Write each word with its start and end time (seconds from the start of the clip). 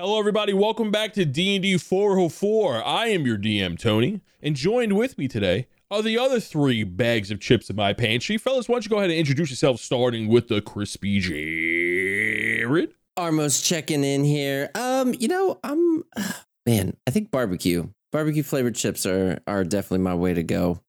Hello, 0.00 0.16
everybody. 0.16 0.52
Welcome 0.52 0.92
back 0.92 1.12
to 1.14 1.24
D&D 1.24 1.76
404. 1.76 2.86
I 2.86 3.08
am 3.08 3.26
your 3.26 3.36
DM, 3.36 3.76
Tony, 3.76 4.20
and 4.40 4.54
joined 4.54 4.96
with 4.96 5.18
me 5.18 5.26
today 5.26 5.66
are 5.90 6.02
the 6.02 6.16
other 6.16 6.38
three 6.38 6.84
bags 6.84 7.32
of 7.32 7.40
chips 7.40 7.68
in 7.68 7.74
my 7.74 7.92
pantry. 7.94 8.38
Fellas, 8.38 8.68
why 8.68 8.74
don't 8.74 8.84
you 8.84 8.90
go 8.90 8.98
ahead 8.98 9.10
and 9.10 9.18
introduce 9.18 9.50
yourself, 9.50 9.80
starting 9.80 10.28
with 10.28 10.46
the 10.46 10.60
crispy 10.60 11.18
Jared. 11.18 12.94
Armos 13.18 13.60
checking 13.60 14.04
in 14.04 14.22
here. 14.22 14.70
Um, 14.76 15.16
you 15.18 15.26
know, 15.26 15.58
I'm 15.64 16.04
man, 16.64 16.96
I 17.08 17.10
think 17.10 17.32
barbecue. 17.32 17.88
Barbecue 18.12 18.44
flavored 18.44 18.76
chips 18.76 19.04
are 19.04 19.40
are 19.48 19.64
definitely 19.64 20.04
my 20.04 20.14
way 20.14 20.32
to 20.32 20.44
go. 20.44 20.80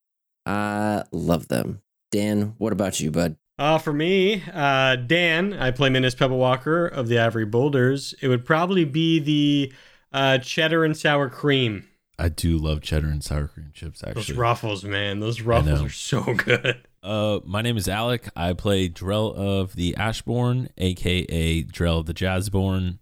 I 0.45 1.05
love 1.11 1.47
them. 1.47 1.81
Dan, 2.11 2.53
what 2.59 2.73
about 2.73 2.99
you, 2.99 3.09
bud? 3.09 3.37
Uh, 3.59 3.77
for 3.77 3.91
me, 3.91 4.41
uh, 4.53 4.95
Dan, 4.95 5.51
I 5.51 5.71
play 5.71 5.89
Minas 5.89 6.15
Pebble 6.15 6.37
Walker 6.37 6.87
of 6.87 7.09
the 7.09 7.19
Ivory 7.19 7.45
Boulders. 7.45 8.15
It 8.21 8.29
would 8.29 8.45
probably 8.45 8.85
be 8.85 9.19
the 9.19 9.73
uh, 10.13 10.37
cheddar 10.37 10.85
and 10.85 10.95
sour 10.95 11.29
cream. 11.29 11.85
I 12.17 12.29
do 12.29 12.57
love 12.57 12.79
cheddar 12.81 13.07
and 13.07 13.21
sour 13.21 13.49
cream 13.49 13.71
chips. 13.73 14.01
Actually, 14.01 14.21
those 14.23 14.31
ruffles, 14.31 14.85
man. 14.85 15.19
Those 15.19 15.41
ruffles 15.41 15.81
are 15.81 15.89
so 15.89 16.21
good. 16.37 16.87
uh, 17.03 17.39
my 17.43 17.61
name 17.61 17.75
is 17.75 17.89
Alec. 17.89 18.29
I 18.33 18.53
play 18.53 18.87
Drell 18.87 19.35
of 19.35 19.75
the 19.75 19.93
Ashborn, 19.97 20.69
aka 20.77 21.63
Drell 21.63 21.99
of 21.99 22.05
the 22.05 22.13
Jazzborn, 22.13 22.99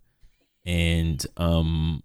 and 0.65 1.23
um, 1.37 2.01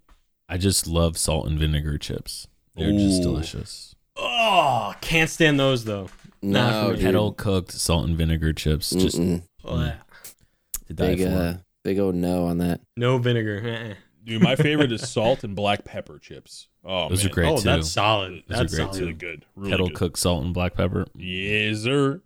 I 0.46 0.58
just 0.58 0.86
love 0.86 1.16
salt 1.16 1.46
and 1.46 1.58
vinegar 1.58 1.96
chips. 1.96 2.48
They're 2.76 2.92
just 2.92 3.22
delicious. 3.22 3.94
Oh, 4.16 4.94
can't 5.00 5.30
stand 5.30 5.58
those 5.58 5.84
though. 5.86 6.08
Nah, 6.42 6.70
No, 6.70 6.82
for 6.86 6.90
me. 6.90 6.96
dude. 6.96 7.04
Kettle 7.04 7.32
cooked 7.32 7.72
salt 7.72 8.06
and 8.08 8.16
vinegar 8.16 8.52
chips, 8.52 8.90
just 8.90 9.18
Mm-mm. 9.18 9.42
Blech. 9.64 9.96
to 10.86 10.94
die 10.94 11.14
big 11.14 11.20
for. 11.22 11.28
uh, 11.28 11.56
big 11.84 11.98
old 11.98 12.14
no 12.14 12.46
on 12.46 12.58
that. 12.58 12.80
No 12.96 13.18
vinegar. 13.18 13.62
Uh-uh. 13.64 13.94
Dude, 14.24 14.42
my 14.42 14.54
favorite 14.56 14.92
is 14.92 15.08
salt 15.08 15.42
and 15.44 15.56
black 15.56 15.84
pepper 15.84 16.18
chips. 16.18 16.68
Oh, 16.84 17.08
Those 17.08 17.24
man. 17.24 17.30
are 17.30 17.34
great 17.34 17.48
oh, 17.48 17.56
too. 17.56 17.62
that's 17.64 17.90
solid. 17.90 18.42
Those 18.46 18.56
are 18.58 18.60
That's 18.62 18.74
great, 18.74 18.84
solid. 18.86 19.00
Really 19.00 19.12
good. 19.14 19.44
Really 19.56 19.70
Kettle 19.70 19.86
good. 19.88 19.96
cooked 19.96 20.18
salt 20.18 20.44
and 20.44 20.54
black 20.54 20.74
pepper. 20.74 21.06
Yes, 21.16 21.78
sir. 21.80 22.22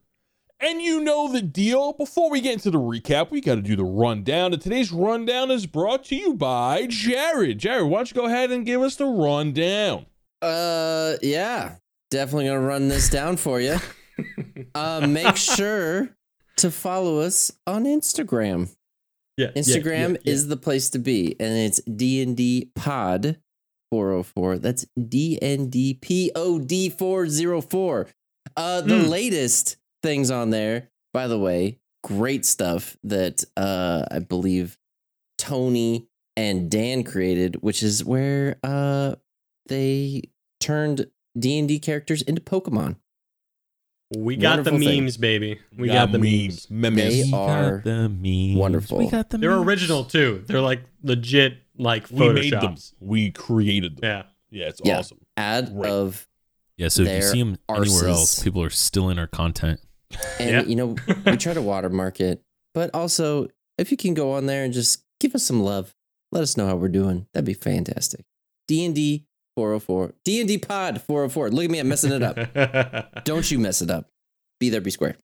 And 0.60 0.80
you 0.80 1.00
know 1.04 1.30
the 1.30 1.42
deal. 1.42 1.92
Before 1.94 2.30
we 2.30 2.40
get 2.40 2.54
into 2.54 2.70
the 2.70 2.78
recap, 2.78 3.30
we 3.30 3.40
got 3.42 3.56
to 3.56 3.62
do 3.62 3.76
the 3.76 3.84
rundown. 3.84 4.52
And 4.54 4.60
today's 4.62 4.90
rundown 4.92 5.50
is 5.50 5.66
brought 5.66 6.04
to 6.06 6.16
you 6.16 6.32
by 6.34 6.86
Jared. 6.86 7.58
Jared, 7.58 7.86
why 7.88 7.98
don't 7.98 8.10
you 8.10 8.14
go 8.14 8.24
ahead 8.26 8.50
and 8.50 8.64
give 8.64 8.80
us 8.80 8.96
the 8.96 9.04
rundown? 9.06 10.06
Uh, 10.42 11.14
yeah, 11.22 11.76
definitely 12.10 12.46
gonna 12.46 12.60
run 12.60 12.88
this 12.88 13.08
down 13.10 13.36
for 13.36 13.58
you. 13.60 13.76
uh, 14.74 15.06
make 15.06 15.36
sure 15.36 16.10
to 16.58 16.70
follow 16.70 17.20
us 17.20 17.52
on 17.66 17.84
Instagram. 17.84 18.74
Yeah, 19.36 19.48
Instagram 19.56 20.12
yeah, 20.14 20.18
yeah. 20.24 20.32
is 20.32 20.48
the 20.48 20.56
place 20.56 20.88
to 20.90 20.98
be, 20.98 21.36
and 21.38 21.52
it's 21.58 21.80
DND 21.82 22.74
Pod 22.74 23.38
404. 23.90 24.58
That's 24.58 24.86
DND 24.98 26.00
POD 26.00 26.92
404. 26.98 28.08
Uh, 28.56 28.80
the 28.80 29.02
Hmm. 29.02 29.08
latest 29.08 29.76
things 30.02 30.30
on 30.30 30.50
there, 30.50 30.88
by 31.12 31.26
the 31.26 31.38
way, 31.38 31.78
great 32.02 32.46
stuff 32.46 32.96
that 33.04 33.44
uh, 33.56 34.04
I 34.10 34.20
believe 34.20 34.78
Tony 35.36 36.08
and 36.36 36.70
Dan 36.70 37.02
created, 37.04 37.56
which 37.62 37.82
is 37.82 38.04
where 38.04 38.56
uh, 38.62 39.16
they 39.68 40.22
turned 40.60 41.08
D&D 41.38 41.78
characters 41.80 42.22
into 42.22 42.40
Pokemon. 42.40 42.96
We 44.24 44.36
got 44.36 44.56
the 44.64 44.70
Wonderful 44.72 44.78
thing. 44.90 45.04
memes, 45.04 45.16
baby. 45.16 45.58
We 45.76 45.88
got, 45.88 46.12
the 46.12 46.18
memes. 46.18 46.70
Memes. 46.70 46.96
They 46.96 47.22
We 47.24 47.32
are 47.32 47.76
got 47.78 47.84
the 47.84 48.08
memes. 48.08 48.56
wonderful. 48.56 48.98
We 48.98 49.08
got 49.08 49.30
the 49.30 49.38
They're 49.38 49.50
memes. 49.56 49.66
original 49.66 50.04
too. 50.04 50.44
They're 50.46 50.60
like 50.60 50.82
legit, 51.02 51.58
like 51.76 52.10
We 52.10 52.32
made 52.32 52.52
them. 52.52 52.60
photoshops. 52.76 52.92
We 53.00 53.30
created 53.30 53.96
them. 53.98 54.04
Yeah. 54.04 54.22
Yeah, 54.50 54.68
it's 54.68 54.80
Yeah. 54.84 54.98
awesome. 54.98 55.18
Ad 55.36 55.70
Right. 55.72 55.90
of 55.90 56.26
Yeah, 56.76 56.88
so 56.88 57.02
if 57.02 57.08
you 57.08 57.14
Their 57.14 57.22
see 57.32 57.38
them 57.42 57.58
anywhere 57.68 58.08
else, 58.08 58.42
people 58.42 58.62
are 58.62 58.70
stealing 58.70 59.18
our 59.18 59.26
content. 59.26 59.80
And 60.38 60.50
Yeah. 60.50 60.62
you 60.64 60.76
know, 60.76 60.96
we 61.26 61.36
try 61.36 61.54
to 61.54 61.62
watermark 61.62 62.20
it, 62.20 62.42
but 62.74 62.90
also 62.94 63.48
if 63.78 63.90
you 63.90 63.96
can 63.96 64.14
go 64.14 64.32
on 64.32 64.46
there 64.46 64.64
and 64.64 64.72
just 64.74 65.02
give 65.20 65.34
us 65.34 65.42
some 65.42 65.62
love, 65.62 65.94
let 66.32 66.42
us 66.42 66.56
know 66.56 66.66
how 66.66 66.76
we're 66.76 66.88
doing. 66.88 67.26
That'd 67.32 67.46
be 67.46 67.54
fantastic. 67.54 68.24
D 68.68 68.84
and 68.84 68.94
D 68.94 69.24
404, 69.56 70.14
D 70.24 70.40
and 70.40 70.48
D 70.48 70.58
Pod 70.58 71.00
404. 71.02 71.50
Look 71.50 71.64
at 71.64 71.70
me, 71.70 71.78
I'm 71.80 71.88
messing 71.88 72.12
it 72.12 72.22
up. 72.22 73.24
Don't 73.24 73.50
you 73.50 73.58
mess 73.58 73.82
it 73.82 73.90
up. 73.90 74.08
Be 74.60 74.70
there, 74.70 74.80
be 74.80 74.90
square. 74.90 75.16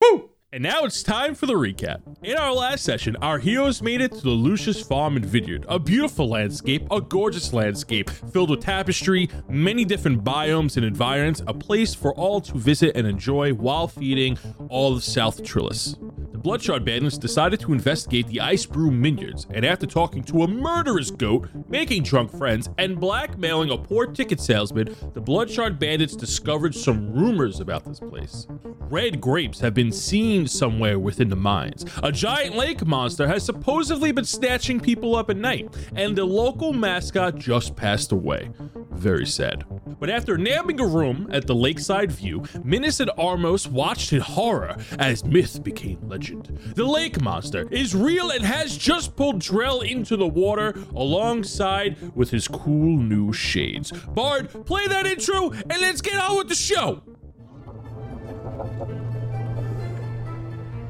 Woo! 0.00 0.30
And 0.50 0.62
now 0.62 0.84
it's 0.84 1.02
time 1.02 1.34
for 1.34 1.44
the 1.44 1.52
recap. 1.52 2.00
In 2.22 2.38
our 2.38 2.54
last 2.54 2.82
session, 2.82 3.16
our 3.16 3.38
heroes 3.38 3.82
made 3.82 4.00
it 4.00 4.12
to 4.12 4.20
the 4.22 4.30
Lucius 4.30 4.80
Farm 4.80 5.16
and 5.16 5.24
Vineyard, 5.26 5.66
a 5.68 5.78
beautiful 5.78 6.26
landscape, 6.26 6.86
a 6.90 7.02
gorgeous 7.02 7.52
landscape 7.52 8.08
filled 8.08 8.48
with 8.48 8.60
tapestry, 8.60 9.28
many 9.46 9.84
different 9.84 10.24
biomes 10.24 10.78
and 10.78 10.86
environs, 10.86 11.42
a 11.46 11.52
place 11.52 11.94
for 11.94 12.14
all 12.14 12.40
to 12.40 12.56
visit 12.56 12.96
and 12.96 13.06
enjoy 13.06 13.52
while 13.52 13.88
feeding 13.88 14.38
all 14.70 14.96
of 14.96 15.04
South 15.04 15.42
Trillis. 15.42 15.98
The 16.32 16.38
Bloodshot 16.38 16.84
bandits 16.84 17.18
decided 17.18 17.60
to 17.60 17.72
investigate 17.74 18.28
the 18.28 18.40
Ice 18.40 18.64
Brew 18.64 18.90
Vineyards, 18.90 19.46
and 19.52 19.66
after 19.66 19.86
talking 19.86 20.22
to 20.24 20.44
a 20.44 20.48
murderous 20.48 21.10
goat, 21.10 21.48
making 21.68 22.04
drunk 22.04 22.30
friends, 22.30 22.70
and 22.78 22.98
blackmailing 22.98 23.70
a 23.70 23.76
poor 23.76 24.06
ticket 24.06 24.40
salesman, 24.40 24.94
the 25.12 25.20
Bloodshot 25.20 25.78
bandits 25.78 26.16
discovered 26.16 26.74
some 26.74 27.12
rumors 27.12 27.60
about 27.60 27.84
this 27.84 28.00
place. 28.00 28.46
Red 28.88 29.20
grapes 29.20 29.60
have 29.60 29.74
been 29.74 29.92
seen 29.92 30.37
somewhere 30.46 30.98
within 30.98 31.28
the 31.28 31.36
mines. 31.36 31.84
A 32.02 32.12
giant 32.12 32.54
lake 32.54 32.86
monster 32.86 33.26
has 33.26 33.44
supposedly 33.44 34.12
been 34.12 34.24
snatching 34.24 34.80
people 34.80 35.16
up 35.16 35.30
at 35.30 35.36
night, 35.36 35.74
and 35.94 36.16
the 36.16 36.24
local 36.24 36.72
mascot 36.72 37.36
just 37.36 37.76
passed 37.76 38.12
away. 38.12 38.50
Very 38.90 39.26
sad. 39.26 39.64
But 40.00 40.10
after 40.10 40.36
nabbing 40.36 40.80
a 40.80 40.86
room 40.86 41.28
at 41.32 41.46
the 41.46 41.54
lakeside 41.54 42.10
view, 42.12 42.44
Minas 42.64 43.00
and 43.00 43.10
Armos 43.18 43.66
watched 43.68 44.12
in 44.12 44.20
horror 44.20 44.76
as 44.98 45.24
myth 45.24 45.62
became 45.62 46.00
legend. 46.08 46.58
The 46.74 46.84
lake 46.84 47.20
monster 47.20 47.68
is 47.70 47.94
real 47.94 48.30
and 48.30 48.44
has 48.44 48.76
just 48.76 49.16
pulled 49.16 49.40
Drell 49.40 49.88
into 49.88 50.16
the 50.16 50.26
water 50.26 50.74
alongside 50.94 51.96
with 52.14 52.30
his 52.30 52.48
cool 52.48 52.98
new 52.98 53.32
shades. 53.32 53.92
Bard, 53.92 54.50
play 54.66 54.86
that 54.88 55.06
intro 55.06 55.50
and 55.50 55.80
let's 55.80 56.00
get 56.00 56.16
on 56.16 56.36
with 56.36 56.48
the 56.48 56.54
show. 56.54 57.02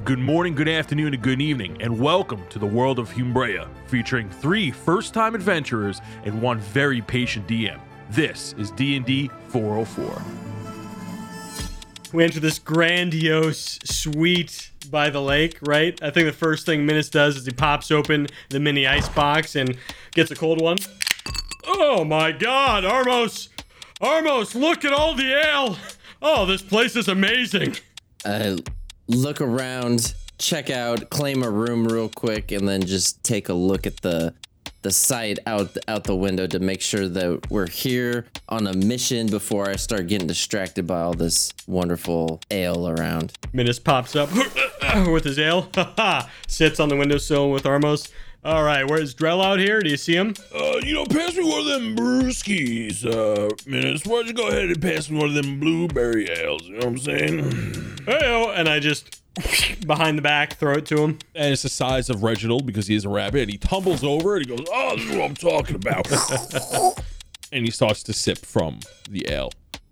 Good 0.08 0.18
morning, 0.18 0.54
good 0.54 0.70
afternoon, 0.70 1.12
and 1.12 1.22
good 1.22 1.42
evening, 1.42 1.76
and 1.82 2.00
welcome 2.00 2.42
to 2.48 2.58
the 2.58 2.64
world 2.64 2.98
of 2.98 3.10
Humbrea, 3.10 3.68
featuring 3.88 4.30
three 4.30 4.70
first-time 4.70 5.34
adventurers 5.34 6.00
and 6.24 6.40
one 6.40 6.60
very 6.60 7.02
patient 7.02 7.46
DM. 7.46 7.78
This 8.08 8.54
is 8.56 8.70
D&D 8.70 9.30
404. 9.48 10.22
we 12.14 12.24
enter 12.24 12.40
this 12.40 12.58
grandiose 12.58 13.78
suite 13.84 14.70
by 14.90 15.10
the 15.10 15.20
lake, 15.20 15.58
right? 15.60 16.02
I 16.02 16.08
think 16.08 16.24
the 16.24 16.32
first 16.32 16.64
thing 16.64 16.86
Minas 16.86 17.10
does 17.10 17.36
is 17.36 17.44
he 17.44 17.52
pops 17.52 17.90
open 17.90 18.28
the 18.48 18.60
mini 18.60 18.86
ice 18.86 19.10
box 19.10 19.56
and 19.56 19.76
gets 20.12 20.30
a 20.30 20.34
cold 20.34 20.62
one. 20.62 20.78
Oh 21.66 22.02
my 22.02 22.32
god, 22.32 22.82
Armos! 22.82 23.50
Armos, 24.00 24.54
look 24.54 24.86
at 24.86 24.92
all 24.94 25.14
the 25.14 25.34
ale! 25.34 25.76
Oh, 26.22 26.46
this 26.46 26.62
place 26.62 26.96
is 26.96 27.08
amazing! 27.08 27.76
Uh, 28.24 28.56
look 29.08 29.40
around, 29.40 30.14
check 30.38 30.70
out, 30.70 31.10
claim 31.10 31.42
a 31.42 31.50
room 31.50 31.86
real 31.86 32.08
quick, 32.08 32.52
and 32.52 32.68
then 32.68 32.82
just 32.82 33.22
take 33.24 33.48
a 33.48 33.54
look 33.54 33.86
at 33.86 33.98
the 33.98 34.34
the 34.82 34.90
site 34.92 35.40
out 35.44 35.76
out 35.88 36.04
the 36.04 36.14
window 36.14 36.46
to 36.46 36.60
make 36.60 36.80
sure 36.80 37.08
that 37.08 37.50
we're 37.50 37.66
here 37.66 38.26
on 38.48 38.66
a 38.66 38.72
mission 38.72 39.26
before 39.26 39.68
I 39.68 39.74
start 39.74 40.06
getting 40.06 40.28
distracted 40.28 40.86
by 40.86 41.00
all 41.00 41.14
this 41.14 41.52
wonderful 41.66 42.40
ale 42.50 42.88
around. 42.88 43.32
Minas 43.52 43.80
pops 43.80 44.14
up 44.14 44.30
with 45.08 45.24
his 45.24 45.38
ale, 45.38 45.68
sits 46.46 46.78
on 46.78 46.88
the 46.88 46.96
windowsill 46.96 47.50
with 47.50 47.64
Armos. 47.64 48.10
All 48.44 48.62
right, 48.62 48.88
where's 48.88 49.14
Drell 49.14 49.44
out 49.44 49.58
here? 49.58 49.80
Do 49.80 49.90
you 49.90 49.96
see 49.96 50.14
him? 50.14 50.32
Uh, 50.54 50.76
you 50.82 50.94
know, 50.94 51.04
pass 51.04 51.34
me 51.36 51.42
one 51.44 51.60
of 51.60 51.66
them 51.66 51.96
brewskis, 51.96 53.04
uh, 53.04 53.52
Minas. 53.66 54.04
Why 54.04 54.18
don't 54.18 54.28
you 54.28 54.32
go 54.32 54.48
ahead 54.48 54.66
and 54.66 54.80
pass 54.80 55.10
me 55.10 55.18
one 55.18 55.28
of 55.30 55.34
them 55.34 55.58
blueberry 55.58 56.30
ales? 56.30 56.62
You 56.62 56.74
know 56.74 56.78
what 56.78 56.86
I'm 56.86 56.98
saying? 56.98 57.98
Hey, 58.06 58.54
and 58.56 58.68
I 58.68 58.78
just 58.78 59.20
behind 59.86 60.18
the 60.18 60.22
back 60.22 60.54
throw 60.54 60.74
it 60.74 60.86
to 60.86 61.02
him. 61.02 61.18
And 61.34 61.52
it's 61.52 61.62
the 61.62 61.68
size 61.68 62.10
of 62.10 62.22
Reginald 62.22 62.64
because 62.64 62.86
he 62.86 62.94
is 62.94 63.04
a 63.04 63.08
rabbit, 63.08 63.42
and 63.42 63.50
he 63.50 63.58
tumbles 63.58 64.04
over 64.04 64.36
and 64.36 64.46
he 64.46 64.56
goes, 64.56 64.66
"Oh, 64.72 64.96
this 64.96 65.04
is 65.04 65.16
what 65.16 65.24
I'm 65.24 65.34
talking 65.34 65.76
about." 65.76 66.08
and 67.52 67.64
he 67.64 67.72
starts 67.72 68.04
to 68.04 68.12
sip 68.12 68.38
from 68.38 68.80
the 69.10 69.28
ale. 69.28 69.50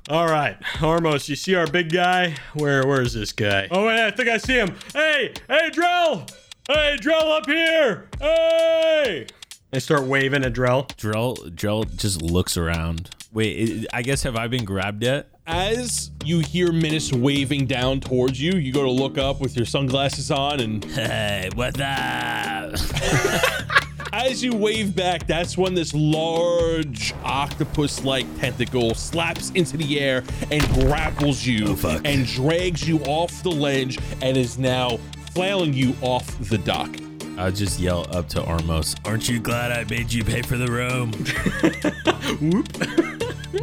All 0.08 0.26
right, 0.28 0.56
Armos, 0.78 1.28
you 1.28 1.34
see 1.34 1.56
our 1.56 1.66
big 1.66 1.92
guy? 1.92 2.36
Where 2.54 2.86
where's 2.86 3.12
this 3.12 3.32
guy? 3.32 3.66
Oh 3.72 3.86
wait, 3.86 4.06
I 4.06 4.12
think 4.12 4.28
I 4.28 4.38
see 4.38 4.54
him. 4.54 4.76
Hey, 4.92 5.32
hey, 5.48 5.70
Drell! 5.70 6.30
Hey, 6.68 6.96
Drell 7.00 7.30
up 7.30 7.46
here! 7.46 8.08
Hey! 8.18 9.28
I 9.72 9.78
start 9.78 10.02
waving 10.02 10.44
at 10.44 10.52
Drell. 10.52 10.88
Drell, 10.96 11.36
Drell 11.50 11.96
just 11.96 12.20
looks 12.20 12.56
around. 12.56 13.10
Wait, 13.32 13.86
i 13.92 13.98
I 13.98 14.02
guess 14.02 14.24
have 14.24 14.34
I 14.34 14.48
been 14.48 14.64
grabbed 14.64 15.04
yet? 15.04 15.28
As 15.46 16.10
you 16.24 16.40
hear 16.40 16.72
Minas 16.72 17.12
waving 17.12 17.66
down 17.66 18.00
towards 18.00 18.40
you, 18.40 18.58
you 18.58 18.72
go 18.72 18.82
to 18.82 18.90
look 18.90 19.16
up 19.16 19.40
with 19.40 19.56
your 19.56 19.64
sunglasses 19.64 20.32
on, 20.32 20.58
and 20.58 20.84
Hey, 20.92 21.50
what's 21.54 21.78
up? 21.78 22.74
As 24.12 24.42
you 24.42 24.56
wave 24.56 24.96
back, 24.96 25.28
that's 25.28 25.56
when 25.56 25.72
this 25.72 25.94
large 25.94 27.14
octopus 27.22 28.02
like 28.02 28.26
tentacle 28.40 28.92
slaps 28.94 29.50
into 29.50 29.76
the 29.76 30.00
air 30.00 30.24
and 30.50 30.66
grapples 30.70 31.46
you 31.46 31.76
oh, 31.84 32.00
and 32.04 32.26
drags 32.26 32.88
you 32.88 32.98
off 33.04 33.42
the 33.44 33.50
ledge 33.50 33.98
and 34.22 34.36
is 34.36 34.58
now 34.58 34.98
flailing 35.36 35.74
you 35.74 35.94
off 36.00 36.26
the 36.48 36.56
dock. 36.56 36.88
I'll 37.36 37.52
just 37.52 37.78
yell 37.78 38.06
up 38.16 38.26
to 38.30 38.40
Armos, 38.40 38.96
Aren't 39.06 39.28
you 39.28 39.38
glad 39.38 39.70
I 39.70 39.84
made 39.84 40.10
you 40.10 40.24
pay 40.24 40.40
for 40.40 40.56
the 40.56 40.66
room? 40.66 41.12
Whoop. 42.40 42.66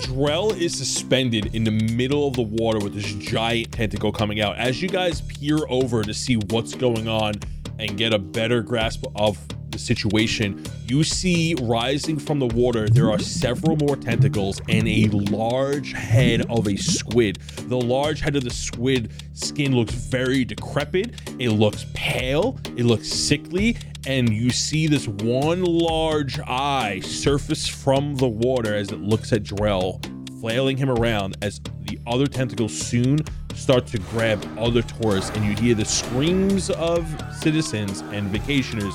Drell 0.03 0.55
is 0.55 0.77
suspended 0.77 1.55
in 1.55 1.63
the 1.63 1.71
middle 1.71 2.27
of 2.27 2.35
the 2.35 2.43
water 2.43 2.77
with 2.77 2.93
this 2.93 3.11
giant 3.13 3.71
tentacle 3.71 4.11
coming 4.11 4.39
out. 4.39 4.55
As 4.57 4.83
you 4.83 4.87
guys 4.87 5.21
peer 5.21 5.57
over 5.67 6.03
to 6.03 6.13
see 6.13 6.35
what's 6.35 6.75
going 6.75 7.07
on 7.07 7.33
and 7.79 7.97
get 7.97 8.13
a 8.13 8.19
better 8.19 8.61
grasp 8.61 9.05
of 9.15 9.37
the 9.73 9.79
situation, 9.79 10.63
you 10.87 11.03
see 11.03 11.55
rising 11.61 12.17
from 12.17 12.39
the 12.39 12.47
water, 12.47 12.87
there 12.87 13.11
are 13.11 13.19
several 13.19 13.75
more 13.75 13.97
tentacles 13.97 14.61
and 14.69 14.87
a 14.87 15.07
large 15.09 15.91
head 15.91 16.45
of 16.49 16.67
a 16.67 16.77
squid. 16.77 17.39
The 17.67 17.79
large 17.79 18.21
head 18.21 18.35
of 18.35 18.43
the 18.43 18.51
squid 18.51 19.11
skin 19.33 19.75
looks 19.75 19.93
very 19.93 20.45
decrepit, 20.45 21.15
it 21.39 21.49
looks 21.49 21.85
pale, 21.93 22.59
it 22.77 22.85
looks 22.85 23.09
sickly, 23.09 23.77
and 24.05 24.29
you 24.29 24.51
see 24.51 24.87
this 24.87 25.07
one 25.07 25.63
large 25.63 26.39
eye 26.39 27.01
surface 27.01 27.67
from 27.67 28.15
the 28.15 28.27
water 28.27 28.75
as 28.75 28.91
it 28.91 28.99
looks 28.99 29.33
at 29.33 29.43
Drell, 29.43 29.99
flailing 30.39 30.77
him 30.77 30.89
around 30.89 31.37
as 31.41 31.59
the 31.81 31.99
other 32.05 32.27
tentacles 32.27 32.77
soon 32.77 33.19
start 33.55 33.85
to 33.87 33.99
grab 33.99 34.45
other 34.57 34.81
tourists, 34.81 35.31
and 35.35 35.45
you 35.45 35.55
hear 35.55 35.75
the 35.75 35.85
screams 35.85 36.69
of 36.71 37.07
citizens 37.39 38.01
and 38.01 38.29
vacationers 38.33 38.93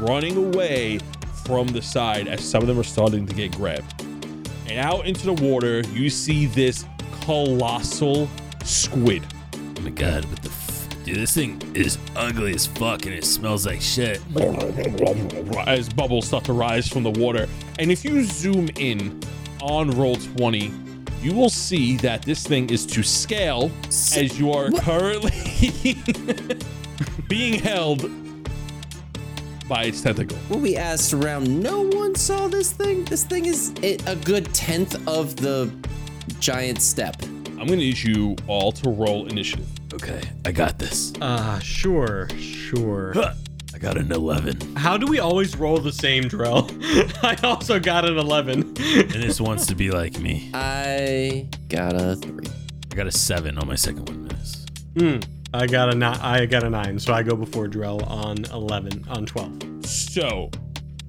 running 0.00 0.36
away 0.36 0.98
from 1.44 1.66
the 1.68 1.82
side 1.82 2.28
as 2.28 2.42
some 2.42 2.62
of 2.62 2.68
them 2.68 2.78
are 2.78 2.84
starting 2.84 3.26
to 3.26 3.34
get 3.34 3.52
grabbed. 3.52 4.02
And 4.66 4.78
out 4.78 5.06
into 5.06 5.26
the 5.26 5.34
water, 5.34 5.80
you 5.92 6.10
see 6.10 6.46
this 6.46 6.84
colossal 7.22 8.28
squid. 8.64 9.22
Oh 9.54 9.80
my 9.80 9.90
god, 9.90 10.24
what 10.26 10.42
the 10.42 10.48
f- 10.48 10.70
Dude, 11.04 11.16
this 11.16 11.34
thing 11.34 11.60
is 11.74 11.98
ugly 12.14 12.54
as 12.54 12.66
fuck 12.66 13.06
and 13.06 13.14
it 13.14 13.24
smells 13.24 13.66
like 13.66 13.80
shit. 13.80 14.20
as 15.66 15.88
bubbles 15.88 16.26
start 16.26 16.44
to 16.44 16.52
rise 16.52 16.86
from 16.86 17.02
the 17.02 17.10
water. 17.10 17.48
And 17.78 17.90
if 17.90 18.04
you 18.04 18.22
zoom 18.24 18.68
in 18.76 19.20
on 19.62 19.90
Roll20, 19.90 20.89
you 21.22 21.34
will 21.34 21.50
see 21.50 21.96
that 21.98 22.22
this 22.22 22.46
thing 22.46 22.70
is 22.70 22.86
to 22.86 23.02
scale 23.02 23.70
as 23.88 24.38
you 24.38 24.52
are 24.52 24.70
currently 24.70 25.96
being 27.28 27.54
held 27.54 28.10
by 29.68 29.84
its 29.84 30.00
tentacle. 30.02 30.36
When 30.48 30.62
we 30.62 30.76
asked 30.76 31.12
around, 31.12 31.62
no 31.62 31.82
one 31.82 32.14
saw 32.14 32.48
this 32.48 32.72
thing. 32.72 33.04
This 33.04 33.24
thing 33.24 33.46
is 33.46 33.72
a 33.82 33.98
a 34.06 34.16
good 34.16 34.52
tenth 34.54 34.96
of 35.06 35.36
the 35.36 35.70
giant 36.40 36.82
step. 36.82 37.22
I'm 37.22 37.66
going 37.66 37.68
to 37.68 37.76
need 37.76 37.98
you 37.98 38.36
all 38.46 38.72
to 38.72 38.88
roll 38.88 39.26
initiative. 39.26 39.68
Okay, 39.92 40.22
I 40.46 40.52
got 40.52 40.78
this. 40.78 41.12
Ah, 41.20 41.60
sure, 41.62 42.28
sure. 42.38 43.12
I 43.18 43.34
got 43.80 43.96
an 43.96 44.12
11. 44.12 44.76
How 44.76 44.96
do 44.98 45.06
we 45.06 45.18
always 45.18 45.56
roll 45.56 45.78
the 45.78 45.92
same, 45.92 46.24
Drell? 46.24 46.70
I 47.24 47.36
also 47.46 47.80
got 47.80 48.04
an 48.04 48.18
11. 48.18 48.76
And 49.00 49.22
this 49.22 49.40
wants 49.40 49.66
to 49.66 49.74
be 49.74 49.90
like 49.90 50.18
me. 50.18 50.50
I 50.52 51.48
got 51.68 51.94
a 51.94 52.16
three. 52.16 52.46
I 52.92 52.94
got 52.94 53.06
a 53.06 53.12
7 53.12 53.56
on 53.58 53.66
my 53.66 53.74
second 53.74 54.08
one, 54.08 54.24
Miss. 54.24 54.66
Hmm. 54.98 55.18
I 55.52 55.66
got 55.66 55.92
a 55.92 55.96
ni- 55.96 56.04
I 56.04 56.46
got 56.46 56.62
a 56.62 56.70
nine, 56.70 56.98
so 56.98 57.12
I 57.12 57.22
go 57.22 57.34
before 57.34 57.66
Drell 57.66 58.06
on 58.08 58.44
11, 58.52 59.04
on 59.08 59.26
12. 59.26 59.84
So, 59.86 60.50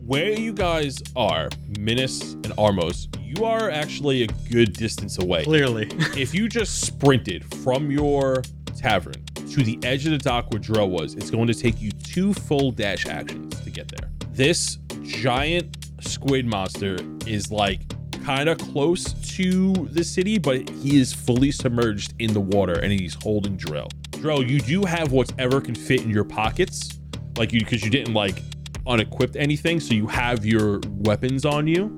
where 0.05 0.31
you 0.31 0.53
guys 0.53 1.01
are, 1.15 1.49
Minas 1.77 2.33
and 2.33 2.53
Armos, 2.57 3.07
you 3.21 3.45
are 3.45 3.69
actually 3.69 4.23
a 4.23 4.27
good 4.51 4.73
distance 4.73 5.19
away. 5.19 5.43
Clearly. 5.43 5.89
if 6.17 6.33
you 6.33 6.47
just 6.47 6.81
sprinted 6.81 7.43
from 7.55 7.91
your 7.91 8.41
tavern 8.75 9.20
to 9.51 9.63
the 9.63 9.77
edge 9.83 10.05
of 10.05 10.11
the 10.11 10.17
dock 10.17 10.49
where 10.51 10.61
Drell 10.61 10.89
was, 10.89 11.13
it's 11.15 11.29
going 11.29 11.47
to 11.47 11.53
take 11.53 11.81
you 11.81 11.91
two 11.91 12.33
full 12.33 12.71
dash 12.71 13.05
actions 13.05 13.59
to 13.61 13.69
get 13.69 13.89
there. 13.89 14.09
This 14.31 14.77
giant 15.03 15.75
squid 15.99 16.45
monster 16.45 16.97
is 17.27 17.51
like 17.51 17.81
kind 18.23 18.47
of 18.47 18.57
close 18.59 19.11
to 19.35 19.73
the 19.91 20.05
city, 20.05 20.37
but 20.37 20.69
he 20.69 20.99
is 21.01 21.11
fully 21.11 21.51
submerged 21.51 22.13
in 22.19 22.33
the 22.33 22.39
water 22.39 22.79
and 22.79 22.93
he's 22.93 23.15
holding 23.21 23.57
Drell. 23.57 23.89
Drell, 24.11 24.47
you 24.47 24.59
do 24.59 24.83
have 24.85 25.11
whatever 25.11 25.59
can 25.59 25.75
fit 25.75 26.01
in 26.01 26.09
your 26.09 26.23
pockets, 26.23 26.99
like 27.37 27.51
you 27.51 27.59
because 27.59 27.83
you 27.83 27.89
didn't 27.89 28.13
like 28.13 28.41
unequipped 28.87 29.35
anything, 29.35 29.81
so 29.81 29.93
you 29.93 30.07
have 30.07 30.45
your 30.45 30.79
weapons 30.87 31.43
on 31.43 31.67
you 31.67 31.93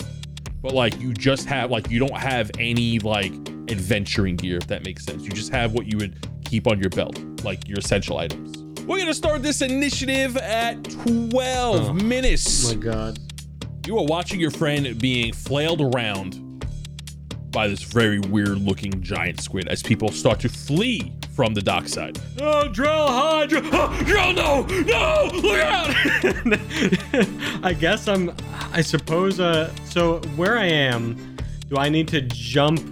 but 0.64 0.74
like 0.74 1.00
you 1.00 1.14
just 1.14 1.46
have 1.46 1.70
like 1.70 1.92
you 1.92 2.00
don't 2.00 2.18
have 2.18 2.50
any 2.58 2.98
like 3.00 3.34
adventuring 3.70 4.38
gear 4.38 4.58
if 4.58 4.66
that 4.66 4.84
makes 4.86 5.04
sense 5.04 5.24
you 5.24 5.30
just 5.30 5.52
have 5.52 5.74
what 5.74 5.86
you 5.86 5.98
would 5.98 6.26
keep 6.54 6.68
on 6.68 6.80
your 6.80 6.92
belt 6.92 7.18
like 7.44 7.68
your 7.68 7.80
essential 7.80 8.20
items 8.20 8.60
we're 8.84 9.00
gonna 9.00 9.12
start 9.12 9.42
this 9.42 9.64
initiative 9.64 10.38
at 10.38 10.84
12 10.84 11.34
Oh. 11.90 11.94
Minas 11.94 12.76
my 12.76 12.80
god. 12.80 13.18
you 13.88 13.98
are 13.98 14.06
watching 14.06 14.40
your 14.40 14.52
friend 14.52 15.00
being 15.02 15.34
flailed 15.34 15.82
around 15.82 16.64
by 17.50 17.68
this 17.68 17.82
very 17.82 18.20
weird 18.20 18.60
looking 18.60 19.02
giant 19.02 19.42
squid 19.42 19.68
as 19.68 19.82
people 19.82 20.10
start 20.12 20.40
to 20.42 20.50
flee 20.50 21.12
from 21.34 21.56
the 21.56 21.62
dockside 21.64 22.20
oh 22.40 22.70
Drell 22.72 23.08
hi 23.08 23.48
Drell, 23.48 23.68
oh, 23.74 23.90
Drell 24.04 24.36
no 24.36 24.62
no 24.84 25.32
look 25.42 25.60
out 25.60 25.90
I 27.66 27.74
guess 27.74 28.08
I'm 28.08 28.32
I 28.72 28.82
suppose 28.84 29.40
uh 29.40 29.74
so 29.86 30.20
where 30.36 30.60
I 30.60 30.66
am, 30.66 31.36
do 31.68 31.78
I 31.78 31.90
need 31.90 32.08
to 32.10 32.22
jump 32.22 32.92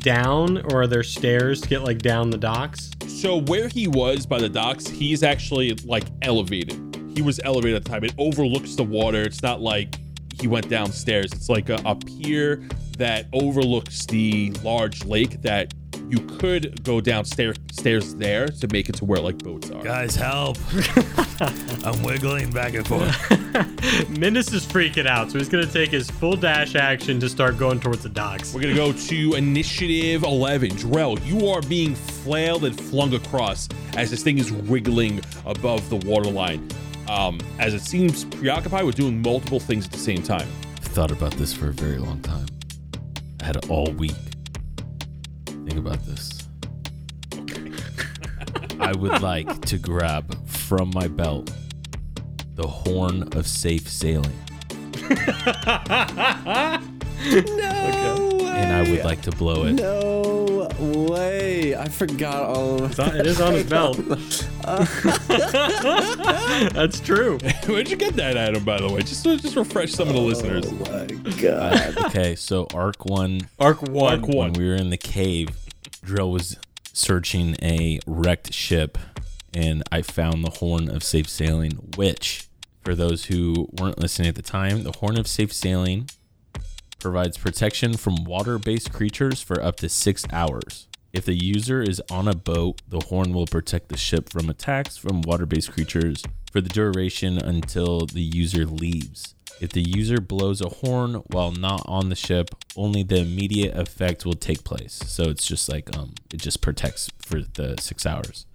down 0.00 0.58
or 0.72 0.82
are 0.82 0.86
there 0.86 1.02
stairs 1.02 1.62
to 1.62 1.68
get 1.68 1.84
like 1.84 2.00
down 2.00 2.28
the 2.28 2.36
docks? 2.36 2.90
So 3.18 3.40
where 3.40 3.66
he 3.66 3.88
was 3.88 4.26
by 4.26 4.38
the 4.38 4.48
docks, 4.48 4.86
he's 4.86 5.24
actually 5.24 5.74
like 5.84 6.04
elevated. 6.22 6.78
He 7.16 7.20
was 7.20 7.40
elevated 7.42 7.74
at 7.74 7.84
the 7.84 7.90
time. 7.90 8.04
It 8.04 8.14
overlooks 8.16 8.76
the 8.76 8.84
water. 8.84 9.22
It's 9.22 9.42
not 9.42 9.60
like 9.60 9.96
he 10.40 10.46
went 10.46 10.68
downstairs. 10.68 11.32
It's 11.32 11.48
like 11.48 11.68
a, 11.68 11.82
a 11.84 11.96
pier 11.96 12.62
that 12.96 13.26
overlooks 13.32 14.06
the 14.06 14.52
large 14.62 15.04
lake 15.04 15.42
that 15.42 15.74
you 16.08 16.20
could 16.38 16.82
go 16.84 17.00
downstairs 17.00 17.56
stairs 17.72 18.14
there 18.14 18.48
to 18.48 18.68
make 18.68 18.88
it 18.88 18.96
to 18.96 19.04
where 19.04 19.20
like 19.20 19.38
boats 19.38 19.70
are. 19.70 19.82
Guys, 19.82 20.14
help. 20.14 20.56
I'm 21.84 22.02
wiggling 22.02 22.50
back 22.50 22.74
and 22.74 22.86
forth. 22.86 24.10
Minas 24.10 24.52
is 24.52 24.64
freaking 24.66 25.06
out, 25.06 25.30
so 25.30 25.38
he's 25.38 25.48
gonna 25.48 25.66
take 25.66 25.90
his 25.90 26.10
full 26.10 26.36
dash 26.36 26.74
action 26.74 27.20
to 27.20 27.28
start 27.28 27.58
going 27.58 27.80
towards 27.80 28.02
the 28.02 28.08
docks. 28.08 28.54
We're 28.54 28.62
gonna 28.62 28.74
go 28.74 28.92
to 28.92 29.34
initiative 29.34 30.22
11. 30.24 30.70
Drell, 30.72 31.24
you 31.26 31.48
are 31.48 31.62
being 31.62 31.94
flailed 31.94 32.64
and 32.64 32.78
flung 32.78 33.14
across 33.14 33.68
as 33.96 34.10
this 34.10 34.22
thing 34.22 34.38
is 34.38 34.50
wriggling 34.50 35.20
above 35.44 35.88
the 35.90 35.96
waterline. 35.96 36.68
Um, 37.08 37.40
as 37.58 37.72
it 37.72 37.80
seems 37.80 38.24
preoccupied 38.24 38.84
with 38.84 38.96
doing 38.96 39.22
multiple 39.22 39.60
things 39.60 39.86
at 39.86 39.92
the 39.92 39.98
same 39.98 40.22
time. 40.22 40.46
I've 40.76 40.84
thought 40.84 41.10
about 41.10 41.32
this 41.32 41.54
for 41.54 41.68
a 41.68 41.72
very 41.72 41.96
long 41.96 42.20
time. 42.20 42.46
I 43.40 43.46
had 43.46 43.56
it 43.56 43.70
all 43.70 43.90
week. 43.92 44.12
Think 45.78 45.86
about 45.94 46.06
this. 46.06 46.30
I 48.80 48.92
would 48.92 49.22
like 49.22 49.60
to 49.66 49.78
grab 49.78 50.34
from 50.48 50.90
my 50.92 51.06
belt 51.06 51.52
the 52.56 52.66
horn 52.66 53.28
of 53.36 53.46
safe 53.46 53.88
sailing, 53.88 54.34
No 57.28 58.38
and 58.50 58.72
I 58.72 58.90
would 58.90 59.04
like 59.04 59.22
to 59.22 59.30
blow 59.30 59.66
it. 59.66 59.74
No 59.74 60.68
way! 60.80 61.76
I 61.76 61.88
forgot 61.88 62.42
all 62.42 62.82
of 62.82 62.90
It's 62.90 62.98
on- 62.98 63.16
It 63.16 63.26
is 63.26 63.40
on 63.40 63.52
his 63.54 63.64
belt. 63.64 63.96
That's 66.74 67.00
true. 67.00 67.38
Where'd 67.66 67.88
you 67.88 67.96
get 67.96 68.16
that 68.16 68.36
item, 68.36 68.64
by 68.64 68.80
the 68.80 68.88
way? 68.88 69.00
Just 69.00 69.24
just 69.24 69.56
refresh 69.56 69.92
some 69.92 70.08
of 70.08 70.14
the 70.14 70.20
oh 70.20 70.24
listeners. 70.24 70.66
Oh 70.68 70.72
my 70.72 71.06
god! 71.40 71.96
Uh, 71.98 72.06
okay, 72.06 72.34
so 72.36 72.66
arc 72.74 73.04
one, 73.06 73.40
Arc 73.58 73.82
one. 73.82 74.12
Arc 74.20 74.28
one. 74.28 74.52
when 74.52 74.52
we 74.54 74.68
were 74.68 74.74
in 74.76 74.90
the 74.90 74.96
cave, 74.96 75.48
Drell 76.04 76.32
was 76.32 76.56
searching 76.92 77.56
a 77.62 78.00
wrecked 78.06 78.52
ship, 78.52 78.98
and 79.54 79.82
I 79.90 80.02
found 80.02 80.44
the 80.44 80.58
Horn 80.58 80.88
of 80.90 81.02
Safe 81.02 81.28
Sailing, 81.28 81.72
which, 81.96 82.48
for 82.82 82.94
those 82.94 83.26
who 83.26 83.68
weren't 83.78 83.98
listening 83.98 84.28
at 84.28 84.34
the 84.34 84.42
time, 84.42 84.82
the 84.82 84.92
Horn 84.92 85.18
of 85.18 85.26
Safe 85.26 85.52
Sailing 85.52 86.08
provides 86.98 87.38
protection 87.38 87.96
from 87.96 88.24
water 88.24 88.58
based 88.58 88.92
creatures 88.92 89.40
for 89.40 89.62
up 89.62 89.76
to 89.76 89.88
six 89.88 90.24
hours. 90.32 90.88
If 91.12 91.24
the 91.24 91.34
user 91.34 91.82
is 91.82 92.02
on 92.10 92.28
a 92.28 92.34
boat, 92.34 92.82
the 92.86 93.00
horn 93.00 93.32
will 93.32 93.46
protect 93.46 93.88
the 93.88 93.96
ship 93.96 94.28
from 94.28 94.50
attacks 94.50 94.96
from 94.96 95.22
water 95.22 95.46
based 95.46 95.72
creatures 95.72 96.22
for 96.52 96.60
the 96.60 96.68
duration 96.68 97.38
until 97.38 98.06
the 98.06 98.22
user 98.22 98.66
leaves. 98.66 99.34
If 99.60 99.70
the 99.72 99.82
user 99.82 100.20
blows 100.20 100.60
a 100.60 100.68
horn 100.68 101.14
while 101.32 101.52
not 101.52 101.82
on 101.86 102.08
the 102.08 102.14
ship, 102.14 102.54
only 102.76 103.02
the 103.02 103.20
immediate 103.20 103.76
effect 103.76 104.24
will 104.24 104.34
take 104.34 104.62
place. 104.64 104.94
So 105.06 105.24
it's 105.24 105.46
just 105.46 105.68
like 105.68 105.96
um 105.96 106.14
it 106.32 106.40
just 106.40 106.60
protects 106.60 107.10
for 107.18 107.42
the 107.42 107.76
6 107.80 108.06
hours. 108.06 108.46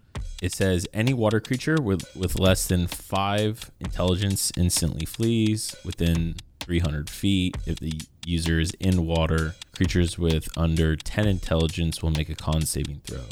it 0.42 0.54
says 0.54 0.86
any 0.94 1.14
water 1.14 1.40
creature 1.40 1.78
with, 1.82 2.04
with 2.16 2.38
less 2.40 2.68
than 2.68 2.88
five 2.88 3.72
intelligence 3.80 4.52
instantly 4.58 5.06
flees 5.06 5.76
within 5.86 6.36
300 6.60 7.10
feet. 7.10 7.58
If 7.66 7.80
the 7.80 7.94
user 8.26 8.60
is 8.60 8.72
in 8.80 9.06
water, 9.06 9.56
creatures 9.76 10.18
with 10.18 10.48
under 10.58 10.96
10 10.96 11.28
intelligence 11.28 12.02
will 12.02 12.12
make 12.12 12.30
a 12.30 12.36
con 12.36 12.62
saving 12.66 13.02
throw. 13.06 13.26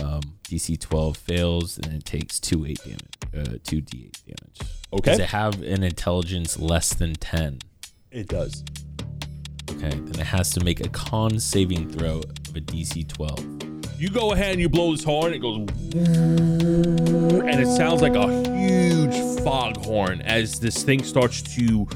Um, 0.00 0.20
DC 0.44 0.80
12 0.80 1.16
fails, 1.16 1.78
and 1.78 1.92
it 1.92 2.04
takes 2.04 2.40
2 2.40 2.66
8 2.66 2.78
damage, 2.84 3.00
uh, 3.34 3.58
2 3.64 3.82
d8 3.82 4.24
damage. 4.24 4.70
Okay. 4.92 5.10
Does 5.10 5.18
it 5.18 5.28
have 5.28 5.62
an 5.62 5.82
intelligence 5.82 6.58
less 6.58 6.94
than 6.94 7.14
10? 7.14 7.58
It 8.10 8.28
does. 8.28 8.64
Okay, 9.70 9.90
then 9.90 10.20
it 10.20 10.26
has 10.26 10.50
to 10.50 10.64
make 10.64 10.80
a 10.80 10.88
con 10.90 11.38
saving 11.38 11.90
throw 11.90 12.18
of 12.18 12.56
a 12.56 12.60
DC 12.60 13.08
12. 13.08 14.00
You 14.00 14.10
go 14.10 14.32
ahead 14.32 14.52
and 14.52 14.60
you 14.60 14.68
blow 14.68 14.92
this 14.92 15.04
horn, 15.04 15.32
it 15.32 15.38
goes 15.38 15.58
and 15.94 17.60
it 17.60 17.76
sounds 17.76 18.02
like 18.02 18.14
a 18.14 18.26
huge 18.50 19.42
foghorn 19.42 20.20
as 20.22 20.58
this 20.58 20.82
thing 20.82 21.02
starts 21.02 21.42
to 21.56 21.86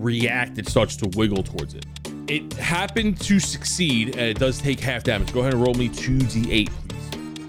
react, 0.00 0.58
it 0.58 0.68
starts 0.68 0.96
to 0.96 1.08
wiggle 1.16 1.42
towards 1.42 1.74
it. 1.74 1.86
It 2.28 2.52
happened 2.54 3.20
to 3.22 3.40
succeed 3.40 4.10
and 4.10 4.20
it 4.20 4.38
does 4.38 4.60
take 4.60 4.80
half 4.80 5.04
damage. 5.04 5.32
Go 5.32 5.40
ahead 5.40 5.54
and 5.54 5.62
roll 5.62 5.74
me 5.74 5.88
2d8, 5.88 6.68
please. 6.68 6.81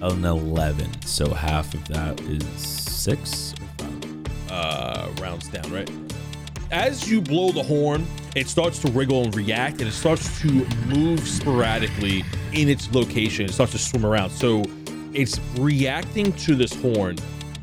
An 0.03 0.25
11, 0.25 1.01
so 1.03 1.33
half 1.33 1.74
of 1.74 1.88
that 1.88 2.19
is 2.22 2.43
6 2.60 3.53
or 3.53 3.86
5? 3.86 4.03
uh, 4.53 5.10
rounds 5.22 5.48
down, 5.48 5.72
right? 5.72 5.89
As 6.72 7.10
you 7.10 7.22
blow 7.22 7.51
the 7.51 7.63
horn, 7.63 8.05
it 8.36 8.48
starts 8.48 8.79
to 8.79 8.91
wriggle 8.91 9.24
and 9.24 9.36
react, 9.36 9.79
and 9.79 9.88
it 9.88 9.93
starts 9.93 10.41
to 10.41 10.48
move 10.88 11.19
sporadically 11.22 12.24
in 12.51 12.67
its 12.69 12.93
location. 12.93 13.45
It 13.45 13.53
starts 13.53 13.72
to 13.74 13.77
swim 13.77 14.05
around. 14.05 14.31
So 14.31 14.63
it's 15.13 15.39
reacting 15.57 16.33
to 16.33 16.55
this 16.55 16.74
horn, 16.74 17.17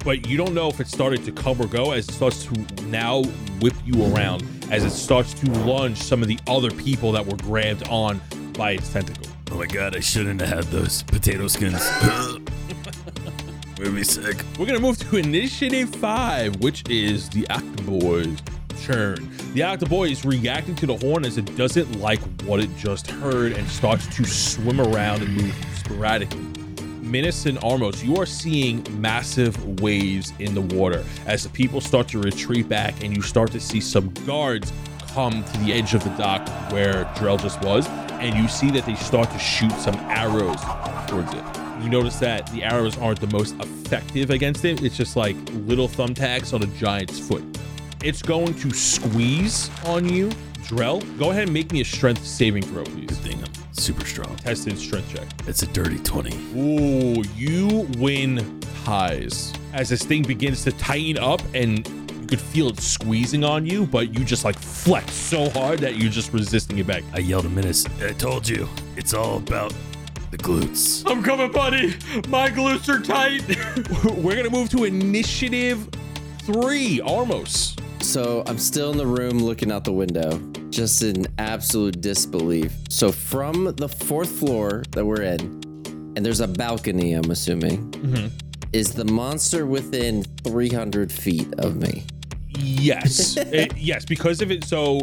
but 0.05 0.27
you 0.27 0.37
don't 0.37 0.55
know 0.55 0.69
if 0.69 0.81
it 0.81 0.89
started 0.89 1.25
to 1.25 1.33
come 1.33 1.61
or 1.61 1.67
go 1.67 1.93
as 1.93 2.09
it 2.09 2.13
starts 2.13 2.45
to 2.47 2.85
now 2.87 3.23
whip 3.61 3.75
you 3.85 4.15
around, 4.15 4.45
as 4.71 4.85
it 4.85 4.91
starts 4.91 5.35
to 5.35 5.51
lunge 5.51 5.99
some 5.99 6.23
of 6.23 6.29
the 6.29 6.39
other 6.47 6.71
people 6.71 7.13
that 7.13 7.27
were 7.27 7.37
grabbed 7.37 7.87
on 7.89 8.21
by 8.55 8.73
its 8.73 8.93
tentacle. 8.93 9.30
Oh 9.51 9.57
my 9.59 9.67
god, 9.67 9.97
I 9.97 10.01
shouldn't 10.01 10.41
have 10.41 10.49
had 10.49 10.65
those 10.67 11.03
potato 11.03 11.49
skins. 11.49 11.85
Made 13.79 13.93
me 13.93 14.05
sick. 14.05 14.45
We're 14.59 14.67
gonna 14.67 14.79
move 14.79 14.99
to 14.99 15.17
initiative 15.17 15.95
five, 15.97 16.57
which 16.61 16.89
is 16.89 17.29
the 17.31 17.43
Octoboy's 17.51 18.41
turn. 18.83 19.29
The 19.55 19.61
Octoboy 19.61 20.13
is 20.13 20.25
reacting 20.25 20.77
to 20.77 20.87
the 20.87 20.97
horn 20.97 21.25
as 21.25 21.37
it 21.37 21.57
doesn't 21.57 22.01
like 22.01 22.21
what 22.43 22.61
it 22.61 22.71
just 22.77 23.11
heard 23.11 23.53
and 23.53 23.67
starts 23.69 24.07
to 24.17 24.25
swim 24.25 24.81
around 24.81 25.23
and 25.23 25.35
move 25.37 25.55
sporadically. 25.75 26.39
Minas 27.03 27.47
and 27.47 27.59
Armos, 27.59 28.05
you 28.05 28.17
are 28.19 28.27
seeing 28.27 28.87
massive 29.01 29.81
waves 29.81 30.33
in 30.39 30.55
the 30.55 30.61
water 30.61 31.05
as 31.27 31.43
the 31.43 31.49
people 31.49 31.81
start 31.81 32.07
to 32.09 32.21
retreat 32.21 32.69
back, 32.69 33.03
and 33.03 33.17
you 33.17 33.21
start 33.21 33.51
to 33.51 33.59
see 33.59 33.81
some 33.81 34.11
guards 34.27 34.73
come 35.15 35.45
to 35.45 35.59
the 35.59 35.73
edge 35.73 35.95
of 35.95 36.05
the 36.05 36.11
dock 36.11 36.49
where 36.73 37.05
Drell 37.17 37.41
just 37.41 37.61
was, 37.63 37.87
and 38.21 38.37
you 38.37 38.49
see 38.49 38.71
that 38.71 38.87
they 38.87 38.95
start 38.95 39.31
to 39.31 39.39
shoot 39.39 39.73
some 39.73 39.97
arrows 40.09 40.61
towards 41.09 41.33
it. 41.35 41.45
You 41.83 41.89
notice 41.89 42.19
that 42.19 42.47
the 42.53 42.63
arrows 42.63 42.99
aren't 42.99 43.21
the 43.21 43.27
most 43.29 43.55
effective 43.57 44.31
against 44.31 44.65
it. 44.65 44.83
It's 44.83 44.97
just 44.97 45.17
like 45.17 45.37
little 45.67 45.89
thumbtacks 45.89 46.53
on 46.53 46.63
a 46.63 46.67
giant's 46.67 47.19
foot. 47.19 47.43
It's 48.05 48.23
going 48.23 48.55
to 48.55 48.71
squeeze 48.71 49.71
on 49.87 50.09
you. 50.09 50.29
Drell, 50.65 51.01
go 51.19 51.31
ahead 51.31 51.45
and 51.45 51.53
make 51.53 51.73
me 51.73 51.81
a 51.81 51.85
strength 51.85 52.25
saving 52.25 52.63
throw, 52.63 52.85
please. 52.85 53.19
Thing 53.19 53.43
I'm 53.43 53.75
super 53.75 54.05
strong. 54.05 54.37
Tested 54.37 54.79
strength 54.79 55.15
check. 55.15 55.27
It's 55.49 55.63
a 55.63 55.67
dirty 55.69 55.99
20. 55.99 56.37
Ooh, 56.57 57.25
you 57.35 57.89
win 57.99 58.61
ties. 58.85 59.53
As 59.73 59.89
this 59.89 60.05
thing 60.05 60.23
begins 60.23 60.65
to 60.65 60.73
tighten 60.73 61.23
up 61.23 61.41
and 61.55 62.00
could 62.31 62.41
feel 62.41 62.69
it 62.69 62.79
squeezing 62.79 63.43
on 63.43 63.67
you, 63.67 63.85
but 63.85 64.17
you 64.17 64.25
just 64.25 64.45
like 64.45 64.57
flex 64.57 65.13
so 65.13 65.51
hard 65.51 65.81
that 65.81 65.97
you're 65.97 66.13
just 66.13 66.33
resisting 66.33 66.79
it 66.79 66.87
back. 66.87 67.03
I 67.13 67.19
yelled 67.19 67.45
a 67.45 67.49
menace. 67.49 67.85
I 68.01 68.13
told 68.13 68.49
you, 68.49 68.69
it's 68.97 69.13
all 69.13 69.39
about 69.39 69.75
the 70.31 70.39
glutes. 70.39 71.03
I'm 71.11 71.25
coming, 71.25 71.51
buddy. 71.51 71.89
My 72.29 72.49
glutes 72.49 72.89
are 72.89 73.01
tight. 73.01 73.43
We're 74.23 74.37
gonna 74.37 74.49
move 74.49 74.71
to 74.71 74.85
initiative 74.85 75.89
three, 76.43 77.01
Armos. 77.01 77.77
So 78.01 78.45
I'm 78.47 78.59
still 78.59 78.93
in 78.93 78.97
the 78.97 79.07
room 79.07 79.41
looking 79.41 79.73
out 79.73 79.83
the 79.83 79.93
window, 79.93 80.39
just 80.71 81.03
in 81.03 81.27
absolute 81.39 82.01
disbelief. 82.01 82.73
So 82.89 83.11
from 83.11 83.75
the 83.75 83.89
fourth 83.89 84.31
floor 84.31 84.85
that 84.93 85.05
we're 85.05 85.23
in, 85.23 85.41
and 86.17 86.25
there's 86.25 86.41
a 86.41 86.49
balcony, 86.49 87.15
I'm 87.15 87.31
assuming, 87.31 87.91
mm-hmm. 87.91 88.29
is 88.73 88.95
the 88.95 89.05
monster 89.05 89.67
within 89.67 90.23
300 90.45 91.11
feet 91.11 91.53
of 91.59 91.77
me? 91.77 92.05
Yes, 92.61 93.37
It- 93.37 93.77
yes, 93.79 94.05
because 94.05 94.41
of 94.43 94.51
it. 94.51 94.65
So 94.65 95.01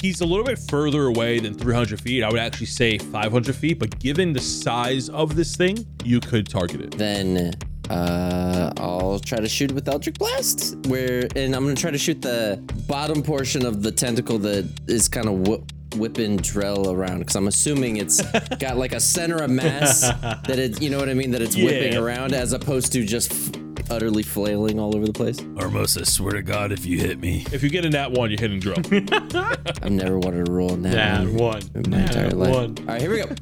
he's 0.00 0.20
a 0.20 0.26
little 0.26 0.44
bit 0.44 0.58
further 0.58 1.06
away 1.06 1.38
than 1.38 1.54
300 1.54 2.00
feet. 2.00 2.22
I 2.22 2.30
would 2.30 2.40
actually 2.40 2.66
say 2.66 2.98
500 2.98 3.54
feet, 3.54 3.78
but 3.78 3.98
given 3.98 4.32
the 4.32 4.40
size 4.40 5.08
of 5.08 5.36
this 5.36 5.56
thing, 5.56 5.86
you 6.04 6.20
could 6.20 6.48
target 6.48 6.80
it. 6.80 6.90
Then 6.98 7.52
uh, 7.90 8.72
I'll 8.78 9.18
try 9.20 9.38
to 9.38 9.48
shoot 9.48 9.70
with 9.72 9.88
Eldritch 9.88 10.18
Blast. 10.18 10.76
Where 10.86 11.28
and 11.36 11.54
I'm 11.54 11.64
gonna 11.64 11.74
try 11.76 11.90
to 11.90 11.98
shoot 11.98 12.20
the 12.22 12.60
bottom 12.88 13.22
portion 13.22 13.64
of 13.66 13.82
the 13.82 13.92
tentacle 13.92 14.38
that 14.40 14.68
is 14.88 15.08
kind 15.08 15.28
of 15.28 15.46
wh- 15.46 15.96
whipping 15.98 16.38
Drell 16.38 16.92
around 16.92 17.18
because 17.18 17.36
I'm 17.36 17.48
assuming 17.48 17.98
it's 17.98 18.22
got 18.58 18.78
like 18.78 18.92
a 18.92 19.00
center 19.00 19.36
of 19.42 19.50
mass 19.50 20.00
that 20.00 20.58
it, 20.58 20.80
you 20.80 20.88
know 20.90 20.98
what 20.98 21.08
I 21.10 21.14
mean, 21.14 21.30
that 21.32 21.42
it's 21.42 21.54
whipping 21.56 21.96
around 21.96 22.32
as 22.32 22.52
opposed 22.54 22.92
to 22.92 23.04
just 23.04 23.30
f- 23.30 23.61
utterly 23.90 24.22
flailing 24.22 24.78
all 24.78 24.94
over 24.96 25.06
the 25.06 25.12
place. 25.12 25.38
Armos, 25.40 26.00
I 26.00 26.04
swear 26.04 26.32
to 26.32 26.42
God, 26.42 26.72
if 26.72 26.84
you 26.86 26.98
hit 26.98 27.18
me. 27.18 27.44
If 27.52 27.62
you 27.62 27.68
get 27.70 27.84
in 27.84 27.92
that 27.92 28.12
one, 28.12 28.30
you're 28.30 28.40
hitting 28.40 28.60
Drell. 28.60 28.78
I've 29.82 29.90
never 29.92 30.18
wanted 30.18 30.46
to 30.46 30.52
roll 30.52 30.68
that 30.76 30.94
Nah, 31.24 31.24
one 31.30 31.36
one. 31.36 31.62
in 31.74 31.90
my 31.90 32.00
entire 32.02 32.30
life. 32.30 32.54
one. 32.54 32.74
All 32.80 32.84
right, 32.86 33.00
here 33.00 33.10
we 33.10 33.18
go. 33.22 33.34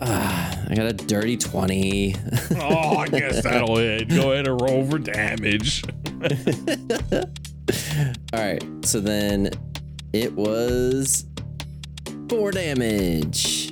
Ah, 0.00 0.56
I 0.70 0.74
got 0.76 0.86
a 0.86 0.92
dirty 0.92 1.36
20. 1.36 2.14
oh, 2.60 2.96
I 2.98 3.08
guess 3.08 3.42
that'll 3.44 3.76
hit. 3.78 4.08
Go 4.08 4.32
ahead 4.32 4.46
and 4.46 4.60
roll 4.60 4.88
for 4.88 4.98
damage. 4.98 5.82
All 8.32 8.40
right, 8.40 8.62
so 8.84 9.00
then 9.00 9.50
it 10.12 10.32
was 10.34 11.26
four 12.28 12.52
damage 12.52 13.70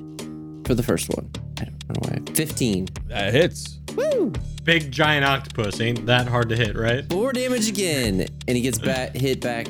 for 0.65 0.75
the 0.75 0.83
first 0.83 1.09
one. 1.15 1.31
I 1.61 1.65
don't 1.65 1.89
know 1.89 2.23
why. 2.27 2.33
15. 2.35 2.89
That 3.09 3.33
hits. 3.33 3.79
Woo! 3.95 4.33
Big 4.67 4.91
giant 4.91 5.25
octopus 5.25 5.81
ain't 5.81 6.07
that 6.07 6.27
hard 6.27 6.49
to 6.49 6.57
hit, 6.57 6.75
right? 6.75 7.09
Four 7.09 7.33
damage 7.33 7.69
again. 7.69 8.27
And 8.49 8.57
he 8.57 8.61
gets 8.61 8.81
back 8.81 9.15
hit 9.15 9.41
back. 9.41 9.69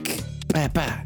Bah, 0.49 0.69
bah. 0.73 1.03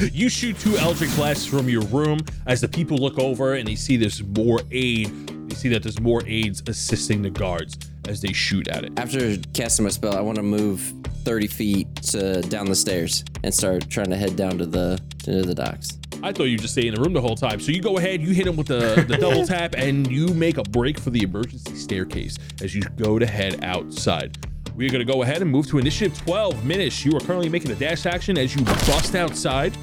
You 0.12 0.28
shoot 0.28 0.58
two 0.58 0.76
eldritch 0.76 1.14
blasts 1.14 1.46
from 1.46 1.68
your 1.68 1.82
room 1.82 2.18
as 2.46 2.60
the 2.60 2.66
people 2.66 2.98
look 2.98 3.16
over 3.16 3.54
and 3.54 3.68
they 3.68 3.76
see 3.76 3.96
there's 3.96 4.24
more 4.24 4.62
aid. 4.72 5.06
They 5.48 5.54
see 5.54 5.68
that 5.68 5.84
there's 5.84 6.00
more 6.00 6.22
aids 6.26 6.64
assisting 6.66 7.22
the 7.22 7.30
guards 7.30 7.78
as 8.08 8.20
they 8.20 8.32
shoot 8.32 8.66
at 8.66 8.84
it. 8.84 8.98
After 8.98 9.36
casting 9.54 9.84
my 9.84 9.90
spell, 9.90 10.16
I 10.16 10.20
want 10.20 10.38
to 10.38 10.42
move 10.42 10.92
30 11.24 11.46
feet 11.46 11.94
to 12.10 12.42
down 12.42 12.66
the 12.66 12.74
stairs 12.74 13.24
and 13.44 13.54
start 13.54 13.88
trying 13.88 14.10
to 14.10 14.16
head 14.16 14.34
down 14.34 14.58
to 14.58 14.66
the 14.66 15.00
to 15.22 15.42
the 15.42 15.54
docks. 15.54 15.99
I 16.22 16.32
thought 16.32 16.44
you 16.44 16.58
just 16.58 16.74
stay 16.74 16.86
in 16.86 16.94
the 16.94 17.00
room 17.00 17.12
the 17.12 17.20
whole 17.20 17.36
time. 17.36 17.60
So 17.60 17.72
you 17.72 17.80
go 17.80 17.96
ahead, 17.96 18.20
you 18.20 18.34
hit 18.34 18.46
him 18.46 18.56
with 18.56 18.66
the, 18.66 19.04
the 19.08 19.16
double 19.20 19.46
tap, 19.46 19.74
and 19.76 20.10
you 20.10 20.28
make 20.28 20.58
a 20.58 20.62
break 20.62 20.98
for 20.98 21.10
the 21.10 21.22
emergency 21.22 21.74
staircase 21.74 22.36
as 22.62 22.74
you 22.74 22.82
go 22.96 23.18
to 23.18 23.26
head 23.26 23.64
outside. 23.64 24.46
We're 24.76 24.90
going 24.90 25.06
to 25.06 25.10
go 25.12 25.22
ahead 25.22 25.42
and 25.42 25.50
move 25.50 25.66
to 25.68 25.78
initiative 25.78 26.18
12. 26.18 26.64
Minas, 26.64 27.04
you 27.04 27.16
are 27.16 27.20
currently 27.20 27.48
making 27.48 27.70
a 27.70 27.74
dash 27.74 28.06
action 28.06 28.36
as 28.36 28.54
you 28.54 28.62
bust 28.64 29.14
outside, 29.14 29.76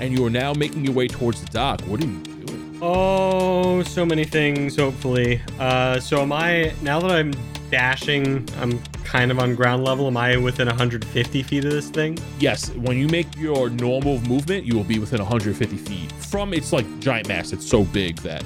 and 0.00 0.16
you 0.16 0.24
are 0.26 0.30
now 0.30 0.52
making 0.52 0.84
your 0.84 0.94
way 0.94 1.06
towards 1.06 1.40
the 1.40 1.50
dock. 1.50 1.80
What 1.82 2.02
are 2.02 2.06
you 2.06 2.18
doing? 2.18 2.78
Oh, 2.82 3.82
so 3.84 4.04
many 4.04 4.24
things, 4.24 4.76
hopefully. 4.76 5.40
Uh, 5.58 6.00
so 6.00 6.20
am 6.22 6.32
I, 6.32 6.72
now 6.82 7.00
that 7.00 7.10
I'm 7.10 7.32
dashing, 7.74 8.48
I'm 8.60 8.78
kind 9.02 9.32
of 9.32 9.40
on 9.40 9.56
ground 9.56 9.82
level. 9.82 10.06
Am 10.06 10.16
I 10.16 10.36
within 10.36 10.68
150 10.68 11.42
feet 11.42 11.64
of 11.64 11.72
this 11.72 11.90
thing? 11.90 12.16
Yes, 12.38 12.70
when 12.70 12.96
you 12.96 13.08
make 13.08 13.26
your 13.36 13.68
normal 13.68 14.20
movement, 14.20 14.64
you 14.64 14.76
will 14.76 14.84
be 14.84 15.00
within 15.00 15.18
150 15.18 15.76
feet 15.78 16.12
from 16.12 16.54
its 16.54 16.72
like 16.72 16.86
giant 17.00 17.26
mass. 17.26 17.52
It's 17.52 17.68
so 17.68 17.82
big 17.82 18.18
that 18.18 18.44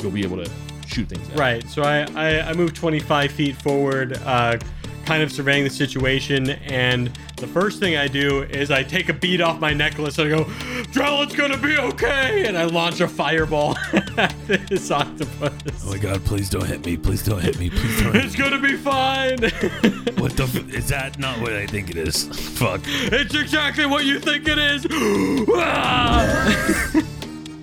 you'll 0.00 0.12
be 0.12 0.22
able 0.22 0.42
to 0.42 0.50
shoot 0.86 1.10
things 1.10 1.28
at. 1.28 1.38
Right. 1.38 1.68
So 1.68 1.82
I, 1.82 2.06
I, 2.14 2.40
I 2.40 2.52
move 2.54 2.72
25 2.72 3.32
feet 3.32 3.54
forward, 3.56 4.16
uh, 4.24 4.56
kind 5.04 5.22
of 5.22 5.30
surveying 5.32 5.64
the 5.64 5.70
situation. 5.70 6.50
And 6.50 7.08
the 7.36 7.46
first 7.46 7.78
thing 7.80 7.96
I 7.96 8.08
do 8.08 8.42
is 8.42 8.70
I 8.70 8.82
take 8.82 9.08
a 9.08 9.12
bead 9.12 9.40
off 9.40 9.60
my 9.60 9.72
necklace 9.72 10.18
and 10.18 10.32
I 10.32 10.36
go, 10.38 10.44
Drell, 10.92 11.22
it's 11.24 11.34
going 11.34 11.52
to 11.52 11.58
be 11.58 11.76
okay. 11.76 12.46
And 12.46 12.56
I 12.56 12.64
launch 12.64 13.00
a 13.00 13.08
fireball 13.08 13.76
at 14.16 14.34
this 14.46 14.90
octopus. 14.90 15.52
Oh 15.84 15.90
my 15.90 15.98
God, 15.98 16.24
please 16.24 16.48
don't 16.50 16.66
hit 16.66 16.84
me. 16.84 16.96
Please 16.96 17.22
don't 17.22 17.40
hit 17.42 17.58
me. 17.58 17.70
Please 17.70 18.00
don't 18.02 18.12
hit 18.14 18.24
It's 18.24 18.34
me. 18.34 18.38
going 18.40 18.52
to 18.52 18.66
be 18.68 18.76
fine. 18.76 19.38
What 20.24 20.38
the? 20.38 20.44
F- 20.44 20.72
is 20.72 20.88
that 20.88 21.18
not 21.18 21.38
what 21.40 21.52
I 21.52 21.66
think 21.66 21.90
it 21.90 21.96
is? 21.98 22.24
Fuck. 22.58 22.80
it's 22.86 23.34
exactly 23.34 23.84
what 23.84 24.06
you 24.06 24.18
think 24.18 24.48
it 24.48 24.56
is. 24.56 24.86
Ah! 25.58 26.92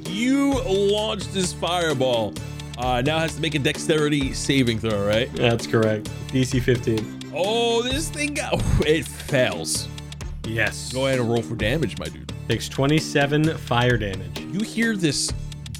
You 0.05 0.61
launched 0.63 1.33
this 1.33 1.53
fireball 1.53 2.33
Uh, 2.77 3.01
now 3.01 3.17
has 3.19 3.35
to 3.35 3.41
make 3.41 3.55
a 3.55 3.59
dexterity 3.59 4.33
saving 4.33 4.77
throw, 4.79 5.05
right? 5.07 5.31
That's 5.33 5.65
correct. 5.65 6.09
DC 6.27 6.61
15. 6.61 7.20
Oh, 7.33 7.81
this 7.81 8.09
thing, 8.09 8.33
got, 8.33 8.53
it 8.85 9.05
fails. 9.05 9.87
Yes. 10.45 10.91
Go 10.91 11.07
ahead 11.07 11.19
and 11.19 11.29
roll 11.29 11.41
for 11.41 11.55
damage, 11.55 11.97
my 11.97 12.05
dude. 12.05 12.31
Takes 12.47 12.67
27 12.67 13.57
fire 13.57 13.97
damage. 13.97 14.39
You 14.39 14.59
hear 14.61 14.97
this 14.97 15.31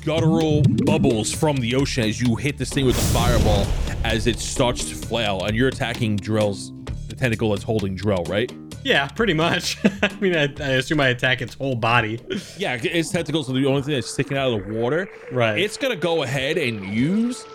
guttural 0.06 0.62
bubbles 0.86 1.34
from 1.34 1.58
the 1.58 1.76
ocean 1.76 2.04
as 2.04 2.22
you 2.22 2.36
hit 2.36 2.58
this 2.58 2.72
thing 2.72 2.86
with 2.86 2.96
the 2.96 3.14
fireball 3.14 3.68
as 4.04 4.28
it 4.28 4.40
starts 4.40 4.90
to 4.90 4.96
flail, 4.96 5.44
and 5.44 5.56
you're 5.56 5.68
attacking 5.68 6.18
Drell's 6.18 6.72
the 7.08 7.16
tentacle 7.16 7.52
that's 7.52 7.64
holding 7.64 7.98
Drell, 7.98 8.28
right? 8.30 8.52
Yeah, 8.84 9.08
pretty 9.10 9.34
much. 9.34 9.78
I 10.02 10.16
mean, 10.20 10.36
I, 10.36 10.44
I 10.60 10.70
assume 10.74 11.02
I 11.02 11.10
attack 11.10 11.42
its 11.42 11.54
whole 11.54 11.76
body. 11.76 12.20
Yeah, 12.58 12.80
its 12.82 13.10
tentacles 13.10 13.50
are 13.50 13.54
the 13.54 13.66
only 13.66 13.82
thing 13.82 13.94
that's 13.94 14.10
sticking 14.10 14.38
out 14.38 14.54
of 14.54 14.66
the 14.66 14.74
water. 14.74 15.08
Right. 15.32 15.60
It's 15.60 15.78
gonna 15.78 15.96
go 15.96 16.24
ahead 16.24 16.58
and 16.58 16.84
use 16.86 17.46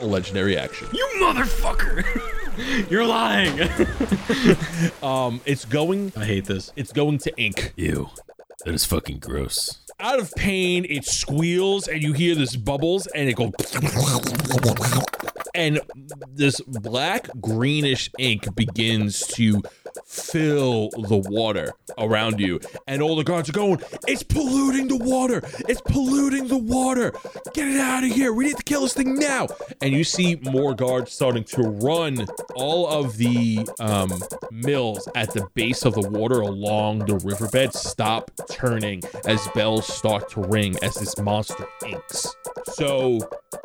a 0.00 0.06
legendary 0.06 0.56
action. 0.56 0.86
You 0.92 1.08
motherfucker! 1.20 2.38
You're 2.90 3.06
lying. 3.06 3.68
Um, 5.02 5.40
it's 5.44 5.64
going. 5.64 6.12
I 6.16 6.24
hate 6.24 6.44
this. 6.44 6.72
It's 6.76 6.92
going 6.92 7.18
to 7.18 7.32
ink. 7.36 7.72
Ew. 7.76 8.08
That 8.64 8.74
is 8.74 8.84
fucking 8.84 9.18
gross. 9.18 9.78
Out 9.98 10.20
of 10.20 10.32
pain, 10.36 10.86
it 10.88 11.04
squeals, 11.04 11.88
and 11.88 12.02
you 12.02 12.12
hear 12.12 12.34
this 12.36 12.54
bubbles, 12.54 13.06
and 13.08 13.28
it 13.28 13.34
goes. 13.34 13.52
And 15.54 15.80
this 16.34 16.60
black 16.60 17.28
greenish 17.40 18.10
ink 18.18 18.54
begins 18.54 19.26
to 19.28 19.62
fill 20.06 20.90
the 20.90 21.22
water 21.28 21.72
around 21.98 22.40
you. 22.40 22.60
And 22.86 23.02
all 23.02 23.16
the 23.16 23.24
guards 23.24 23.48
are 23.48 23.52
going, 23.52 23.80
It's 24.08 24.22
polluting 24.22 24.88
the 24.88 24.96
water! 24.96 25.42
It's 25.68 25.80
polluting 25.82 26.48
the 26.48 26.56
water! 26.56 27.12
Get 27.54 27.68
it 27.68 27.80
out 27.80 28.04
of 28.04 28.10
here! 28.10 28.32
We 28.32 28.46
need 28.46 28.56
to 28.56 28.62
kill 28.62 28.82
this 28.82 28.94
thing 28.94 29.14
now! 29.16 29.48
And 29.80 29.92
you 29.92 30.04
see 30.04 30.36
more 30.36 30.74
guards 30.74 31.12
starting 31.12 31.44
to 31.44 31.62
run 31.62 32.26
all 32.54 32.88
of 32.88 33.16
the 33.16 33.68
um, 33.80 34.10
mills 34.50 35.08
at 35.14 35.32
the 35.32 35.46
base 35.54 35.84
of 35.84 35.94
the 35.94 36.08
water 36.08 36.40
along 36.40 37.00
the 37.00 37.16
riverbed 37.16 37.74
stop 37.74 38.30
turning 38.50 39.02
as 39.26 39.46
bells 39.54 39.86
start 39.86 40.30
to 40.30 40.40
ring 40.40 40.76
as 40.82 40.94
this 40.94 41.18
monster 41.18 41.66
inks. 41.86 42.34
So, 42.74 43.18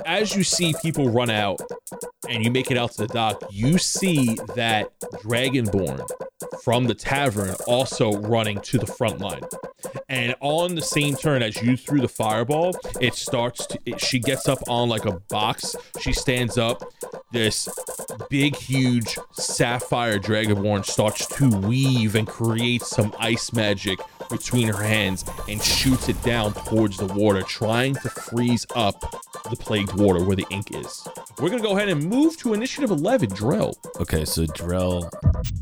as 0.05 0.35
you 0.35 0.43
see 0.43 0.73
people 0.81 1.09
run 1.09 1.29
out 1.29 1.61
and 2.29 2.43
you 2.43 2.51
make 2.51 2.71
it 2.71 2.77
out 2.77 2.91
to 2.93 3.05
the 3.05 3.07
dock, 3.07 3.43
you 3.51 3.77
see 3.77 4.35
that 4.55 4.91
Dragonborn 5.23 6.05
from 6.63 6.85
the 6.85 6.93
tavern 6.93 7.55
also 7.67 8.13
running 8.19 8.59
to 8.61 8.77
the 8.77 8.87
front 8.87 9.19
line. 9.19 9.41
And 10.09 10.35
on 10.39 10.75
the 10.75 10.81
same 10.81 11.15
turn 11.15 11.41
as 11.43 11.61
you 11.61 11.77
threw 11.77 12.01
the 12.01 12.07
fireball, 12.07 12.75
it 13.01 13.13
starts 13.13 13.65
to, 13.67 13.79
it, 13.85 13.99
she 13.99 14.19
gets 14.19 14.47
up 14.47 14.59
on 14.67 14.89
like 14.89 15.05
a 15.05 15.19
box. 15.29 15.75
She 15.99 16.13
stands 16.13 16.57
up. 16.57 16.83
This 17.31 17.67
big, 18.29 18.55
huge 18.55 19.17
sapphire 19.33 20.17
Dragonborn 20.17 20.85
starts 20.85 21.25
to 21.37 21.49
weave 21.49 22.15
and 22.15 22.27
create 22.27 22.81
some 22.81 23.13
ice 23.19 23.51
magic 23.53 23.99
between 24.29 24.67
her 24.67 24.83
hands 24.83 25.25
and 25.47 25.61
shoots 25.61 26.09
it 26.09 26.21
down 26.23 26.53
towards 26.53 26.97
the 26.97 27.05
water, 27.05 27.41
trying 27.43 27.95
to 27.95 28.09
freeze 28.09 28.65
up 28.75 28.99
the 29.49 29.55
plagued 29.55 29.93
water 29.93 30.23
where 30.23 30.35
the 30.35 30.45
ink 30.49 30.75
is. 30.75 31.07
We're 31.39 31.49
gonna 31.49 31.61
go 31.61 31.75
ahead 31.77 31.89
and 31.89 32.03
move 32.03 32.37
to 32.37 32.53
initiative 32.53 32.91
11, 32.91 33.29
Drell. 33.29 33.75
Okay, 34.01 34.25
so 34.25 34.45
Drell 34.45 35.09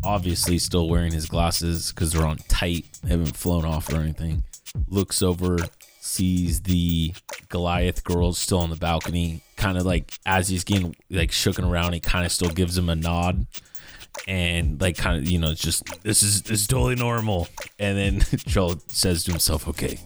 obviously 0.04 0.58
still 0.58 0.75
wearing 0.84 1.12
his 1.12 1.26
glasses 1.26 1.92
because 1.92 2.12
they're 2.12 2.26
on 2.26 2.38
tight, 2.48 2.86
they 3.04 3.10
haven't 3.10 3.38
flown 3.38 3.66
off 3.66 3.92
or 3.92 3.98
anything. 3.98 4.44
Looks 4.90 5.22
over, 5.22 5.58
sees 6.02 6.62
the 6.62 7.14
Goliath 7.50 8.04
girls 8.04 8.38
still 8.38 8.60
on 8.60 8.70
the 8.70 8.76
balcony. 8.76 9.42
Kind 9.56 9.78
of 9.78 9.86
like 9.86 10.20
as 10.26 10.50
he's 10.50 10.64
getting 10.64 10.96
like 11.10 11.32
shooken 11.32 11.70
around, 11.70 11.94
he 11.94 12.00
kind 12.00 12.26
of 12.26 12.32
still 12.32 12.50
gives 12.50 12.78
him 12.78 12.90
a 12.90 12.96
nod. 12.96 13.48
And 14.28 14.80
like 14.80 14.98
kind 14.98 15.18
of 15.18 15.30
you 15.30 15.40
know, 15.40 15.52
it's 15.52 15.62
just 15.62 15.84
this 16.04 16.24
is 16.24 16.42
this 16.44 16.62
is 16.62 16.68
totally 16.68 16.96
normal. 16.96 17.48
And 17.80 17.98
then 17.98 18.20
Drell 18.22 18.80
says 18.90 19.24
to 19.26 19.32
himself, 19.32 19.68
"Okay, 19.68 20.00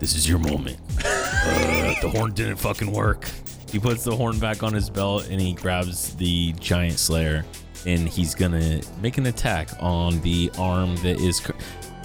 this 0.00 0.14
is 0.14 0.28
your 0.28 0.38
moment. 0.38 0.78
Uh, 1.40 1.94
the 2.02 2.10
horn 2.10 2.34
didn't 2.34 2.56
fucking 2.56 2.90
work." 2.92 3.26
He 3.70 3.78
puts 3.78 4.02
the 4.02 4.14
horn 4.14 4.38
back 4.38 4.62
on 4.62 4.72
his 4.72 4.88
belt 4.88 5.28
and 5.30 5.40
he 5.40 5.52
grabs 5.52 6.14
the 6.16 6.52
giant 6.54 6.98
slayer 6.98 7.44
and 7.86 8.08
he's 8.08 8.34
gonna 8.34 8.80
make 9.00 9.18
an 9.18 9.26
attack 9.26 9.68
on 9.80 10.20
the 10.20 10.50
arm 10.58 10.96
that 10.96 11.20
is. 11.20 11.40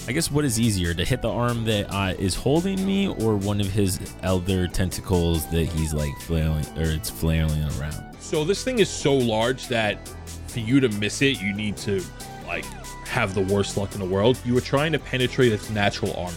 I 0.06 0.12
guess 0.12 0.30
what 0.30 0.44
is 0.44 0.60
easier 0.60 0.94
to 0.94 1.06
hit 1.06 1.22
the 1.22 1.30
arm 1.30 1.64
that 1.64 1.86
uh, 1.90 2.14
is 2.20 2.36
holding 2.36 2.86
me 2.86 3.08
or 3.08 3.38
one 3.38 3.62
of 3.62 3.68
his 3.68 4.02
elder 4.22 4.68
tentacles 4.68 5.50
that 5.52 5.64
he's 5.64 5.94
like 5.94 6.14
flailing 6.20 6.66
or 6.78 6.84
it's 6.84 7.10
flailing 7.10 7.64
around. 7.80 8.14
So 8.20 8.44
this 8.44 8.66
thing 8.66 8.80
is 8.80 8.90
so 8.90 9.16
large 9.16 9.70
that 9.70 10.06
for 10.48 10.60
you 10.60 10.82
to 10.82 10.90
miss 10.90 11.22
it, 11.22 11.42
you 11.42 11.54
need 11.54 11.78
to 11.78 12.04
like 12.46 12.66
have 13.08 13.34
the 13.34 13.42
worst 13.44 13.78
luck 13.78 13.94
in 13.94 14.02
the 14.02 14.06
world. 14.06 14.38
You 14.44 14.54
were 14.54 14.62
trying 14.62 14.92
to 14.92 15.00
penetrate 15.00 15.54
its 15.54 15.70
natural 15.70 16.14
armor. 16.16 16.36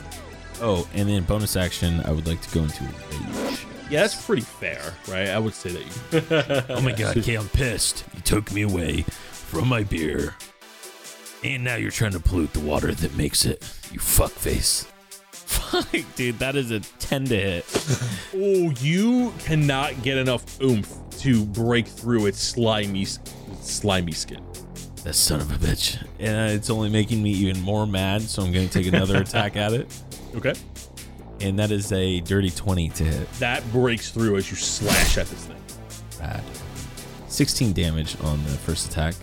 Oh, 0.61 0.89
and 0.95 1.09
then 1.09 1.25
bonus 1.25 1.57
action, 1.57 2.01
I 2.05 2.13
would 2.13 2.27
like 2.27 2.41
to 2.43 2.55
go 2.55 2.63
into 2.63 2.85
rage. 2.85 3.66
Yeah, 3.89 4.01
that's 4.01 4.27
pretty 4.27 4.43
fair, 4.43 4.95
right? 5.09 5.29
I 5.29 5.39
would 5.39 5.55
say 5.55 5.71
that 5.71 5.83
you. 5.83 6.67
Oh 6.77 6.81
my 6.81 6.93
god, 6.93 7.23
Kay, 7.23 7.37
I'm 7.37 7.49
pissed. 7.49 8.05
You 8.15 8.21
took 8.23 8.51
me 8.53 8.63
away 8.63 9.03
from 9.03 9.69
my 9.69 9.85
beer. 9.85 10.35
And 11.45 11.63
now 11.63 11.77
you're 11.77 11.93
trying 11.93 12.13
to 12.13 12.21
pollute 12.21 12.53
the 12.53 12.61
water 12.61 12.93
that 12.93 13.17
makes 13.17 13.45
it. 13.45 13.63
You 13.93 14.01
fuckface. 14.01 14.87
Fuck, 15.31 15.89
dude, 16.17 16.39
that 16.41 16.57
is 16.57 16.73
a 16.73 16.81
10 16.81 17.27
to 17.27 17.37
hit. 17.37 17.65
oh, 18.35 18.71
you 18.81 19.33
cannot 19.39 20.03
get 20.03 20.17
enough 20.19 20.61
oomph 20.61 20.93
to 21.19 21.45
break 21.45 21.87
through 21.87 22.27
its 22.27 22.41
slimy, 22.41 23.03
its 23.03 23.21
slimy 23.63 24.13
skin. 24.13 24.45
That 25.05 25.15
son 25.15 25.41
of 25.41 25.51
a 25.53 25.55
bitch. 25.55 26.05
And 26.19 26.53
it's 26.53 26.69
only 26.69 26.91
making 26.91 27.23
me 27.23 27.31
even 27.31 27.61
more 27.61 27.87
mad, 27.87 28.23
so 28.23 28.43
I'm 28.43 28.53
going 28.53 28.69
to 28.69 28.73
take 28.73 28.93
another 28.93 29.19
attack 29.19 29.57
at 29.57 29.73
it. 29.73 29.87
Okay. 30.35 30.55
And 31.41 31.59
that 31.59 31.71
is 31.71 31.93
a 31.93 32.21
dirty 32.21 32.51
20 32.51 32.89
to 32.91 33.05
hit. 33.05 33.33
That 33.35 33.71
breaks 33.73 34.11
through 34.11 34.37
as 34.37 34.51
you 34.51 34.57
slash 34.57 35.19
at 35.19 35.27
this 35.27 35.47
thing. 35.47 35.57
Bad. 36.19 36.43
16 37.29 37.73
damage 37.75 38.17
on 38.23 38.43
the 38.45 38.51
first 38.51 38.91
attack. 38.91 39.15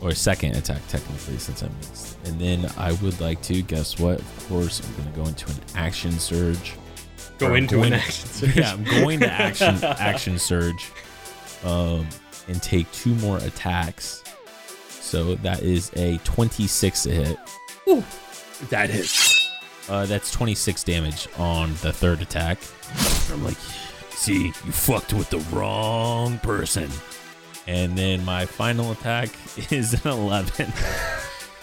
Or 0.00 0.12
second 0.12 0.56
attack, 0.56 0.86
technically, 0.88 1.38
since 1.38 1.62
I 1.62 1.68
missed. 1.80 2.18
And 2.26 2.40
then 2.40 2.70
I 2.76 2.92
would 2.92 3.20
like 3.20 3.40
to, 3.42 3.62
guess 3.62 3.98
what? 3.98 4.18
Of 4.20 4.46
course, 4.48 4.80
I'm 4.86 4.94
going 4.96 5.10
to 5.12 5.18
go 5.20 5.26
into 5.26 5.50
an 5.50 5.56
action 5.74 6.12
surge. 6.12 6.74
Go 7.38 7.48
Or 7.52 7.56
into 7.56 7.82
an 7.82 7.92
action 7.94 8.26
surge. 8.28 8.56
Yeah, 8.56 8.72
I'm 8.72 8.84
going 8.84 9.20
to 9.20 9.30
action 9.30 9.74
action 9.82 10.38
surge, 10.38 10.90
um, 11.64 12.06
and 12.48 12.62
take 12.62 12.90
two 12.92 13.14
more 13.16 13.38
attacks. 13.38 14.22
So 14.88 15.34
that 15.36 15.62
is 15.62 15.90
a 15.96 16.18
26 16.24 17.02
to 17.04 17.10
hit. 17.10 17.38
Ooh, 17.88 18.04
That 18.70 18.88
hits. 18.90 19.33
Uh, 19.88 20.06
that's 20.06 20.30
26 20.30 20.82
damage 20.84 21.28
on 21.38 21.70
the 21.82 21.92
third 21.92 22.22
attack. 22.22 22.58
I'm 23.30 23.44
like, 23.44 23.56
see, 24.10 24.46
you 24.46 24.52
fucked 24.52 25.12
with 25.12 25.28
the 25.30 25.38
wrong 25.54 26.38
person. 26.38 26.90
And 27.66 27.96
then 27.96 28.24
my 28.24 28.46
final 28.46 28.92
attack 28.92 29.30
is 29.70 29.92
an 30.04 30.10
11. 30.10 30.72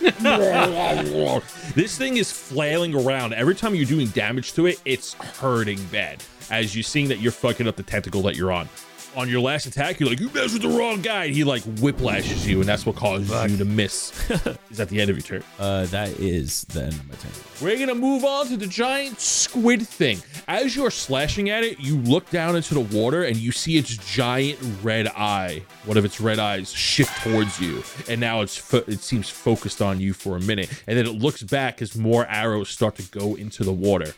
this 1.75 1.97
thing 1.97 2.17
is 2.17 2.31
flailing 2.31 2.95
around. 2.95 3.33
Every 3.33 3.55
time 3.55 3.75
you're 3.75 3.85
doing 3.85 4.07
damage 4.07 4.53
to 4.53 4.65
it, 4.67 4.81
it's 4.85 5.13
hurting 5.13 5.83
bad. 5.85 6.23
As 6.49 6.75
you're 6.75 6.83
seeing 6.83 7.07
that 7.09 7.19
you're 7.19 7.31
fucking 7.31 7.67
up 7.67 7.75
the 7.75 7.83
tentacle 7.83 8.21
that 8.23 8.35
you're 8.35 8.51
on. 8.51 8.67
On 9.13 9.27
your 9.27 9.41
last 9.41 9.65
attack, 9.65 9.99
you're 9.99 10.07
like, 10.07 10.21
you 10.21 10.29
messed 10.29 10.53
with 10.53 10.61
the 10.61 10.69
wrong 10.69 11.01
guy. 11.01 11.25
And 11.25 11.35
he 11.35 11.43
like 11.43 11.63
whiplashes 11.63 12.47
you, 12.47 12.61
and 12.61 12.69
that's 12.69 12.85
what 12.85 12.95
causes 12.95 13.29
you 13.51 13.57
to 13.57 13.65
miss. 13.65 14.13
is 14.69 14.79
at 14.79 14.87
the 14.87 15.01
end 15.01 15.09
of 15.09 15.17
your 15.17 15.23
turn. 15.23 15.43
Uh, 15.59 15.85
that 15.87 16.09
is 16.19 16.63
the 16.65 16.83
end 16.83 16.93
of 16.93 17.09
my 17.09 17.15
turn. 17.15 17.31
We're 17.61 17.77
gonna 17.77 17.99
move 17.99 18.23
on 18.23 18.47
to 18.47 18.57
the 18.57 18.67
giant 18.67 19.19
squid 19.19 19.85
thing. 19.85 20.21
As 20.47 20.75
you're 20.75 20.91
slashing 20.91 21.49
at 21.49 21.63
it, 21.63 21.79
you 21.79 21.97
look 21.97 22.29
down 22.29 22.55
into 22.55 22.73
the 22.73 22.97
water 22.97 23.23
and 23.23 23.35
you 23.35 23.51
see 23.51 23.77
its 23.77 23.97
giant 23.97 24.59
red 24.81 25.07
eye. 25.07 25.63
One 25.85 25.97
of 25.97 26.05
its 26.05 26.21
red 26.21 26.39
eyes 26.39 26.71
shift 26.71 27.21
towards 27.21 27.59
you, 27.59 27.83
and 28.07 28.21
now 28.21 28.41
it's 28.41 28.57
fo- 28.57 28.83
it 28.87 29.01
seems 29.01 29.29
focused 29.29 29.81
on 29.81 29.99
you 29.99 30.13
for 30.13 30.37
a 30.37 30.39
minute, 30.39 30.69
and 30.87 30.97
then 30.97 31.05
it 31.05 31.21
looks 31.21 31.43
back 31.43 31.81
as 31.81 31.97
more 31.97 32.25
arrows 32.27 32.69
start 32.69 32.95
to 32.95 33.03
go 33.11 33.35
into 33.35 33.65
the 33.65 33.73
water. 33.73 34.13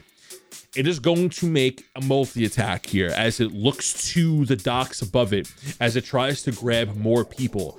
It 0.76 0.88
is 0.88 1.00
going 1.00 1.30
to 1.30 1.46
make 1.46 1.86
a 1.96 2.02
multi 2.02 2.46
attack 2.46 2.88
here 2.88 3.12
as 3.16 3.40
it 3.40 3.52
looks 3.52 4.12
to 4.14 4.44
the 4.46 4.56
docks 4.56 5.04
above 5.04 5.32
it 5.32 5.54
as 5.80 5.96
it 5.96 6.04
tries 6.04 6.42
to 6.44 6.52
grab 6.52 6.96
more 6.96 7.24
people. 7.24 7.78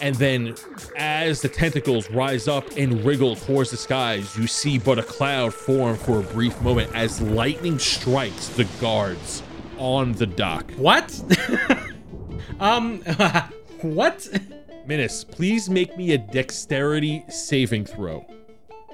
And 0.00 0.16
then, 0.16 0.56
as 0.96 1.40
the 1.40 1.48
tentacles 1.48 2.10
rise 2.10 2.48
up 2.48 2.64
and 2.76 3.04
wriggle 3.04 3.36
towards 3.36 3.70
the 3.70 3.76
skies, 3.76 4.36
you 4.36 4.48
see 4.48 4.78
but 4.78 4.98
a 4.98 5.04
cloud 5.04 5.54
form 5.54 5.96
for 5.96 6.18
a 6.18 6.22
brief 6.24 6.60
moment 6.62 6.92
as 6.96 7.20
lightning 7.20 7.78
strikes 7.78 8.48
the 8.48 8.64
guards 8.80 9.44
on 9.78 10.10
the 10.12 10.26
dock. 10.26 10.68
What? 10.72 11.22
um, 12.60 13.02
what? 13.82 14.28
Minas, 14.84 15.22
please 15.22 15.70
make 15.70 15.96
me 15.96 16.12
a 16.12 16.18
dexterity 16.18 17.24
saving 17.28 17.84
throw. 17.84 18.26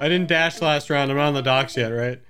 I 0.02 0.08
didn't 0.10 0.28
dash 0.28 0.60
last 0.60 0.90
round. 0.90 1.10
I'm 1.10 1.16
not 1.16 1.28
on 1.28 1.34
the 1.34 1.42
docks 1.42 1.78
yet, 1.78 1.88
right? 1.88 2.20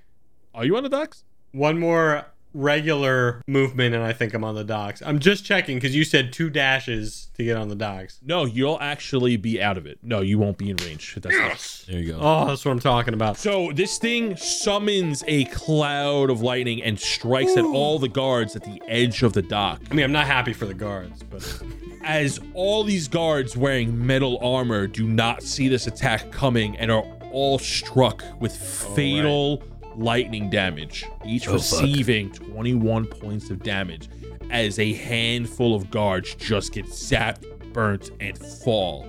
Are 0.53 0.65
you 0.65 0.75
on 0.77 0.83
the 0.83 0.89
docks? 0.89 1.23
One 1.51 1.79
more 1.79 2.25
regular 2.55 3.43
movement 3.47 3.93
and 3.93 4.03
I 4.03 4.11
think 4.11 4.33
I'm 4.33 4.43
on 4.43 4.55
the 4.55 4.63
docks. 4.63 5.03
I'm 5.05 5.19
just 5.19 5.45
checking 5.45 5.77
because 5.77 5.95
you 5.95 6.03
said 6.03 6.33
two 6.33 6.49
dashes 6.49 7.29
to 7.35 7.43
get 7.43 7.55
on 7.55 7.69
the 7.69 7.75
docks. 7.75 8.19
No, 8.25 8.45
you'll 8.45 8.79
actually 8.81 9.37
be 9.37 9.61
out 9.61 9.77
of 9.77 9.85
it. 9.85 9.99
No, 10.01 10.21
you 10.21 10.39
won't 10.39 10.57
be 10.57 10.71
in 10.71 10.77
range. 10.77 11.15
That's 11.21 11.37
not- 11.37 11.83
There 11.87 11.99
you 12.01 12.13
go. 12.13 12.19
Oh, 12.19 12.47
that's 12.47 12.65
what 12.65 12.71
I'm 12.71 12.79
talking 12.79 13.13
about. 13.13 13.37
So 13.37 13.71
this 13.75 13.99
thing 13.99 14.35
summons 14.35 15.23
a 15.27 15.45
cloud 15.45 16.31
of 16.31 16.41
lightning 16.41 16.81
and 16.83 16.99
strikes 16.99 17.55
at 17.55 17.63
all 17.65 17.99
the 17.99 18.09
guards 18.09 18.55
at 18.55 18.63
the 18.63 18.81
edge 18.87 19.21
of 19.21 19.33
the 19.33 19.43
dock. 19.43 19.81
I 19.91 19.93
mean, 19.93 20.03
I'm 20.03 20.11
not 20.11 20.25
happy 20.25 20.53
for 20.53 20.65
the 20.65 20.73
guards, 20.73 21.21
but 21.23 21.61
As 22.03 22.39
all 22.53 22.83
these 22.83 23.07
guards 23.09 23.55
wearing 23.57 24.05
metal 24.07 24.39
armor 24.41 24.87
do 24.87 25.05
not 25.05 25.43
see 25.43 25.67
this 25.67 25.85
attack 25.85 26.31
coming 26.31 26.77
and 26.77 26.89
are 26.89 27.03
all 27.31 27.59
struck 27.59 28.23
with 28.39 28.55
fatal 28.55 29.61
lightning 29.99 30.49
damage, 30.49 31.05
each 31.25 31.47
Oh, 31.47 31.57
fuck. 31.59 31.81
receiving 31.81 32.31
21 32.31 33.05
points 33.05 33.49
of 33.49 33.61
damage 33.63 34.09
as 34.49 34.79
a 34.79 34.93
handful 34.93 35.75
of 35.75 35.91
guards 35.91 36.33
just 36.35 36.71
get 36.73 36.85
zapped, 36.85 37.43
burnt, 37.73 38.11
and 38.19 38.37
fall. 38.37 39.07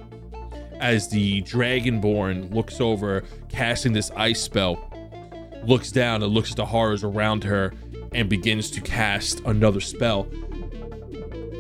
As 0.81 1.09
the 1.09 1.43
Dragonborn 1.43 2.53
looks 2.55 2.81
over, 2.81 3.25
casting 3.49 3.93
this 3.93 4.11
ice 4.17 4.41
spell, 4.41 4.79
looks 5.65 5.91
down 5.93 6.23
and 6.23 6.33
looks 6.33 6.51
at 6.51 6.57
the 6.57 6.67
horrors 6.67 7.05
around 7.05 7.45
her 7.45 7.73
and 8.13 8.29
begins 8.29 8.71
to 8.73 8.81
cast 8.81 9.41
another 9.41 9.81
spell. 9.81 10.27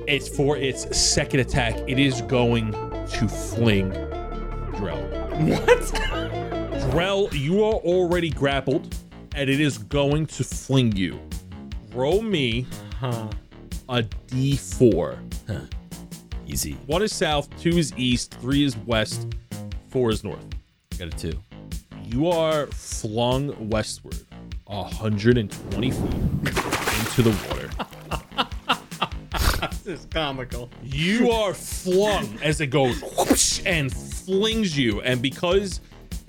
It's 0.09 0.29
for 0.29 0.57
its 0.57 0.97
second 0.97 1.41
attack. 1.41 1.77
It 1.87 1.99
is 1.99 2.21
going 2.23 2.73
to 2.73 3.29
fling 3.29 3.93
Drell. 4.73 5.49
what? 5.49 5.79
Drell, 6.91 7.33
you 7.39 7.63
are 7.65 7.75
already 7.75 8.31
grappled, 8.31 8.97
and 9.35 9.49
it 9.51 9.61
is 9.61 9.79
going 9.79 10.27
to 10.27 10.45
fling 10.45 10.95
you. 10.97 11.19
Roll 11.95 12.23
me 12.23 12.67
Huh. 12.99 13.29
a 13.89 14.03
d4. 14.29 15.19
Easy. 16.47 16.73
One 16.87 17.03
is 17.03 17.15
south, 17.15 17.49
two 17.61 17.71
is 17.79 17.93
east, 17.97 18.35
three 18.41 18.65
is 18.65 18.77
west, 18.79 19.27
four 19.89 20.11
is 20.11 20.25
north. 20.25 20.45
Got 20.99 21.09
a 21.15 21.17
two. 21.17 21.41
You 22.05 22.29
are 22.29 22.67
flung 22.67 23.69
westward 23.71 24.19
120 24.67 25.91
feet 25.91 26.01
into 26.03 27.23
the 27.23 27.37
water. 27.49 27.71
This 29.85 30.01
is 30.01 30.07
comical. 30.11 30.71
You 30.83 31.31
are 31.31 31.53
flung 31.53 32.39
as 32.43 32.61
it 32.63 32.69
goes 32.69 33.03
whoosh 33.19 33.61
and 33.67 33.93
flings 33.93 34.77
you. 34.77 35.01
And 35.03 35.21
because 35.21 35.81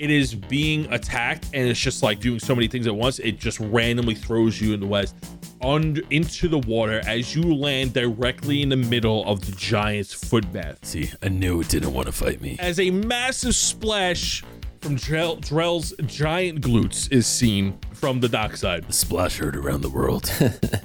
it 0.01 0.09
is 0.09 0.33
being 0.33 0.91
attacked 0.91 1.45
and 1.53 1.69
it's 1.69 1.79
just 1.79 2.01
like 2.01 2.19
doing 2.19 2.39
so 2.39 2.55
many 2.55 2.67
things 2.67 2.87
at 2.87 2.95
once, 2.95 3.19
it 3.19 3.37
just 3.37 3.59
randomly 3.59 4.15
throws 4.15 4.59
you 4.59 4.73
in 4.73 4.79
the 4.79 4.87
west 4.87 5.15
under 5.61 6.01
into 6.09 6.47
the 6.47 6.57
water 6.57 7.01
as 7.05 7.35
you 7.35 7.53
land 7.53 7.93
directly 7.93 8.63
in 8.63 8.69
the 8.69 8.75
middle 8.75 9.23
of 9.27 9.45
the 9.45 9.51
giant's 9.51 10.11
footbath. 10.11 10.83
See, 10.83 11.11
I 11.21 11.29
knew 11.29 11.61
it 11.61 11.69
didn't 11.69 11.93
want 11.93 12.07
to 12.07 12.11
fight 12.11 12.41
me. 12.41 12.57
As 12.59 12.79
a 12.79 12.89
massive 12.89 13.53
splash 13.55 14.43
from 14.81 14.95
Drell, 14.97 15.39
Drell's 15.39 15.93
giant 16.05 16.61
glutes 16.61 17.11
is 17.11 17.27
seen 17.27 17.77
from 17.93 18.19
the 18.19 18.27
dockside. 18.27 18.85
The 18.87 18.93
splash 18.93 19.37
heard 19.37 19.55
around 19.55 19.81
the 19.81 19.89
world. 19.89 20.31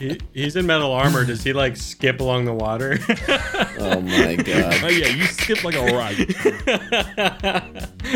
He, 0.00 0.20
he's 0.32 0.54
in 0.56 0.66
metal 0.66 0.92
armor. 0.92 1.24
Does 1.24 1.42
he 1.44 1.52
like 1.52 1.76
skip 1.76 2.20
along 2.20 2.44
the 2.44 2.54
water? 2.54 2.98
Oh 3.80 4.00
my 4.00 4.34
god. 4.34 4.80
Oh 4.82 4.88
yeah, 4.88 5.06
you 5.06 5.24
skip 5.26 5.62
like 5.62 5.76
a 5.76 5.84
rock. 5.94 6.12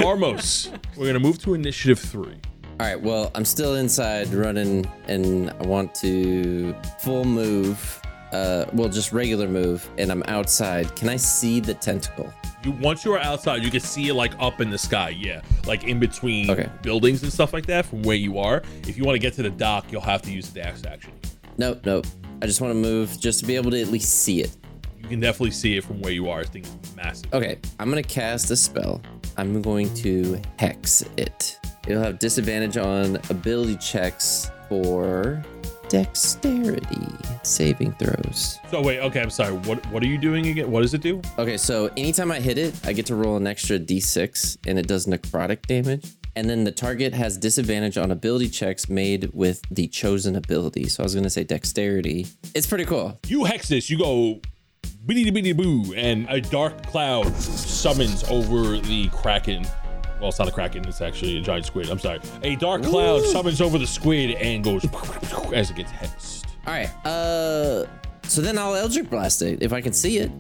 Armos, 0.03 0.77
we're 0.97 1.07
gonna 1.07 1.21
move 1.21 1.39
to 1.43 1.55
initiative 1.55 2.01
three. 2.01 2.35
All 2.81 2.87
right, 2.87 3.01
well, 3.01 3.31
I'm 3.37 3.45
still 3.45 3.77
inside 3.77 4.35
running 4.35 4.91
and 5.07 5.51
I 5.51 5.63
want 5.67 5.95
to 5.97 6.75
full 6.99 7.25
move. 7.25 8.02
Uh, 8.33 8.65
well, 8.73 8.89
just 8.89 9.13
regular 9.13 9.47
move, 9.47 9.87
and 9.99 10.11
I'm 10.11 10.23
outside. 10.27 10.95
Can 10.97 11.09
I 11.11 11.17
see 11.17 11.61
the 11.61 11.75
tentacle? 11.75 12.33
You 12.65 12.73
once 12.73 13.05
you 13.05 13.13
are 13.13 13.19
outside, 13.19 13.63
you 13.63 13.71
can 13.71 13.81
see 13.81 14.09
it 14.09 14.15
like 14.15 14.33
up 14.39 14.61
in 14.61 14.71
the 14.71 14.79
sky. 14.79 15.11
Yeah, 15.11 15.43
like 15.67 15.85
in 15.85 15.99
between 16.01 16.51
Okay. 16.51 16.69
buildings 16.83 17.23
and 17.23 17.33
stuff 17.33 17.53
like 17.53 17.67
that 17.67 17.85
from 17.87 18.03
where 18.03 18.17
you 18.17 18.39
are. 18.39 18.63
If 18.89 18.97
you 18.97 19.05
want 19.05 19.17
to 19.17 19.19
get 19.21 19.35
to 19.35 19.43
the 19.43 19.51
dock, 19.51 19.91
you'll 19.93 20.01
have 20.01 20.23
to 20.23 20.31
use 20.33 20.49
the 20.51 20.61
dash 20.61 20.85
action. 20.87 21.13
Nope, 21.59 21.85
nope. 21.85 22.07
I 22.41 22.47
just 22.47 22.61
want 22.61 22.71
to 22.73 22.79
move 22.79 23.19
just 23.21 23.41
to 23.41 23.47
be 23.47 23.55
able 23.57 23.71
to 23.73 23.81
at 23.81 23.89
least 23.89 24.11
see 24.23 24.41
it. 24.41 24.57
You 25.03 25.09
can 25.09 25.21
definitely 25.21 25.51
see 25.51 25.77
it 25.77 25.85
from 25.85 26.01
where 26.01 26.13
you 26.13 26.29
are. 26.31 26.41
This 26.43 26.51
thing's 26.51 26.97
massive. 26.97 27.33
Okay, 27.35 27.59
I'm 27.79 27.89
gonna 27.91 28.03
cast 28.03 28.51
a 28.51 28.57
spell. 28.57 29.03
I'm 29.37 29.61
going 29.61 29.93
to 29.97 30.41
hex 30.59 31.05
it. 31.17 31.59
It'll 31.87 32.03
have 32.03 32.19
disadvantage 32.19 32.77
on 32.77 33.17
ability 33.29 33.77
checks 33.79 34.51
for 34.69 35.43
dexterity 35.93 37.07
saving 37.43 37.93
throws. 37.93 38.59
So 38.71 38.81
wait, 38.81 39.01
okay, 39.01 39.21
I'm 39.21 39.29
sorry. 39.29 39.53
What 39.53 39.85
what 39.93 40.03
are 40.03 40.07
you 40.07 40.17
doing 40.17 40.47
again? 40.47 40.71
What 40.71 40.81
does 40.81 40.95
it 40.95 41.03
do? 41.03 41.21
Okay, 41.39 41.59
so 41.59 41.91
anytime 41.99 42.33
I 42.33 42.41
hit 42.41 42.57
it, 42.57 42.75
I 42.87 42.95
get 42.95 43.05
to 43.07 43.15
roll 43.15 43.37
an 43.37 43.47
extra 43.47 43.79
d6 43.79 44.57
and 44.67 44.79
it 44.79 44.89
does 44.89 45.07
necrotic 45.07 45.67
damage. 45.67 46.07
And 46.35 46.49
then 46.49 46.65
the 46.65 46.73
target 46.73 47.13
has 47.13 47.37
disadvantage 47.37 47.99
on 47.99 48.11
ability 48.11 48.49
checks 48.49 48.89
made 48.89 49.29
with 49.35 49.61
the 49.71 49.87
chosen 49.87 50.35
ability. 50.37 50.89
So 50.89 51.03
I 51.03 51.05
was 51.05 51.15
gonna 51.15 51.29
say 51.29 51.45
dexterity. 51.45 52.27
It's 52.55 52.67
pretty 52.67 52.87
cool. 52.87 53.21
You 53.27 53.45
hex 53.45 53.69
this. 53.69 53.91
You 53.91 53.99
go. 53.99 54.41
Bitty 55.05 55.31
bitty 55.31 55.53
boo, 55.53 55.93
and 55.95 56.27
a 56.31 56.41
dark 56.41 56.87
cloud 56.87 57.27
summons 57.37 58.25
over 58.31 58.79
the 58.79 59.09
kraken. 59.09 59.67
Well, 60.23 60.29
it's 60.29 60.39
not 60.39 60.47
a 60.47 60.53
kraken. 60.53 60.87
It's 60.87 61.01
actually 61.01 61.39
a 61.39 61.41
giant 61.41 61.67
squid. 61.67 61.91
I'm 61.91 61.99
sorry. 61.99 62.21
A 62.45 62.55
dark 62.55 62.85
cloud 62.85 63.25
summons 63.25 63.61
over 63.61 63.77
the 63.77 63.89
squid 63.89 64.37
and 64.37 64.63
goes 64.63 64.85
as 65.53 65.69
it 65.69 65.77
gets 65.77 65.91
hexed. 65.91 66.47
All 66.65 66.73
right. 66.73 66.89
Uh, 67.05 67.87
so 68.23 68.41
then 68.41 68.57
I'll 68.57 68.77
Eldritch 68.77 69.11
Blast 69.11 69.43
it 69.43 69.65
if 69.65 69.73
I 69.73 69.81
can 69.81 69.93
see 69.93 70.19
it. 70.19 70.31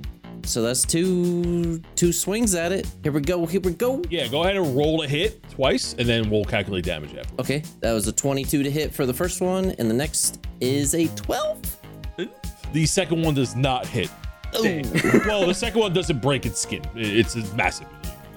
So 0.45 0.63
that's 0.63 0.85
two 0.85 1.81
two 1.97 2.13
swings 2.13 2.55
at 2.55 2.71
it. 2.71 2.87
Here 3.03 3.11
we 3.11 3.23
go. 3.23 3.45
Here 3.45 3.61
we 3.61 3.73
go. 3.73 4.01
Yeah, 4.09 4.29
go 4.29 4.45
ahead 4.45 4.57
and 4.57 4.77
roll 4.77 5.03
a 5.03 5.09
hit 5.09 5.43
twice, 5.51 5.97
and 5.99 6.09
then 6.09 6.31
we'll 6.31 6.45
calculate 6.45 6.85
damage 6.85 7.17
after. 7.17 7.35
Okay, 7.41 7.65
that 7.81 7.93
was 7.93 8.07
a 8.07 8.13
22 8.13 8.63
to 8.63 8.71
hit 8.71 8.95
for 8.95 9.05
the 9.05 9.15
first 9.15 9.41
one, 9.41 9.73
and 9.81 9.91
the 9.91 9.95
next 9.95 10.47
is 10.61 10.95
a 10.95 11.09
12. 11.09 11.77
The 12.73 12.87
second 12.87 13.23
one 13.23 13.35
does 13.35 13.57
not 13.57 13.85
hit. 13.85 14.11
Oh. 14.55 14.63
well, 15.27 15.45
the 15.45 15.55
second 15.55 15.81
one 15.81 15.93
doesn't 15.93 16.23
break 16.23 16.47
its 16.47 16.61
skin. 16.61 16.83
It's 16.95 17.35
massive. 17.55 17.89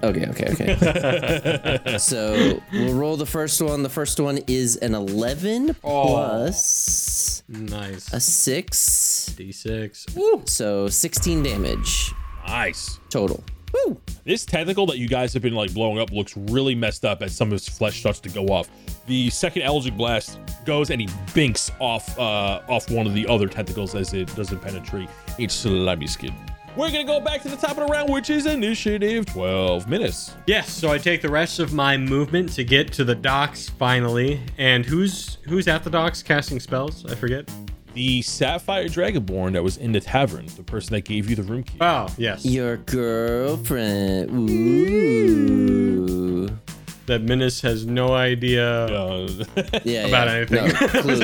Okay, 0.02 0.26
okay, 0.26 0.52
okay. 0.52 1.98
so 1.98 2.60
we'll 2.72 2.94
roll 2.94 3.16
the 3.16 3.26
first 3.26 3.60
one. 3.62 3.82
The 3.82 3.88
first 3.88 4.20
one 4.20 4.38
is 4.46 4.76
an 4.76 4.94
11 4.94 5.74
plus 5.74 7.42
nice. 7.48 8.12
a 8.12 8.20
6. 8.20 9.34
D6. 9.36 10.48
So 10.48 10.88
16 10.88 11.42
damage 11.42 12.12
Nice. 12.46 13.00
total. 13.10 13.42
Woo! 13.72 14.00
This 14.24 14.44
tentacle 14.44 14.86
that 14.86 14.98
you 14.98 15.08
guys 15.08 15.32
have 15.34 15.42
been 15.42 15.54
like 15.54 15.74
blowing 15.74 15.98
up 15.98 16.10
looks 16.12 16.36
really 16.36 16.74
messed 16.74 17.04
up 17.04 17.20
as 17.22 17.34
some 17.34 17.48
of 17.48 17.52
his 17.52 17.68
flesh 17.68 17.98
starts 18.00 18.20
to 18.20 18.28
go 18.28 18.46
off. 18.46 18.68
The 19.06 19.28
second 19.30 19.62
Eldritch 19.62 19.96
Blast 19.96 20.38
goes 20.64 20.90
and 20.90 21.00
he 21.00 21.08
binks 21.34 21.70
off 21.80 22.16
uh, 22.18 22.60
off 22.68 22.90
one 22.90 23.06
of 23.06 23.14
the 23.14 23.26
other 23.26 23.48
tentacles 23.48 23.94
as 23.94 24.14
it 24.14 24.34
doesn't 24.36 24.60
penetrate 24.60 25.08
its 25.38 25.54
slimy 25.54 26.06
skin. 26.06 26.34
We're 26.76 26.90
gonna 26.90 27.04
go 27.04 27.20
back 27.20 27.40
to 27.42 27.48
the 27.48 27.56
top 27.56 27.78
of 27.78 27.86
the 27.86 27.86
round, 27.86 28.12
which 28.12 28.28
is 28.28 28.44
initiative 28.44 29.24
12 29.24 29.88
Minas. 29.88 30.34
Yes, 30.46 30.70
so 30.70 30.92
I 30.92 30.98
take 30.98 31.22
the 31.22 31.30
rest 31.30 31.58
of 31.58 31.72
my 31.72 31.96
movement 31.96 32.52
to 32.52 32.64
get 32.64 32.92
to 32.94 33.04
the 33.04 33.14
docks 33.14 33.70
finally. 33.70 34.42
And 34.58 34.84
who's 34.84 35.38
who's 35.48 35.68
at 35.68 35.84
the 35.84 35.90
docks 35.90 36.22
casting 36.22 36.60
spells? 36.60 37.06
I 37.06 37.14
forget. 37.14 37.50
The 37.94 38.20
Sapphire 38.20 38.88
Dragonborn 38.88 39.54
that 39.54 39.62
was 39.62 39.78
in 39.78 39.92
the 39.92 40.00
tavern, 40.00 40.48
the 40.54 40.62
person 40.62 40.92
that 40.92 41.06
gave 41.06 41.30
you 41.30 41.36
the 41.36 41.44
room 41.44 41.62
key. 41.62 41.78
Oh, 41.80 42.08
yes. 42.18 42.44
Your 42.44 42.76
girlfriend. 42.76 44.30
Ooh. 44.50 45.46
That 47.06 47.22
Minas 47.22 47.60
has 47.60 47.86
no 47.86 48.12
idea 48.14 48.66
Uh, 48.86 49.28
Yeah, 49.84 50.06
about 50.06 50.26
yeah. 50.26 50.32
anything. 50.34 50.64
No, 50.66 50.72
clueless. 50.72 51.20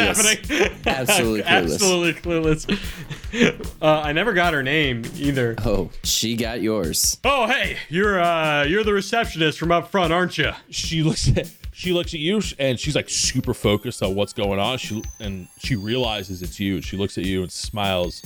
happening? 0.46 0.78
Absolutely 0.86 1.42
clueless. 1.42 1.72
Absolutely 1.72 2.14
clueless. 2.14 2.98
Uh, 3.80 4.02
I 4.04 4.12
never 4.12 4.34
got 4.34 4.52
her 4.52 4.62
name 4.62 5.04
either. 5.16 5.54
Oh, 5.64 5.90
she 6.04 6.36
got 6.36 6.60
yours. 6.60 7.16
Oh, 7.24 7.46
hey, 7.46 7.78
you're 7.88 8.20
uh, 8.20 8.64
you're 8.64 8.84
the 8.84 8.92
receptionist 8.92 9.58
from 9.58 9.72
up 9.72 9.90
front, 9.90 10.12
aren't 10.12 10.36
you? 10.36 10.50
she 10.68 11.02
looks 11.02 11.28
at 11.34 11.50
she 11.72 11.92
looks 11.94 12.12
at 12.12 12.20
you 12.20 12.42
and 12.58 12.78
she's 12.78 12.94
like 12.94 13.08
super 13.08 13.54
focused 13.54 14.02
on 14.02 14.14
what's 14.14 14.34
going 14.34 14.58
on. 14.60 14.76
She 14.76 15.02
and 15.18 15.48
she 15.58 15.76
realizes 15.76 16.42
it's 16.42 16.60
you. 16.60 16.82
She 16.82 16.98
looks 16.98 17.16
at 17.16 17.24
you 17.24 17.40
and 17.42 17.50
smiles. 17.50 18.20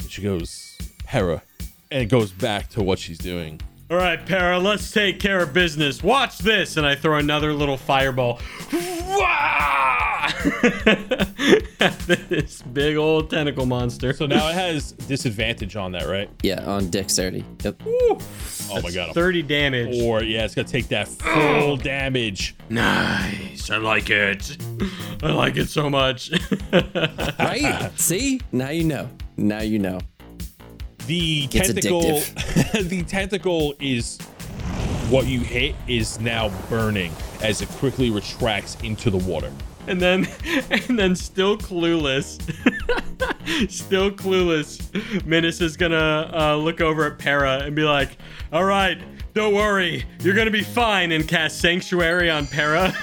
And 0.00 0.10
she 0.10 0.22
goes, 0.22 0.78
"Hera," 1.06 1.42
and 1.90 2.08
goes 2.08 2.32
back 2.32 2.70
to 2.70 2.82
what 2.82 2.98
she's 2.98 3.18
doing. 3.18 3.60
All 3.90 3.96
right, 3.96 4.24
Para, 4.26 4.58
let's 4.58 4.90
take 4.90 5.18
care 5.18 5.42
of 5.42 5.54
business. 5.54 6.02
Watch 6.02 6.38
this, 6.38 6.76
and 6.76 6.86
I 6.86 6.94
throw 6.94 7.16
another 7.16 7.54
little 7.54 7.78
fireball. 7.78 8.38
This 12.28 12.62
big 12.62 12.96
old 12.96 13.30
tentacle 13.30 13.66
monster. 13.66 14.12
So 14.12 14.26
now 14.26 14.48
it 14.48 14.54
has 14.54 14.92
disadvantage 14.92 15.76
on 15.76 15.92
that, 15.92 16.06
right? 16.06 16.28
Yeah, 16.42 16.62
on 16.64 16.90
dexterity. 16.90 17.44
Yep. 17.64 17.82
Oh 17.86 18.20
my 18.82 18.90
god. 18.90 19.14
30 19.14 19.42
damage. 19.42 20.02
Or 20.02 20.22
yeah, 20.22 20.44
it's 20.44 20.54
gonna 20.54 20.68
take 20.68 20.88
that 20.88 21.08
full 21.08 21.76
damage. 21.76 22.54
Nice. 22.68 23.70
I 23.70 23.78
like 23.78 24.10
it. 24.10 24.56
I 25.22 25.32
like 25.32 25.56
it 25.56 25.68
so 25.68 25.88
much. 25.88 26.30
Right? 27.38 27.90
See? 27.96 28.40
Now 28.52 28.70
you 28.70 28.84
know. 28.84 29.08
Now 29.36 29.62
you 29.62 29.78
know. 29.78 30.00
The 31.08 31.48
It's 31.50 31.72
tentacle, 31.72 32.02
the 32.82 33.02
tentacle 33.08 33.74
is 33.80 34.18
what 35.08 35.26
you 35.26 35.40
hit 35.40 35.74
is 35.86 36.20
now 36.20 36.50
burning 36.68 37.10
as 37.42 37.62
it 37.62 37.68
quickly 37.70 38.10
retracts 38.10 38.76
into 38.82 39.08
the 39.08 39.16
water. 39.16 39.50
and 39.86 40.02
then, 40.02 40.28
and 40.70 40.98
then, 40.98 41.16
still 41.16 41.56
clueless, 41.56 42.38
still 43.70 44.10
clueless. 44.10 45.24
Minas 45.24 45.62
is 45.62 45.78
gonna 45.78 46.30
uh, 46.34 46.56
look 46.56 46.82
over 46.82 47.06
at 47.06 47.18
Para 47.18 47.60
and 47.64 47.74
be 47.74 47.84
like, 47.84 48.10
"All 48.52 48.64
right, 48.64 48.98
don't 49.32 49.54
worry, 49.54 50.04
you're 50.20 50.34
gonna 50.34 50.50
be 50.50 50.62
fine." 50.62 51.12
And 51.12 51.26
cast 51.26 51.58
Sanctuary 51.62 52.28
on 52.28 52.46
Para. 52.46 52.94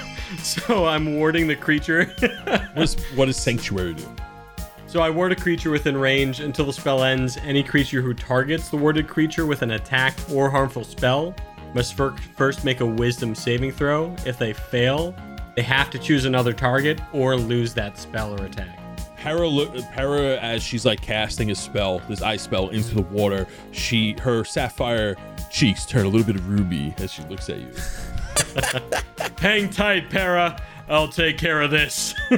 so 0.44 0.86
I'm 0.86 1.16
warding 1.18 1.48
the 1.48 1.56
creature. 1.56 2.04
What, 2.74 2.84
is, 2.84 2.94
what 3.16 3.24
does 3.26 3.36
Sanctuary 3.36 3.94
do? 3.94 4.15
So 4.96 5.02
I 5.02 5.10
ward 5.10 5.30
a 5.30 5.36
creature 5.36 5.68
within 5.68 5.94
range 5.94 6.40
until 6.40 6.64
the 6.64 6.72
spell 6.72 7.04
ends. 7.04 7.36
Any 7.36 7.62
creature 7.62 8.00
who 8.00 8.14
targets 8.14 8.70
the 8.70 8.78
warded 8.78 9.06
creature 9.06 9.44
with 9.44 9.60
an 9.60 9.72
attack 9.72 10.16
or 10.32 10.48
harmful 10.48 10.84
spell 10.84 11.34
must 11.74 11.92
first 11.92 12.64
make 12.64 12.80
a 12.80 12.86
wisdom 12.86 13.34
saving 13.34 13.72
throw. 13.72 14.16
If 14.24 14.38
they 14.38 14.54
fail, 14.54 15.14
they 15.54 15.60
have 15.60 15.90
to 15.90 15.98
choose 15.98 16.24
another 16.24 16.54
target 16.54 16.98
or 17.12 17.36
lose 17.36 17.74
that 17.74 17.98
spell 17.98 18.40
or 18.40 18.46
attack. 18.46 18.78
Para, 19.18 19.46
look, 19.46 19.74
Para, 19.92 20.38
as 20.38 20.62
she's 20.62 20.86
like 20.86 21.02
casting 21.02 21.50
a 21.50 21.54
spell, 21.54 21.98
this 22.08 22.22
ice 22.22 22.40
spell 22.40 22.70
into 22.70 22.94
the 22.94 23.02
water, 23.02 23.46
she 23.72 24.16
her 24.22 24.44
sapphire 24.44 25.14
cheeks 25.50 25.84
turn 25.84 26.06
a 26.06 26.08
little 26.08 26.26
bit 26.26 26.36
of 26.36 26.48
ruby 26.48 26.94
as 26.96 27.12
she 27.12 27.22
looks 27.24 27.50
at 27.50 27.58
you. 27.58 27.70
Hang 29.40 29.68
tight, 29.68 30.08
Para. 30.08 30.58
I'll 30.88 31.08
take 31.08 31.36
care 31.36 31.62
of 31.62 31.70
this. 31.70 32.14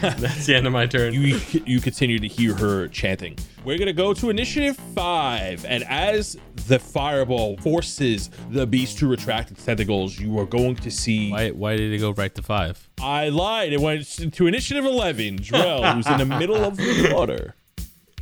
That's 0.00 0.46
the 0.46 0.54
end 0.54 0.66
of 0.66 0.72
my 0.72 0.86
turn. 0.86 1.14
You 1.14 1.40
you 1.64 1.80
continue 1.80 2.18
to 2.18 2.28
hear 2.28 2.54
her 2.54 2.88
chanting. 2.88 3.36
We're 3.64 3.78
gonna 3.78 3.92
go 3.92 4.14
to 4.14 4.30
initiative 4.30 4.76
five, 4.94 5.64
and 5.64 5.82
as 5.84 6.36
the 6.66 6.78
fireball 6.78 7.56
forces 7.58 8.30
the 8.50 8.66
beast 8.66 8.98
to 8.98 9.08
retract 9.08 9.50
its 9.50 9.64
tentacles, 9.64 10.18
you 10.18 10.38
are 10.38 10.46
going 10.46 10.76
to 10.76 10.90
see. 10.90 11.30
Why 11.30 11.50
why 11.50 11.76
did 11.76 11.92
it 11.92 11.98
go 11.98 12.12
right 12.12 12.34
to 12.36 12.42
five? 12.42 12.88
I 13.00 13.30
lied. 13.30 13.72
It 13.72 13.80
went 13.80 14.06
to 14.32 14.46
initiative 14.46 14.84
eleven. 14.84 15.38
Drell, 15.38 15.94
who's 15.94 16.06
in 16.06 16.18
the 16.18 16.24
middle 16.24 16.56
of 16.64 16.76
the 16.76 17.10
water. 17.12 17.54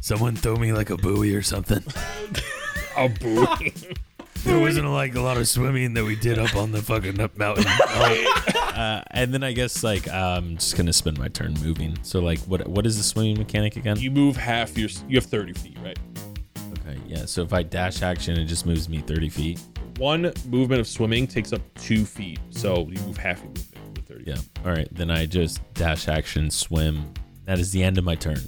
Someone 0.00 0.36
throw 0.36 0.56
me 0.56 0.72
like 0.72 0.90
a 0.90 0.96
buoy 0.96 1.34
or 1.34 1.42
something. 1.42 1.82
A 2.96 3.08
buoy. 3.08 3.72
There 4.44 4.60
wasn't 4.60 4.86
like 4.88 5.14
a 5.14 5.20
lot 5.20 5.38
of 5.38 5.48
swimming 5.48 5.94
that 5.94 6.04
we 6.04 6.14
did 6.14 6.38
up 6.38 6.54
on 6.54 6.70
the 6.70 6.82
fucking 6.82 7.18
up 7.18 7.36
mountain. 7.38 7.64
uh, 8.74 9.02
and 9.12 9.32
then 9.32 9.42
I 9.42 9.52
guess 9.52 9.82
like 9.82 10.08
I'm 10.08 10.56
just 10.56 10.76
gonna 10.76 10.92
spend 10.92 11.18
my 11.18 11.28
turn 11.28 11.54
moving. 11.62 11.96
So 12.02 12.20
like 12.20 12.40
what 12.40 12.66
what 12.68 12.86
is 12.86 12.96
the 12.96 13.02
swimming 13.02 13.38
mechanic 13.38 13.76
again? 13.76 13.98
you 13.98 14.10
move 14.10 14.36
half 14.36 14.76
your. 14.76 14.88
You 15.08 15.16
have 15.16 15.26
thirty 15.26 15.52
feet, 15.52 15.78
right? 15.82 15.98
Okay, 16.78 16.98
yeah. 17.06 17.24
So 17.24 17.42
if 17.42 17.52
I 17.52 17.62
dash 17.62 18.02
action, 18.02 18.38
it 18.38 18.44
just 18.46 18.66
moves 18.66 18.88
me 18.88 18.98
30 18.98 19.28
feet. 19.30 19.60
One 19.98 20.32
movement 20.48 20.80
of 20.80 20.88
swimming 20.88 21.26
takes 21.26 21.52
up 21.52 21.62
two 21.74 22.04
feet, 22.04 22.40
so 22.50 22.88
you 22.90 23.00
move 23.02 23.16
half 23.16 23.38
your 23.38 23.48
movement 23.48 23.96
with 23.96 24.06
thirty. 24.06 24.24
Yeah. 24.26 24.38
All 24.64 24.72
right. 24.72 24.88
Then 24.92 25.10
I 25.10 25.26
just 25.26 25.60
dash 25.74 26.08
action 26.08 26.50
swim. 26.50 27.12
That 27.44 27.58
is 27.58 27.70
the 27.70 27.82
end 27.82 27.96
of 27.98 28.04
my 28.04 28.16
turn. 28.16 28.40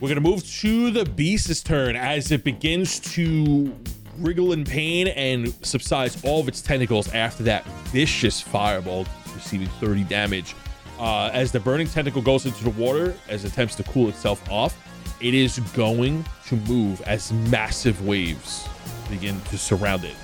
We're 0.00 0.08
gonna 0.08 0.20
move 0.20 0.46
to 0.60 0.90
the 0.90 1.04
beast's 1.04 1.62
turn 1.62 1.96
as 1.96 2.32
it 2.32 2.44
begins 2.44 2.98
to 3.14 3.74
wriggle 4.18 4.52
in 4.52 4.64
pain 4.64 5.08
and 5.08 5.52
subsides 5.64 6.22
all 6.24 6.40
of 6.40 6.48
its 6.48 6.62
tentacles 6.62 7.12
after 7.12 7.42
that 7.44 7.64
vicious 7.88 8.40
fireball, 8.40 9.06
receiving 9.34 9.68
30 9.80 10.04
damage. 10.04 10.54
Uh, 10.98 11.30
as 11.32 11.50
the 11.50 11.60
burning 11.60 11.86
tentacle 11.86 12.22
goes 12.22 12.46
into 12.46 12.62
the 12.64 12.70
water, 12.70 13.14
as 13.28 13.44
it 13.44 13.52
attempts 13.52 13.74
to 13.76 13.82
cool 13.84 14.08
itself 14.08 14.48
off, 14.50 14.76
it 15.20 15.34
is 15.34 15.58
going 15.74 16.24
to 16.46 16.56
move 16.56 17.00
as 17.02 17.32
massive 17.32 18.06
waves 18.06 18.68
begin 19.08 19.40
to 19.42 19.58
surround 19.58 20.04
it. 20.04 20.14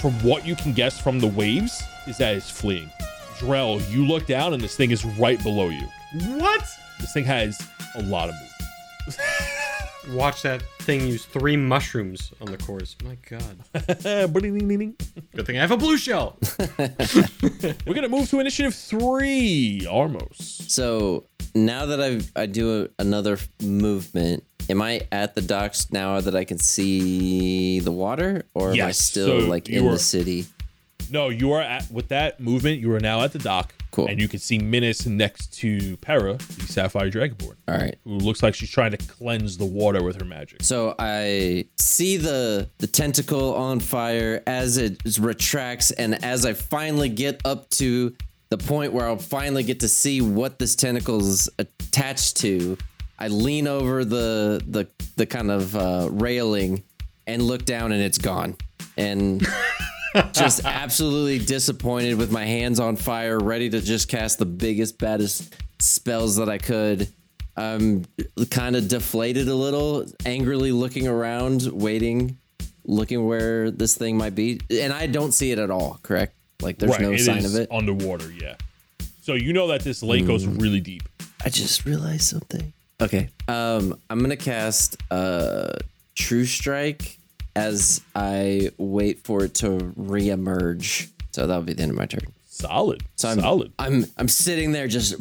From 0.00 0.12
what 0.22 0.46
you 0.46 0.54
can 0.54 0.72
guess 0.72 1.00
from 1.00 1.18
the 1.18 1.26
waves, 1.26 1.82
is 2.06 2.18
that 2.18 2.34
it's 2.34 2.50
fleeing. 2.50 2.90
Drell, 3.38 3.80
you 3.90 4.04
look 4.04 4.26
down 4.26 4.54
and 4.54 4.62
this 4.62 4.76
thing 4.76 4.90
is 4.90 5.04
right 5.04 5.40
below 5.42 5.68
you. 5.68 5.86
what? 6.38 6.64
This 7.00 7.12
thing 7.12 7.24
has 7.24 7.60
a 7.94 8.02
lot 8.02 8.28
of 8.28 8.34
movement. 8.34 9.18
Watch 10.10 10.42
that 10.42 10.62
thing 10.80 11.06
use 11.06 11.24
three 11.26 11.56
mushrooms 11.56 12.32
on 12.40 12.50
the 12.50 12.56
course. 12.56 12.96
My 13.04 13.16
God. 13.28 13.58
Good 15.34 15.46
thing 15.46 15.58
I 15.58 15.60
have 15.60 15.70
a 15.70 15.76
blue 15.76 15.98
shell. 15.98 16.38
We're 17.86 17.94
gonna 17.94 18.08
move 18.08 18.28
to 18.30 18.40
initiative 18.40 18.74
three, 18.74 19.82
Armos. 19.86 20.70
So 20.70 21.24
now 21.54 21.86
that 21.86 22.00
I've 22.00 22.32
I 22.34 22.46
do 22.46 22.84
a, 22.98 23.02
another 23.02 23.38
movement, 23.62 24.44
am 24.70 24.80
I 24.80 25.02
at 25.12 25.34
the 25.34 25.42
docks 25.42 25.92
now 25.92 26.20
that 26.22 26.34
I 26.34 26.44
can 26.44 26.58
see 26.58 27.80
the 27.80 27.92
water, 27.92 28.44
or 28.54 28.68
am 28.68 28.72
I 28.74 28.76
Yes, 28.76 28.98
still 28.98 29.42
so 29.42 29.46
like 29.46 29.68
you 29.68 29.80
in 29.80 29.88
are- 29.88 29.92
the 29.92 29.98
city? 29.98 30.46
No, 31.10 31.28
you 31.30 31.52
are 31.52 31.62
at 31.62 31.90
with 31.90 32.08
that 32.08 32.38
movement. 32.40 32.80
You 32.80 32.92
are 32.94 33.00
now 33.00 33.22
at 33.22 33.32
the 33.32 33.38
dock, 33.38 33.74
Cool. 33.90 34.06
and 34.08 34.20
you 34.20 34.28
can 34.28 34.38
see 34.38 34.58
Minas 34.58 35.06
next 35.06 35.52
to 35.60 35.96
Para, 35.98 36.34
the 36.34 36.66
Sapphire 36.66 37.10
Dragonborn, 37.10 37.56
All 37.66 37.74
right. 37.74 37.96
who 38.04 38.18
looks 38.18 38.42
like 38.42 38.54
she's 38.54 38.70
trying 38.70 38.90
to 38.92 38.96
cleanse 38.98 39.56
the 39.56 39.64
water 39.64 40.02
with 40.02 40.18
her 40.20 40.24
magic. 40.26 40.62
So 40.62 40.94
I 40.98 41.64
see 41.78 42.16
the 42.18 42.68
the 42.78 42.86
tentacle 42.86 43.54
on 43.54 43.80
fire 43.80 44.42
as 44.46 44.76
it 44.76 45.00
retracts, 45.18 45.90
and 45.90 46.22
as 46.24 46.44
I 46.44 46.52
finally 46.52 47.08
get 47.08 47.40
up 47.44 47.70
to 47.70 48.14
the 48.50 48.58
point 48.58 48.92
where 48.92 49.06
I'll 49.06 49.16
finally 49.18 49.62
get 49.62 49.80
to 49.80 49.88
see 49.88 50.20
what 50.20 50.58
this 50.58 50.74
tentacle 50.74 51.20
is 51.20 51.48
attached 51.58 52.36
to, 52.38 52.76
I 53.18 53.28
lean 53.28 53.66
over 53.66 54.04
the 54.04 54.62
the 54.66 54.86
the 55.16 55.26
kind 55.26 55.50
of 55.50 55.74
uh, 55.74 56.08
railing 56.10 56.82
and 57.26 57.42
look 57.42 57.64
down, 57.64 57.92
and 57.92 58.02
it's 58.02 58.18
gone. 58.18 58.56
And 58.96 59.46
just 60.32 60.64
absolutely 60.64 61.38
disappointed 61.44 62.14
with 62.16 62.30
my 62.30 62.44
hands 62.44 62.80
on 62.80 62.96
fire, 62.96 63.38
ready 63.38 63.68
to 63.70 63.80
just 63.80 64.08
cast 64.08 64.38
the 64.38 64.46
biggest, 64.46 64.98
baddest 64.98 65.54
spells 65.78 66.36
that 66.36 66.48
I 66.48 66.58
could. 66.58 67.08
I'm 67.56 68.04
kind 68.50 68.76
of 68.76 68.88
deflated 68.88 69.48
a 69.48 69.54
little, 69.54 70.06
angrily 70.24 70.70
looking 70.72 71.08
around, 71.08 71.66
waiting, 71.72 72.38
looking 72.84 73.26
where 73.26 73.70
this 73.70 73.96
thing 73.96 74.16
might 74.16 74.34
be. 74.34 74.60
And 74.70 74.92
I 74.92 75.06
don't 75.06 75.32
see 75.32 75.50
it 75.50 75.58
at 75.58 75.70
all, 75.70 75.98
correct? 76.02 76.34
Like 76.62 76.78
there's 76.78 76.98
no 76.98 77.12
it 77.12 77.18
sign 77.18 77.44
of 77.44 77.54
it. 77.56 77.68
underwater. 77.70 78.30
Yeah. 78.32 78.54
So 79.22 79.34
you 79.34 79.52
know 79.52 79.66
that 79.68 79.82
this 79.82 80.02
lake 80.02 80.26
goes 80.26 80.46
Mm. 80.46 80.60
really 80.60 80.80
deep. 80.80 81.02
I 81.44 81.50
just 81.50 81.84
realized 81.84 82.22
something. 82.22 82.72
Okay. 83.00 83.28
Um, 83.46 83.98
I'm 84.10 84.20
gonna 84.20 84.36
cast 84.36 84.96
uh 85.10 85.72
True 86.14 86.44
Strike 86.46 87.17
as 87.58 88.00
I 88.14 88.70
wait 88.78 89.24
for 89.24 89.44
it 89.44 89.54
to 89.56 89.68
reemerge. 89.98 91.08
So 91.32 91.46
that'll 91.46 91.62
be 91.62 91.72
the 91.74 91.82
end 91.82 91.90
of 91.92 91.96
my 91.96 92.06
turn. 92.06 92.32
Solid. 92.46 93.02
So 93.16 93.28
I'm 93.28 93.40
Solid. 93.40 93.72
I'm 93.78 94.06
I'm 94.16 94.28
sitting 94.28 94.72
there 94.72 94.88
just 94.88 95.14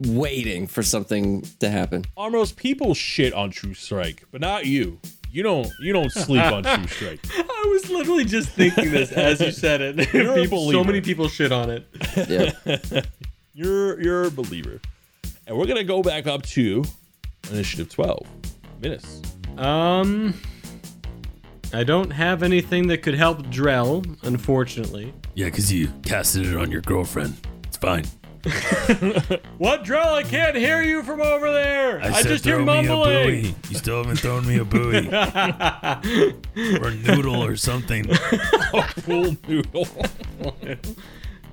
waiting 0.00 0.66
for 0.66 0.82
something 0.82 1.42
to 1.60 1.68
happen. 1.70 2.04
Armos, 2.16 2.54
people 2.54 2.94
shit 2.94 3.32
on 3.32 3.50
True 3.50 3.74
Strike, 3.74 4.24
but 4.32 4.40
not 4.40 4.66
you. 4.66 4.98
You 5.30 5.42
don't. 5.42 5.70
You 5.80 5.92
don't 5.92 6.10
sleep 6.12 6.42
on 6.42 6.62
True 6.64 6.86
Strike. 6.88 7.20
I 7.34 7.68
was 7.72 7.88
literally 7.90 8.24
just 8.24 8.48
thinking 8.50 8.90
this 8.90 9.12
as 9.12 9.40
you 9.40 9.50
said 9.52 9.80
it. 9.80 9.96
People- 10.10 10.58
so 10.58 10.72
believer. 10.72 10.84
many 10.84 11.00
people 11.00 11.28
shit 11.28 11.52
on 11.52 11.70
it. 11.70 11.86
Yeah. 12.28 13.02
You're 13.54 14.00
you're 14.00 14.24
a 14.24 14.30
believer, 14.30 14.80
and 15.46 15.54
we're 15.58 15.66
gonna 15.66 15.84
go 15.84 16.02
back 16.02 16.26
up 16.26 16.42
to 16.56 16.84
initiative 17.50 17.90
twelve. 17.90 18.26
Minas. 18.80 19.20
Um, 19.58 20.32
I 21.72 21.84
don't 21.84 22.10
have 22.10 22.42
anything 22.42 22.88
that 22.88 22.98
could 22.98 23.14
help 23.14 23.42
Drell, 23.46 24.04
unfortunately. 24.24 25.14
Yeah, 25.34 25.46
because 25.46 25.72
you 25.72 25.88
casted 26.04 26.46
it 26.46 26.56
on 26.56 26.70
your 26.70 26.82
girlfriend. 26.82 27.36
It's 27.64 27.76
fine. 27.76 28.04
What, 29.58 29.84
Drell? 29.84 30.14
I 30.14 30.24
can't 30.24 30.56
hear 30.56 30.82
you 30.82 31.04
from 31.04 31.20
over 31.20 31.52
there. 31.52 32.00
I, 32.02 32.10
said 32.10 32.28
just 32.28 32.44
hear 32.44 32.56
throw 32.56 32.64
me 32.64 32.72
a 32.72 32.82
mumbling. 32.82 33.42
buoy. 33.42 33.54
You 33.70 33.76
still 33.76 33.98
haven't 34.02 34.16
thrown 34.18 34.44
me 34.46 34.58
a 34.58 34.64
buoy. 34.64 35.06
or 36.80 36.88
a 36.88 36.94
noodle 36.94 37.44
or 37.44 37.54
something. 37.54 38.10
A 38.74 38.82
pool 39.02 39.36
noodle. 39.46 39.86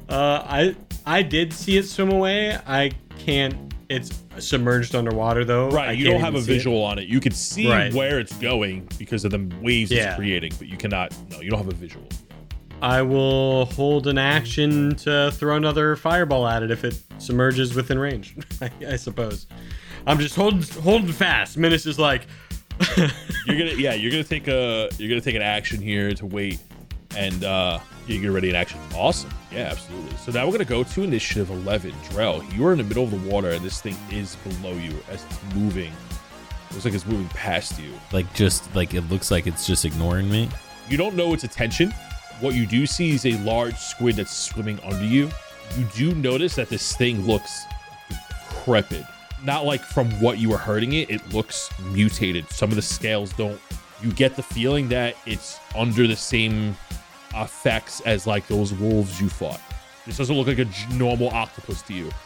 Uh, 0.10 0.44
I 0.44 0.76
I 1.06 1.22
did 1.22 1.54
see 1.54 1.78
it 1.78 1.84
swim 1.84 2.10
away. 2.12 2.58
I 2.66 2.92
can't. 3.20 3.56
It's 3.90 4.24
submerged 4.38 4.94
underwater 4.96 5.44
though. 5.44 5.70
I 5.70 5.74
Right, 5.74 5.98
you 5.98 6.06
don't 6.06 6.22
have 6.22 6.36
a 6.36 6.42
see 6.42 6.52
it. 6.52 6.56
visual 6.56 6.84
on 6.84 7.00
it. 7.00 7.08
You 7.08 7.20
can 7.20 7.32
see 7.32 7.68
Right. 7.68 7.92
where 7.94 8.20
it's 8.20 8.34
going 8.38 8.88
because 9.00 9.26
of 9.26 9.32
the 9.32 9.50
waves 9.62 9.90
Yeah. 9.92 10.10
it's 10.10 10.16
creating, 10.18 10.54
but 10.60 10.68
you 10.68 10.78
cannot. 10.78 11.14
No, 11.32 11.42
you 11.42 11.50
don't 11.50 11.60
have 11.60 11.68
a 11.72 11.76
visual. 11.76 12.08
I 12.82 13.02
will 13.02 13.66
hold 13.66 14.08
an 14.08 14.18
action 14.18 14.96
to 14.98 15.32
throw 15.34 15.58
another 15.58 15.96
fireball 15.96 16.48
at 16.48 16.64
it 16.64 16.72
if 16.72 16.86
it 16.86 16.98
submerges 17.18 17.74
within 17.76 17.98
range. 18.00 18.36
I, 18.62 18.70
I 18.92 18.96
suppose. 18.96 19.48
I'm 20.08 20.20
just 20.20 20.36
holding 20.36 20.62
holding 20.82 21.12
fast. 21.12 21.58
Minas 21.58 21.86
is 21.86 21.98
like, 22.00 22.28
You're 22.98 23.58
gonna, 23.58 23.74
yeah, 23.74 23.94
you're 23.96 24.12
gonna 24.12 24.24
take 24.24 24.48
a, 24.48 24.88
you're 24.98 25.10
gonna 25.10 25.20
take 25.20 25.36
an 25.36 25.42
action 25.42 25.82
here 25.82 26.14
to 26.14 26.26
wait, 26.26 26.60
And 27.20 27.44
uh, 27.44 27.80
you 28.08 28.22
get 28.22 28.32
ready 28.32 28.50
in 28.50 28.56
action. 28.56 28.80
Awesome. 28.96 29.30
Yeah, 29.52 29.70
absolutely. 29.72 30.16
So 30.18 30.32
now 30.32 30.46
we're 30.46 30.54
gonna 30.54 30.64
go 30.64 30.84
to 30.84 31.04
initiative 31.04 31.50
11. 31.50 31.92
Drell, 32.10 32.56
you 32.56 32.66
are 32.66 32.72
in 32.72 32.78
the 32.78 32.84
middle 32.86 33.04
of 33.04 33.12
the 33.12 33.30
water, 33.30 33.50
and 33.50 33.64
this 33.64 33.82
thing 33.82 33.98
is 34.10 34.38
below 34.38 34.72
you 34.72 34.98
as 35.10 35.26
it's 35.26 35.56
moving. 35.56 35.92
Looks 36.72 36.86
like 36.86 36.94
it's 36.94 37.06
moving 37.06 37.28
past 37.30 37.78
you. 37.78 37.92
Like 38.14 38.32
just 38.34 38.74
like 38.74 38.94
it 38.94 39.02
looks 39.10 39.32
like 39.32 39.48
it's 39.48 39.68
just 39.68 39.84
ignoring 39.84 40.30
me. 40.30 40.50
You 40.88 40.96
don't 40.96 41.16
know 41.16 41.34
its 41.34 41.44
attention. 41.44 41.92
What 42.40 42.56
you 42.56 42.66
do 42.66 42.86
see 42.86 43.12
is 43.12 43.26
a 43.26 43.34
large 43.40 43.76
squid 43.76 44.16
that's 44.16 44.34
swimming 44.34 44.80
under 44.84 45.04
you. 45.04 45.30
You 45.78 45.86
do 45.96 46.16
notice 46.16 46.56
that 46.56 46.70
this 46.70 46.96
thing 46.96 47.26
looks 47.26 47.66
decrepit. 48.08 49.04
Not 49.44 49.66
like 49.66 49.82
from 49.82 50.10
what 50.22 50.38
you 50.38 50.50
were 50.50 50.58
hurting 50.58 50.94
it, 50.94 51.10
it 51.10 51.34
looks 51.34 51.70
mutated. 51.92 52.50
Some 52.50 52.70
of 52.70 52.78
the 52.78 52.82
scales 52.82 53.34
don't. 53.34 53.60
You 54.02 54.12
get 54.14 54.38
the 54.38 54.44
feeling 54.44 54.88
that 54.90 55.16
it's 55.26 55.60
under 55.76 56.08
the 56.08 56.16
same 56.16 56.78
effects 57.36 58.02
as 58.02 58.28
like 58.28 58.48
those 58.48 58.74
wolves 58.74 59.20
you 59.20 59.30
fought. 59.30 59.62
This 60.06 60.18
doesn't 60.18 60.36
look 60.36 60.48
like 60.48 60.60
a 60.60 60.94
normal 60.96 61.30
octopus 61.30 61.82
to 61.84 61.94
you. 61.94 62.10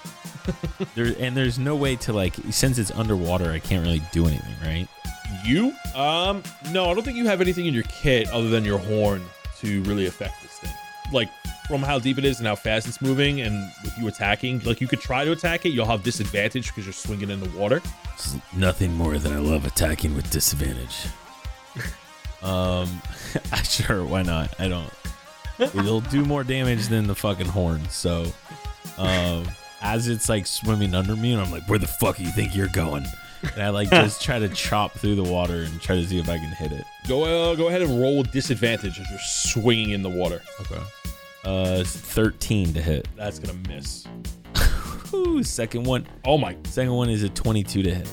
There 0.95 1.15
and 1.19 1.37
there's 1.37 1.57
no 1.57 1.75
way 1.75 1.95
to 1.97 2.11
like 2.11 2.35
since 2.51 2.77
it's 2.77 2.91
underwater, 2.91 3.51
I 3.51 3.59
can't 3.59 3.81
really 3.81 4.01
do 4.11 4.27
anything, 4.27 4.55
right? 4.61 4.87
You? 5.45 5.73
Um, 5.95 6.43
no, 6.71 6.91
I 6.91 6.93
don't 6.93 7.03
think 7.03 7.17
you 7.17 7.25
have 7.27 7.39
anything 7.39 7.65
in 7.65 7.73
your 7.73 7.83
kit 7.83 8.29
other 8.29 8.49
than 8.49 8.65
your 8.65 8.77
horn 8.77 9.23
to 9.59 9.81
really 9.83 10.05
affect 10.05 10.41
this 10.41 10.59
thing. 10.59 10.73
Like 11.13 11.29
from 11.67 11.81
how 11.81 11.99
deep 11.99 12.17
it 12.17 12.25
is 12.25 12.39
and 12.39 12.47
how 12.47 12.55
fast 12.55 12.87
it's 12.87 13.01
moving, 13.01 13.41
and 13.41 13.71
with 13.83 13.97
you 13.97 14.07
attacking, 14.07 14.59
like 14.59 14.81
you 14.81 14.87
could 14.87 14.99
try 14.99 15.23
to 15.23 15.31
attack 15.31 15.65
it, 15.65 15.69
you'll 15.69 15.85
have 15.85 16.03
disadvantage 16.03 16.67
because 16.67 16.85
you're 16.85 16.93
swinging 16.93 17.29
in 17.29 17.39
the 17.39 17.49
water. 17.57 17.81
It's 18.13 18.35
nothing 18.55 18.93
more 18.93 19.17
than 19.17 19.31
I 19.33 19.37
love 19.37 19.65
attacking 19.65 20.15
with 20.15 20.29
disadvantage. 20.29 21.07
Um, 22.43 23.01
sure, 23.63 24.05
why 24.05 24.21
not? 24.23 24.53
I 24.59 24.67
don't. 24.67 24.91
It'll 25.59 26.01
do 26.01 26.25
more 26.25 26.43
damage 26.43 26.87
than 26.87 27.07
the 27.07 27.15
fucking 27.15 27.45
horn. 27.47 27.87
So, 27.89 28.25
um, 28.97 29.45
as 29.81 30.07
it's 30.07 30.27
like 30.29 30.47
swimming 30.47 30.95
under 30.95 31.15
me, 31.15 31.33
and 31.33 31.41
I'm 31.41 31.51
like, 31.51 31.67
"Where 31.69 31.79
the 31.79 31.87
fuck 31.87 32.17
do 32.17 32.23
you 32.23 32.31
think 32.31 32.55
you're 32.55 32.67
going?" 32.67 33.05
And 33.53 33.61
I 33.61 33.69
like 33.69 33.89
just 33.89 34.21
try 34.21 34.39
to 34.39 34.49
chop 34.49 34.93
through 34.93 35.15
the 35.15 35.23
water 35.23 35.63
and 35.63 35.81
try 35.81 35.95
to 35.95 36.05
see 36.05 36.17
if 36.17 36.29
I 36.29 36.37
can 36.37 36.49
hit 36.51 36.71
it. 36.71 36.85
Go, 37.07 37.23
uh, 37.23 37.55
go 37.55 37.67
ahead 37.67 37.81
and 37.81 37.99
roll 38.01 38.17
with 38.17 38.31
disadvantage 38.31 38.99
as 38.99 39.09
you're 39.09 39.19
swinging 39.19 39.91
in 39.91 40.01
the 40.01 40.09
water. 40.09 40.41
Okay. 40.61 40.81
Uh, 41.45 41.79
it's 41.81 41.91
13 41.95 42.73
to 42.73 42.81
hit. 42.81 43.07
That's 43.17 43.39
gonna 43.39 43.59
miss. 43.67 44.07
Ooh, 45.13 45.43
second 45.43 45.83
one. 45.83 46.07
Oh 46.25 46.37
my, 46.37 46.55
Second 46.63 46.93
one 46.93 47.09
is 47.09 47.23
a 47.23 47.29
22 47.29 47.83
to 47.83 47.93
hit. 47.93 48.09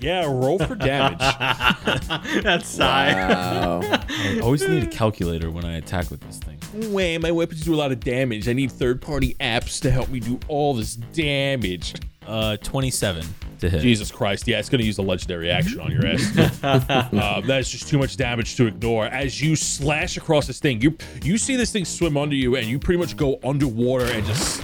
That's 0.00 0.26
awesome. 0.26 0.38
Yeah, 0.38 0.46
roll 0.46 0.58
for 0.58 0.74
damage. 0.74 1.18
That's 2.42 2.68
sigh. 2.68 3.12
Wow. 3.12 3.80
I 3.82 4.40
always 4.42 4.66
need 4.66 4.82
a 4.84 4.86
calculator 4.86 5.50
when 5.50 5.64
I 5.64 5.76
attack 5.76 6.10
with 6.10 6.20
this 6.20 6.38
thing. 6.38 6.58
Wait, 6.92 7.18
my 7.18 7.32
weapons 7.32 7.62
do 7.64 7.74
a 7.74 7.76
lot 7.76 7.92
of 7.92 8.00
damage. 8.00 8.48
I 8.48 8.52
need 8.52 8.70
third-party 8.72 9.34
apps 9.40 9.80
to 9.82 9.90
help 9.90 10.08
me 10.08 10.20
do 10.20 10.38
all 10.48 10.74
this 10.74 10.94
damage. 10.94 11.94
Uh, 12.26 12.56
27 12.58 13.24
to 13.60 13.68
hit. 13.68 13.80
Jesus 13.80 14.10
Christ. 14.10 14.46
Yeah, 14.46 14.58
it's 14.58 14.68
going 14.68 14.80
to 14.80 14.86
use 14.86 14.98
a 14.98 15.02
legendary 15.02 15.50
action 15.50 15.80
on 15.80 15.90
your 15.90 16.06
ass. 16.06 16.38
uh, 16.62 17.40
that 17.40 17.60
is 17.60 17.70
just 17.70 17.88
too 17.88 17.98
much 17.98 18.16
damage 18.16 18.56
to 18.56 18.66
ignore. 18.66 19.06
As 19.06 19.40
you 19.40 19.56
slash 19.56 20.16
across 20.16 20.46
this 20.46 20.60
thing, 20.60 20.80
you 20.80 20.96
you 21.22 21.38
see 21.38 21.56
this 21.56 21.72
thing 21.72 21.84
swim 21.84 22.16
under 22.16 22.34
you, 22.34 22.56
and 22.56 22.66
you 22.66 22.78
pretty 22.78 22.98
much 22.98 23.16
go 23.16 23.38
underwater 23.42 24.06
and 24.06 24.24
just 24.26 24.62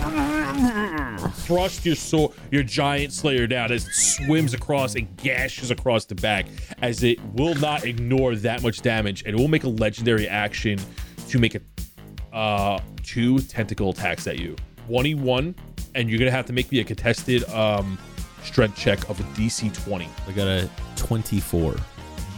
thrust 1.18 1.84
your 1.84 1.94
sword, 1.94 2.32
your 2.50 2.62
giant 2.62 3.12
slayer 3.12 3.46
down 3.46 3.72
as 3.72 3.86
it 3.86 3.92
swims 3.92 4.54
across 4.54 4.94
and 4.94 5.14
gashes 5.16 5.70
across 5.70 6.04
the 6.04 6.14
back. 6.14 6.46
As 6.82 7.02
it 7.02 7.18
will 7.34 7.54
not 7.54 7.84
ignore 7.84 8.34
that 8.36 8.62
much 8.62 8.82
damage, 8.82 9.22
and 9.24 9.34
it 9.34 9.40
will 9.40 9.48
make 9.48 9.64
a 9.64 9.68
legendary 9.68 10.28
action 10.28 10.78
to 11.28 11.38
make 11.38 11.54
a 11.54 11.60
uh, 12.36 12.78
two 13.02 13.38
tentacle 13.40 13.90
attacks 13.90 14.26
at 14.26 14.38
you. 14.38 14.56
21, 14.86 15.54
and 15.94 16.08
you're 16.08 16.18
gonna 16.18 16.30
have 16.30 16.46
to 16.46 16.52
make 16.52 16.70
me 16.70 16.80
a 16.80 16.84
contested 16.84 17.48
um, 17.50 17.98
strength 18.42 18.76
check 18.76 19.08
of 19.08 19.18
a 19.18 19.22
DC 19.40 19.72
20. 19.84 20.08
I 20.26 20.32
got 20.32 20.46
a 20.46 20.70
24. 20.96 21.76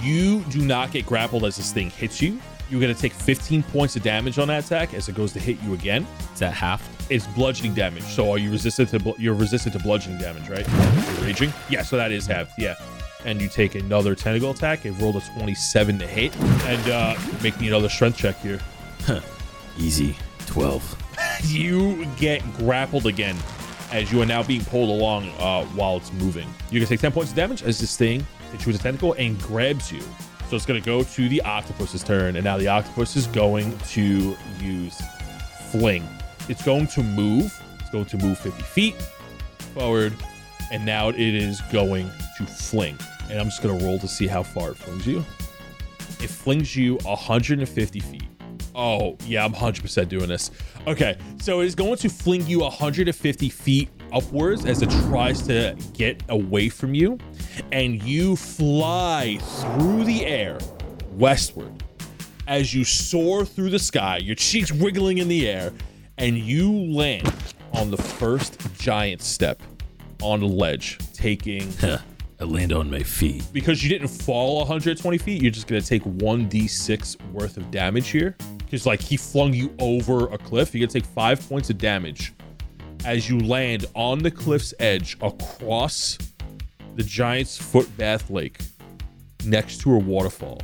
You 0.02 0.40
do 0.44 0.60
not 0.60 0.92
get 0.92 1.04
grappled 1.04 1.44
as 1.44 1.56
this 1.56 1.72
thing 1.72 1.90
hits 1.90 2.22
you. 2.22 2.40
You're 2.70 2.81
gonna 2.81 2.94
take 2.94 3.12
15 3.12 3.62
points 3.64 3.96
of 3.96 4.02
damage 4.02 4.38
on 4.38 4.48
that 4.48 4.64
attack 4.64 4.94
as 4.94 5.09
it 5.09 5.14
goes 5.14 5.33
to 5.33 5.40
hit 5.40 5.61
you 5.62 5.74
again. 5.74 6.07
Is 6.35 6.40
that 6.40 6.52
half? 6.52 6.87
It's 7.11 7.26
bludgeoning 7.28 7.74
damage, 7.74 8.04
so 8.04 8.31
are 8.31 8.38
you 8.38 8.50
resistant 8.50 8.90
to 8.90 8.98
bl- 8.98 9.12
you're 9.18 9.35
resistant 9.35 9.72
to 9.74 9.78
bludgeoning 9.78 10.18
damage, 10.18 10.48
right? 10.48 10.66
You're 10.68 11.26
raging, 11.26 11.52
yeah. 11.70 11.83
So 11.83 11.96
that 11.96 12.12
is 12.12 12.26
half, 12.26 12.52
yeah. 12.59 12.74
And 13.24 13.40
you 13.40 13.48
take 13.48 13.74
another 13.74 14.14
tentacle 14.14 14.50
attack. 14.50 14.85
It 14.85 14.92
rolled 14.92 15.16
a 15.16 15.20
27 15.20 15.98
to 15.98 16.07
hit, 16.07 16.37
and 16.37 16.90
uh, 16.90 17.16
make 17.42 17.59
me 17.61 17.68
another 17.68 17.88
strength 17.88 18.18
check 18.18 18.38
here. 18.40 18.61
Huh. 19.02 19.20
Easy. 19.78 20.16
12. 20.46 21.04
you 21.44 22.07
get 22.16 22.42
grappled 22.59 23.07
again 23.07 23.37
as 23.90 24.12
you 24.12 24.20
are 24.20 24.26
now 24.26 24.42
being 24.42 24.64
pulled 24.66 24.90
along 24.90 25.31
uh, 25.38 25.64
while 25.66 25.96
it's 25.96 26.12
moving. 26.14 26.48
You're 26.70 26.81
gonna 26.81 26.88
take 26.88 27.00
10 27.00 27.12
points 27.12 27.31
of 27.31 27.37
damage 27.37 27.62
as 27.62 27.78
this 27.78 27.96
thing 27.96 28.26
hits 28.52 28.66
you 28.66 28.72
with 28.72 28.81
a 28.81 28.83
tentacle 28.83 29.14
and 29.14 29.40
grabs 29.40 29.90
you. 29.92 30.02
So 30.48 30.56
it's 30.56 30.64
gonna 30.64 30.80
go 30.80 31.02
to 31.02 31.28
the 31.28 31.42
octopus's 31.42 32.02
turn, 32.02 32.37
and 32.37 32.44
now 32.44 32.56
the 32.56 32.68
octopus 32.68 33.16
is 33.16 33.26
going 33.26 33.76
to 33.90 34.34
use 34.61 35.00
fling. 35.70 36.08
It's 36.48 36.64
going 36.64 36.87
to 36.88 37.02
move. 37.02 37.52
It's 37.80 37.90
going 37.90 38.06
to 38.06 38.16
move 38.16 38.38
50 38.38 38.62
feet 38.62 38.94
forward, 39.74 40.14
and 40.72 40.87
now 40.87 41.11
it 41.11 41.18
is 41.18 41.61
going 41.70 42.11
to 42.38 42.46
fling. 42.46 42.98
And 43.28 43.38
I'm 43.38 43.46
just 43.46 43.62
gonna 43.62 43.84
roll 43.84 43.98
to 43.98 44.08
see 44.08 44.26
how 44.26 44.42
far 44.42 44.70
it 44.70 44.78
flings 44.78 45.06
you. 45.06 45.18
It 46.20 46.30
flings 46.30 46.74
you 46.74 46.96
150 47.02 48.00
feet. 48.00 48.22
Oh, 48.74 49.16
yeah, 49.26 49.44
I'm 49.44 49.52
100% 49.52 50.08
doing 50.08 50.28
this. 50.28 50.50
Okay, 50.87 51.18
so 51.42 51.61
it's 51.61 51.74
going 51.74 51.96
to 51.98 52.08
fling 52.08 52.46
you 52.46 52.61
150 52.61 53.48
feet 53.50 53.88
upwards 54.12 54.64
as 54.64 54.83
it 54.83 54.90
tries 55.09 55.42
to 55.47 55.77
get 55.92 56.23
away 56.29 56.68
from 56.68 56.94
you. 56.94 57.18
And 57.73 58.03
you 58.03 58.37
fly 58.37 59.38
through 59.40 60.05
the 60.05 60.27
air 60.27 60.59
westward 61.12 61.83
as 62.47 62.75
you 62.75 62.85
soar 62.85 63.44
through 63.44 63.71
the 63.71 63.79
sky, 63.79 64.16
your 64.16 64.35
cheeks 64.35 64.73
wiggling 64.73 65.18
in 65.18 65.29
the 65.29 65.49
air, 65.49 65.73
and 66.16 66.37
you 66.38 66.73
land 66.73 67.33
on 67.75 67.90
the 67.90 67.97
first 67.97 68.59
giant 68.79 69.21
step 69.21 69.61
on 70.23 70.40
the 70.40 70.47
ledge, 70.47 70.99
taking 71.12 71.71
I 72.40 72.44
land 72.44 72.73
on 72.73 72.90
my 72.90 73.03
feet. 73.03 73.44
because 73.53 73.83
you 73.83 73.88
didn't 73.88 74.09
fall 74.09 74.59
120 74.59 75.18
feet, 75.18 75.42
you're 75.42 75.51
just 75.51 75.66
gonna 75.66 75.83
take 75.83 76.03
1d6 76.05 77.33
worth 77.33 77.57
of 77.57 77.71
damage 77.71 78.09
here. 78.09 78.37
Because 78.59 78.87
like 78.87 79.01
he 79.01 79.16
flung 79.16 79.53
you 79.53 79.75
over 79.79 80.29
a 80.33 80.38
cliff, 80.38 80.75
you're 80.75 80.87
gonna 80.87 81.01
take 81.01 81.11
five 81.11 81.47
points 81.49 81.68
of 81.71 81.79
damage 81.79 82.33
as 83.04 83.28
you 83.28 83.38
land 83.40 83.87
on 83.94 84.18
the 84.18 84.30
cliff's 84.30 84.74
edge 84.78 85.16
across 85.22 86.18
the 86.96 87.02
giant's 87.02 87.56
foot 87.56 87.88
bath 87.96 88.28
lake 88.30 88.58
next 89.44 89.80
to 89.82 89.92
a 89.94 89.98
waterfall 89.98 90.61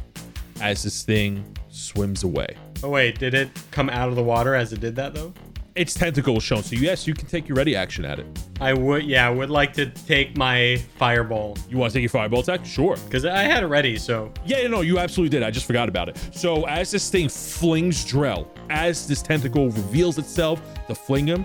as 0.60 0.82
this 0.82 1.02
thing 1.02 1.44
swims 1.68 2.24
away. 2.24 2.56
Oh 2.82 2.90
wait, 2.90 3.18
did 3.18 3.34
it 3.34 3.50
come 3.70 3.88
out 3.88 4.08
of 4.08 4.16
the 4.16 4.22
water 4.22 4.54
as 4.54 4.72
it 4.72 4.80
did 4.80 4.96
that 4.96 5.14
though? 5.14 5.32
Its 5.74 5.92
tentacle 5.92 6.38
shown, 6.38 6.62
so 6.62 6.76
yes, 6.76 7.04
you 7.04 7.14
can 7.14 7.26
take 7.26 7.48
your 7.48 7.56
ready 7.56 7.74
action 7.74 8.04
at 8.04 8.20
it. 8.20 8.26
I 8.60 8.72
would, 8.74 9.02
yeah, 9.02 9.26
I 9.26 9.30
would 9.30 9.50
like 9.50 9.72
to 9.72 9.86
take 9.86 10.36
my 10.36 10.76
fireball 10.98 11.58
You 11.68 11.78
want 11.78 11.92
to 11.92 11.96
take 11.96 12.02
your 12.02 12.10
fireball 12.10 12.40
attack? 12.40 12.64
Sure. 12.64 12.96
because 12.96 13.24
I 13.24 13.42
had 13.42 13.64
it 13.64 13.66
ready. 13.66 13.96
So 13.96 14.32
Yeah, 14.46 14.60
yeah, 14.60 14.68
no, 14.68 14.82
you 14.82 15.00
absolutely 15.00 15.36
did. 15.36 15.42
I 15.44 15.50
just 15.50 15.66
forgot 15.66 15.88
about 15.88 16.08
it. 16.08 16.16
So 16.32 16.64
as 16.66 16.92
this 16.92 17.10
thing 17.10 17.28
flings 17.28 18.04
Drell, 18.06 18.46
as 18.70 19.08
this 19.08 19.20
tentacle 19.20 19.66
reveals 19.70 20.16
itself 20.18 20.62
to 20.86 20.94
fling 20.94 21.26
him, 21.26 21.44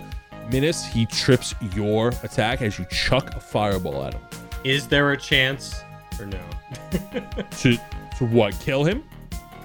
Minas, 0.50 0.84
he 0.84 1.06
trips 1.06 1.54
your 1.74 2.08
attack 2.22 2.60
as 2.62 2.78
you 2.78 2.84
chuck 2.86 3.34
a 3.36 3.40
fireball 3.40 4.04
at 4.04 4.14
him. 4.14 4.22
is 4.64 4.88
there 4.88 5.12
a 5.12 5.16
chance 5.16 5.82
or 6.18 6.26
no? 6.26 6.40
To 7.60 7.76
to 8.18 8.26
what? 8.26 8.58
Kill 8.60 8.84
him? 8.84 9.04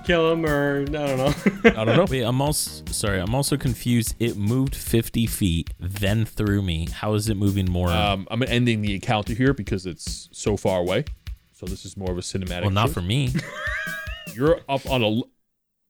Kill 0.06 0.32
him 0.32 0.46
or 0.46 0.82
I 0.82 0.86
don't 0.86 1.18
know. 1.18 1.34
I 1.66 1.84
don't 1.86 1.98
know. 1.98 2.06
Wait, 2.10 2.22
I'm 2.22 2.40
also 2.42 2.84
sorry. 2.92 3.20
I'm 3.20 3.34
also 3.34 3.58
confused. 3.58 4.16
It 4.20 4.38
moved 4.38 4.76
50 4.76 5.26
feet, 5.26 5.72
then 5.80 6.26
threw 6.26 6.62
me. 6.62 6.88
How 6.92 7.16
is 7.16 7.28
it 7.28 7.36
moving 7.36 7.70
more? 7.70 7.90
Um, 7.90 8.28
I'm 8.30 8.44
ending 8.44 8.82
the 8.82 8.94
encounter 8.94 9.34
here 9.34 9.54
because 9.54 9.86
it's 9.88 10.30
so 10.32 10.56
far 10.58 10.80
away. 10.80 11.06
So 11.54 11.66
this 11.66 11.86
is 11.86 11.98
more 11.98 12.12
of 12.12 12.18
a 12.18 12.22
cinematic. 12.22 12.62
well, 12.62 12.70
not 12.72 12.88
choice. 12.88 12.94
for 12.94 13.02
me. 13.02 13.34
You're 14.34 14.60
up 14.70 14.88
on 14.90 15.04
a. 15.04 15.22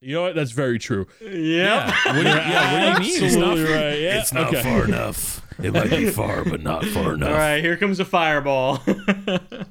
l- 0.06 0.10
You 0.10 0.16
know 0.16 0.22
what? 0.24 0.36
That's 0.36 0.52
very 0.52 0.80
true. 0.80 1.08
yeah. 1.22 1.92
What 2.06 2.14
do 2.14 2.20
you, 2.20 2.26
yeah, 2.26 2.92
what 2.92 3.00
do 3.00 3.04
you 3.06 3.14
mean? 3.14 3.24
It's 3.24 3.36
not, 3.36 3.50
Absolutely 3.52 3.74
right. 3.74 4.00
Yeah. 4.00 4.20
it's 4.20 4.34
not 4.34 4.48
okay. 4.54 4.62
far 4.64 4.86
enough. 4.86 5.42
It 5.64 5.74
might 5.74 5.90
be 5.90 6.10
far, 6.10 6.44
but 6.44 6.62
not 6.62 6.84
far 6.86 7.14
enough. 7.14 7.30
All 7.30 7.36
right, 7.36 7.64
here 7.64 7.78
comes 7.78 8.00
a 8.00 8.06
fireball. 8.06 8.82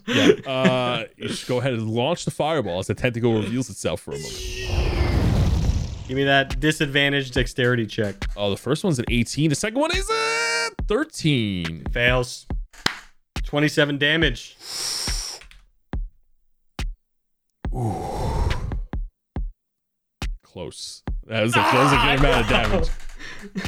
Yeah. 0.06 0.32
Uh, 0.46 1.04
you 1.16 1.28
should 1.28 1.48
go 1.48 1.58
ahead 1.58 1.72
and 1.72 1.88
launch 1.90 2.24
the 2.26 2.30
fireball 2.30 2.78
as 2.78 2.86
the 2.88 2.94
tentacle 2.94 3.34
reveals 3.34 3.70
itself 3.70 4.00
for 4.02 4.10
a 4.12 4.18
moment. 4.18 4.34
Give 6.06 6.16
me 6.16 6.24
that 6.24 6.60
disadvantage 6.60 7.30
dexterity 7.30 7.86
check. 7.86 8.26
Oh, 8.36 8.50
the 8.50 8.56
first 8.58 8.84
one's 8.84 8.98
an 8.98 9.06
18. 9.10 9.48
The 9.48 9.56
second 9.56 9.80
one 9.80 9.96
is 9.96 10.08
a 10.10 10.70
13. 10.88 11.84
Fails. 11.90 12.46
27 13.44 13.96
damage. 13.98 14.56
Close. 20.54 21.02
That 21.26 21.42
was 21.42 21.52
a, 21.52 21.56
that 21.56 21.82
was 21.82 21.92
a 21.92 21.96
good 21.96 22.18
amount 22.20 22.44
of 22.44 22.48
damage. 22.48 22.88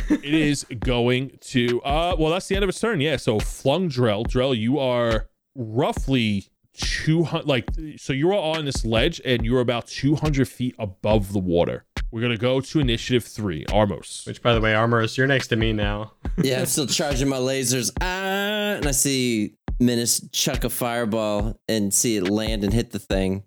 It 0.09 0.34
is 0.34 0.64
going 0.80 1.39
to 1.41 1.82
uh 1.82 2.14
well 2.16 2.30
that's 2.30 2.47
the 2.47 2.55
end 2.55 2.62
of 2.62 2.68
its 2.68 2.78
turn. 2.78 3.01
Yeah, 3.01 3.16
so 3.16 3.41
flung 3.41 3.89
Drell. 3.89 4.24
Drell, 4.24 4.57
you 4.57 4.78
are 4.78 5.26
roughly 5.57 6.47
200 6.74 7.45
like 7.45 7.68
so 7.97 8.12
you 8.12 8.28
are 8.30 8.34
all 8.34 8.57
on 8.57 8.66
this 8.66 8.84
ledge 8.84 9.20
and 9.24 9.45
you're 9.45 9.61
about 9.61 9.89
200 9.89 10.47
feet 10.47 10.76
above 10.78 11.32
the 11.32 11.41
water. 11.41 11.84
We're 12.12 12.20
gonna 12.20 12.37
go 12.37 12.61
to 12.61 12.78
initiative 12.78 13.24
three, 13.24 13.64
Armos. 13.64 14.24
Which, 14.24 14.41
by 14.41 14.55
the 14.55 14.61
way, 14.61 14.72
Armoros, 14.72 15.16
you're 15.16 15.26
next 15.26 15.49
to 15.49 15.57
me 15.57 15.72
now. 15.72 16.12
Yeah, 16.41 16.61
I'm 16.61 16.66
still 16.66 16.87
charging 16.87 17.28
my 17.28 17.39
lasers. 17.39 17.91
Ah, 18.01 18.76
and 18.76 18.87
I 18.87 18.93
see 18.93 19.55
Minas 19.80 20.28
chuck 20.30 20.62
a 20.62 20.70
fireball 20.70 21.59
and 21.68 21.93
see 21.93 22.16
it 22.16 22.30
land 22.30 22.62
and 22.62 22.72
hit 22.72 22.93
the 22.93 23.01
thing. 23.01 23.43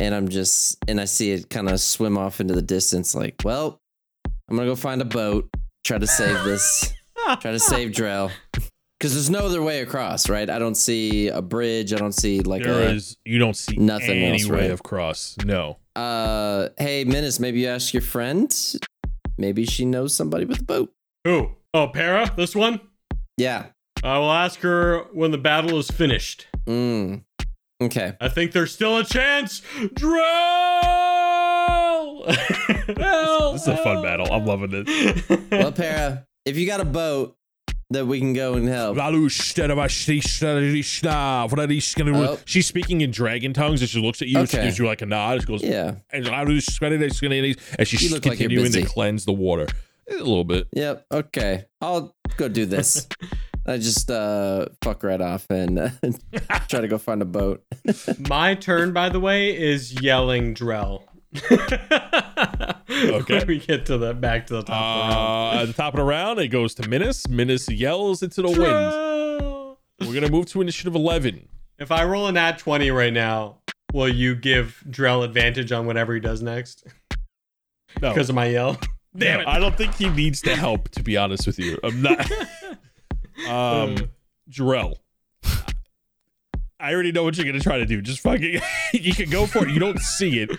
And 0.00 0.14
I'm 0.14 0.28
just, 0.28 0.76
and 0.88 1.00
I 1.00 1.06
see 1.06 1.32
it 1.32 1.48
kind 1.48 1.68
of 1.70 1.80
swim 1.80 2.18
off 2.18 2.40
into 2.40 2.54
the 2.54 2.62
distance. 2.62 3.14
Like, 3.14 3.36
well, 3.44 3.80
I'm 4.48 4.56
gonna 4.56 4.68
go 4.68 4.76
find 4.76 5.00
a 5.00 5.06
boat, 5.06 5.48
try 5.84 5.98
to 5.98 6.06
save 6.06 6.44
this, 6.44 6.92
try 7.40 7.52
to 7.52 7.58
save 7.58 7.90
Drell. 7.92 8.30
Because 8.98 9.12
there's 9.14 9.28
no 9.30 9.40
other 9.46 9.60
way 9.62 9.80
across, 9.80 10.28
right? 10.30 10.48
I 10.48 10.58
don't 10.58 10.74
see 10.74 11.28
a 11.28 11.42
bridge. 11.42 11.92
I 11.92 11.96
don't 11.96 12.12
see 12.14 12.40
like 12.40 12.62
There 12.62 12.88
a. 12.88 12.92
is 12.92 13.16
you 13.26 13.38
don't 13.38 13.56
see 13.56 13.76
Nothing 13.76 14.22
any 14.22 14.40
else, 14.40 14.48
way 14.48 14.60
right? 14.62 14.70
of 14.70 14.82
cross. 14.82 15.36
No. 15.44 15.76
Uh, 15.94 16.68
hey, 16.78 17.04
Minas, 17.04 17.38
maybe 17.38 17.60
you 17.60 17.68
ask 17.68 17.92
your 17.92 18.00
friend. 18.02 18.50
Maybe 19.38 19.66
she 19.66 19.84
knows 19.84 20.14
somebody 20.14 20.46
with 20.46 20.60
a 20.60 20.64
boat. 20.64 20.92
Who? 21.24 21.50
Oh, 21.74 21.88
Para, 21.88 22.32
this 22.36 22.54
one? 22.56 22.80
Yeah. 23.36 23.66
I 24.02 24.18
will 24.18 24.32
ask 24.32 24.60
her 24.60 25.04
when 25.12 25.30
the 25.30 25.36
battle 25.38 25.78
is 25.78 25.90
finished. 25.90 26.46
Mm. 26.66 27.22
Okay. 27.82 28.14
I 28.20 28.28
think 28.28 28.52
there's 28.52 28.72
still 28.72 28.96
a 28.98 29.04
chance. 29.04 29.60
Drell! 29.76 30.26
This 33.52 33.62
is 33.62 33.68
a 33.68 33.76
fun 33.78 34.02
battle. 34.02 34.30
I'm 34.32 34.44
loving 34.46 34.70
it. 34.72 35.40
Well, 35.50 35.72
Para, 35.72 36.26
if 36.44 36.56
you 36.56 36.66
got 36.66 36.80
a 36.80 36.84
boat 36.84 37.36
that 37.90 38.06
we 38.06 38.18
can 38.20 38.32
go 38.32 38.54
and 38.54 38.68
help. 38.68 38.96
Oh. 42.16 42.38
She's 42.44 42.66
speaking 42.66 43.00
in 43.00 43.10
dragon 43.10 43.52
tongues 43.52 43.80
and 43.80 43.88
she 43.88 44.00
looks 44.00 44.20
at 44.22 44.28
you 44.28 44.38
and 44.40 44.48
she 44.48 44.56
Okay. 44.56 44.66
gives 44.66 44.78
you 44.78 44.86
like 44.86 45.02
a 45.02 45.06
nod. 45.06 45.40
She 45.40 45.46
goes, 45.46 45.62
Yeah. 45.62 45.94
and 47.78 47.88
she's 47.88 48.02
You 48.02 48.10
look 48.10 48.24
like 48.26 48.38
you're 48.38 48.48
continuing 48.48 48.72
to 48.72 48.78
busy. 48.80 48.88
cleanse 48.92 49.24
the 49.24 49.32
water. 49.32 49.66
A 50.10 50.14
little 50.14 50.44
bit. 50.44 50.68
Yep. 50.72 51.06
Okay. 51.12 51.64
I'll 51.80 52.14
go 52.36 52.48
do 52.48 52.66
this. 52.66 53.06
I 53.68 53.78
just 53.78 54.10
uh 54.10 54.66
fuck 54.82 55.02
right 55.02 55.20
off 55.20 55.46
and 55.50 55.78
uh, 55.78 55.88
try 56.68 56.80
to 56.80 56.88
go 56.88 56.98
find 56.98 57.20
a 57.22 57.24
boat. 57.24 57.64
My 58.28 58.54
turn, 58.54 58.92
by 58.92 59.08
the 59.08 59.18
way, 59.20 59.56
is 59.56 60.00
yelling 60.00 60.54
Drell. 60.54 61.02
Okay. 62.88 63.38
When 63.38 63.46
we 63.48 63.58
get 63.58 63.86
to 63.86 63.98
the 63.98 64.14
back 64.14 64.46
to 64.46 64.54
the 64.54 64.62
top 64.62 64.70
Uh, 64.70 64.78
of 64.78 65.10
the 65.10 65.16
round. 65.16 65.58
at 65.60 65.66
the 65.66 65.72
top 65.74 65.94
of 65.94 65.98
the 65.98 66.04
round, 66.04 66.38
it 66.38 66.48
goes 66.48 66.74
to 66.76 66.88
Minas. 66.88 67.28
Minas 67.28 67.68
yells 67.68 68.22
into 68.22 68.40
the 68.42 68.48
of 68.48 68.54
the 68.54 68.60
wind. 68.62 69.76
We're 70.08 70.14
gonna 70.20 70.32
move 70.32 70.46
to 70.46 70.60
initiative 70.62 70.94
eleven. 70.94 71.48
If 71.78 71.90
I 71.92 72.04
roll 72.04 72.26
an 72.26 72.38
at 72.38 72.58
20 72.58 72.90
right 72.92 73.12
now, 73.12 73.58
will 73.92 74.08
you 74.08 74.34
give 74.34 74.82
Drell 74.88 75.24
advantage 75.24 75.72
on 75.72 75.84
whatever 75.86 76.14
he 76.14 76.20
does 76.20 76.40
next? 76.40 76.86
No, 78.00 78.10
Because 78.14 78.30
of 78.30 78.34
my 78.34 78.46
yell? 78.46 78.78
Damn 79.14 79.40
it. 79.40 79.46
I 79.46 79.58
don't 79.58 79.76
think 79.76 79.94
he 79.94 80.08
needs 80.08 80.40
the 80.40 80.56
help. 80.56 80.88
To 80.90 81.02
be 81.02 81.18
honest 81.18 81.46
with 81.46 81.58
you, 81.58 81.78
I'm 81.84 82.00
not. 82.00 82.30
Um, 83.48 83.96
Drell. 84.50 84.96
I 86.78 86.92
already 86.92 87.10
know 87.12 87.24
what 87.24 87.36
you're 87.36 87.46
gonna 87.46 87.60
try 87.60 87.78
to 87.78 87.86
do. 87.86 88.02
Just 88.02 88.20
fucking, 88.20 88.60
you 88.92 89.14
can 89.14 89.30
go 89.30 89.46
for 89.46 89.66
it. 89.66 89.72
You 89.72 89.80
don't 89.80 89.98
see 89.98 90.40
it 90.40 90.50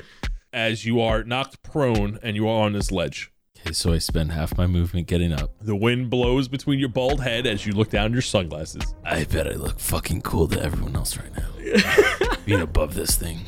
as 0.51 0.86
you 0.86 0.99
are 1.01 1.23
knocked 1.23 1.61
prone 1.63 2.19
and 2.23 2.36
you 2.36 2.47
are 2.47 2.65
on 2.65 2.73
this 2.73 2.91
ledge. 2.91 3.32
Okay, 3.59 3.73
so 3.73 3.93
I 3.93 3.97
spend 3.97 4.32
half 4.32 4.57
my 4.57 4.67
movement 4.67 5.07
getting 5.07 5.32
up. 5.32 5.51
The 5.59 5.75
wind 5.75 6.09
blows 6.09 6.47
between 6.47 6.80
your 6.80 6.89
bald 6.89 7.21
head 7.21 7.45
as 7.47 7.65
you 7.65 7.73
look 7.73 7.89
down 7.89 8.13
your 8.13 8.21
sunglasses. 8.21 8.95
I 9.03 9.23
bet 9.23 9.47
I 9.47 9.53
look 9.53 9.80
fucking 9.80 10.21
cool 10.21 10.47
to 10.49 10.61
everyone 10.61 10.95
else 10.95 11.17
right 11.17 11.32
now. 11.36 12.36
Being 12.45 12.61
above 12.61 12.93
this 12.93 13.15
thing. 13.15 13.39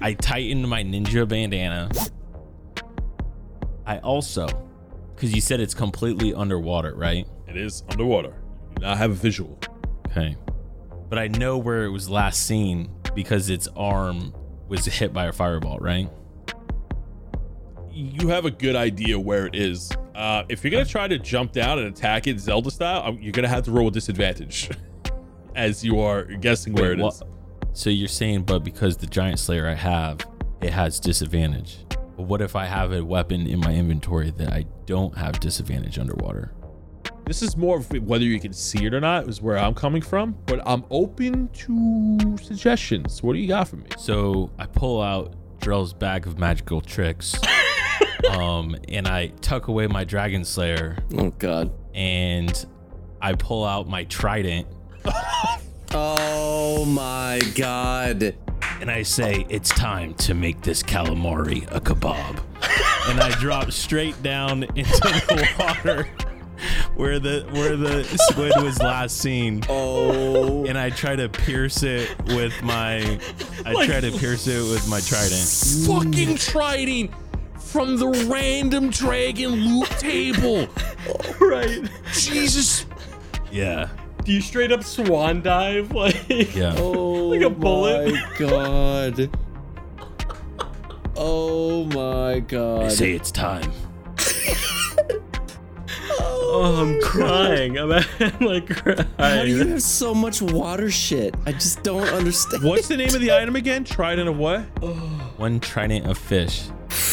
I 0.00 0.14
tightened 0.14 0.68
my 0.68 0.82
ninja 0.82 1.28
bandana. 1.28 1.90
I 3.86 3.98
also, 3.98 4.48
because 5.14 5.34
you 5.34 5.40
said 5.40 5.60
it's 5.60 5.74
completely 5.74 6.34
underwater, 6.34 6.94
right? 6.94 7.26
It 7.56 7.62
is 7.62 7.84
underwater. 7.88 8.34
You 8.68 8.74
do 8.74 8.82
not 8.82 8.98
have 8.98 9.10
a 9.12 9.14
visual. 9.14 9.58
Okay. 10.08 10.36
But 11.08 11.18
I 11.18 11.28
know 11.28 11.56
where 11.56 11.84
it 11.84 11.88
was 11.88 12.10
last 12.10 12.42
seen 12.42 12.90
because 13.14 13.48
its 13.48 13.66
arm 13.74 14.34
was 14.68 14.84
hit 14.84 15.14
by 15.14 15.24
a 15.24 15.32
fireball, 15.32 15.78
right? 15.78 16.10
You 17.90 18.28
have 18.28 18.44
a 18.44 18.50
good 18.50 18.76
idea 18.76 19.18
where 19.18 19.46
it 19.46 19.54
is. 19.54 19.90
Uh, 20.14 20.42
if 20.50 20.62
you're 20.62 20.70
gonna 20.70 20.84
try 20.84 21.08
to 21.08 21.18
jump 21.18 21.52
down 21.52 21.78
and 21.78 21.88
attack 21.88 22.26
it 22.26 22.38
Zelda 22.40 22.70
style, 22.70 23.16
you're 23.18 23.32
gonna 23.32 23.48
have 23.48 23.64
to 23.64 23.70
roll 23.70 23.88
a 23.88 23.90
disadvantage, 23.90 24.68
as 25.54 25.82
you 25.82 25.98
are 26.00 26.24
guessing 26.24 26.74
where 26.74 26.92
it 26.92 26.98
Wait, 26.98 27.08
is. 27.08 27.22
So 27.72 27.88
you're 27.88 28.06
saying, 28.06 28.42
but 28.42 28.64
because 28.64 28.98
the 28.98 29.06
giant 29.06 29.38
slayer 29.38 29.66
I 29.66 29.74
have, 29.74 30.20
it 30.60 30.74
has 30.74 31.00
disadvantage. 31.00 31.86
But 31.88 32.24
what 32.24 32.42
if 32.42 32.54
I 32.54 32.66
have 32.66 32.92
a 32.92 33.02
weapon 33.02 33.46
in 33.46 33.60
my 33.60 33.74
inventory 33.74 34.30
that 34.32 34.52
I 34.52 34.66
don't 34.84 35.16
have 35.16 35.40
disadvantage 35.40 35.98
underwater? 35.98 36.52
This 37.26 37.42
is 37.42 37.56
more 37.56 37.78
of 37.78 37.90
whether 38.04 38.24
you 38.24 38.38
can 38.38 38.52
see 38.52 38.84
it 38.86 38.94
or 38.94 39.00
not 39.00 39.28
is 39.28 39.42
where 39.42 39.58
I'm 39.58 39.74
coming 39.74 40.00
from, 40.02 40.36
but 40.46 40.60
I'm 40.66 40.84
open 40.90 41.48
to 41.48 42.36
suggestions. 42.40 43.22
What 43.22 43.32
do 43.32 43.40
you 43.40 43.48
got 43.48 43.66
for 43.68 43.76
me? 43.76 43.86
So 43.98 44.50
I 44.58 44.66
pull 44.66 45.02
out 45.02 45.34
Drell's 45.60 45.92
bag 45.92 46.26
of 46.28 46.38
magical 46.38 46.80
tricks, 46.80 47.36
um, 48.30 48.76
and 48.88 49.08
I 49.08 49.28
tuck 49.40 49.66
away 49.68 49.86
my 49.88 50.04
dragon 50.04 50.44
slayer, 50.44 50.96
Oh 51.16 51.30
God. 51.30 51.72
and 51.94 52.64
I 53.20 53.34
pull 53.34 53.64
out 53.64 53.88
my 53.88 54.04
trident, 54.04 54.68
Oh 55.92 56.84
my 56.84 57.40
God. 57.54 58.34
and 58.80 58.90
I 58.90 59.02
say, 59.02 59.46
"It's 59.48 59.70
time 59.70 60.14
to 60.14 60.34
make 60.34 60.60
this 60.60 60.82
calamari 60.82 61.66
a 61.74 61.80
kebab." 61.80 62.40
and 63.08 63.20
I 63.20 63.30
drop 63.40 63.70
straight 63.72 64.20
down 64.22 64.64
into 64.74 64.90
the 65.00 65.48
water 65.58 66.08
where 66.96 67.18
the 67.18 67.46
where 67.52 67.76
the 67.76 68.04
squid 68.30 68.52
was 68.62 68.78
last 68.80 69.18
seen. 69.18 69.62
Oh. 69.68 70.64
And 70.66 70.76
I 70.78 70.90
try 70.90 71.14
to 71.16 71.28
pierce 71.28 71.82
it 71.82 72.14
with 72.28 72.60
my 72.62 73.18
I 73.64 73.86
try 73.86 74.00
to 74.00 74.10
pierce 74.18 74.46
it 74.46 74.60
with 74.70 74.88
my 74.88 75.00
trident. 75.00 75.46
Fucking 75.86 76.36
trident 76.36 77.10
from 77.60 77.96
the 77.98 78.08
random 78.30 78.90
dragon 78.90 79.50
loot 79.52 79.90
table. 79.98 80.66
right. 81.40 81.88
Jesus. 82.12 82.86
Yeah. 83.52 83.88
Do 84.24 84.32
you 84.32 84.40
straight 84.40 84.72
up 84.72 84.82
swan 84.82 85.40
dive? 85.42 85.92
Like, 85.92 86.28
Yeah. 86.54 86.74
Oh 86.78 87.28
Like 87.28 87.42
a 87.42 87.46
oh 87.46 87.50
bullet. 87.50 88.12
my 88.12 88.32
God. 88.38 89.30
Oh 91.18 91.84
my 91.86 92.32
I 92.34 92.40
God. 92.40 92.92
say 92.92 93.12
it's 93.12 93.30
time. 93.30 93.72
Oh, 96.48 96.82
I'm 96.82 97.00
crying. 97.00 97.78
I'm, 97.78 97.92
I'm 97.92 98.38
like 98.40 98.68
crying. 98.68 99.06
How 99.18 99.42
do 99.42 99.48
you 99.48 99.56
crying. 99.56 99.70
have 99.70 99.82
so 99.82 100.14
much 100.14 100.40
water 100.42 100.90
shit? 100.90 101.34
I 101.46 101.52
just 101.52 101.82
don't 101.82 102.08
understand. 102.08 102.62
What's 102.64 102.88
the 102.88 102.96
name 102.96 103.14
of 103.14 103.20
the 103.20 103.32
item 103.32 103.56
again? 103.56 103.84
Trident 103.84 104.28
of 104.28 104.36
what? 104.38 104.64
Oh. 104.82 104.92
One 105.36 105.60
trident 105.60 106.06
of 106.06 106.18
fish. 106.18 106.64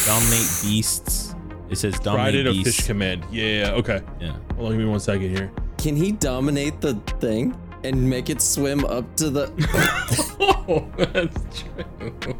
Dominate 0.06 0.48
beasts. 0.62 1.34
It 1.70 1.76
says 1.76 1.98
dominate 1.98 2.32
Trident 2.34 2.48
of 2.48 2.54
beasts. 2.54 2.76
fish 2.76 2.86
command. 2.86 3.24
Yeah, 3.30 3.44
yeah, 3.44 3.70
okay. 3.72 4.02
yeah. 4.20 4.36
Hold 4.56 4.66
on, 4.66 4.72
give 4.72 4.80
me 4.80 4.86
one 4.86 5.00
second 5.00 5.30
here. 5.36 5.50
Can 5.78 5.96
he 5.96 6.12
dominate 6.12 6.80
the 6.80 6.94
thing 7.20 7.58
and 7.82 8.08
make 8.08 8.30
it 8.30 8.40
swim 8.40 8.84
up 8.84 9.16
to 9.16 9.30
the? 9.30 9.52
oh, 10.68 10.86
that's 10.96 11.62
true. 11.62 12.36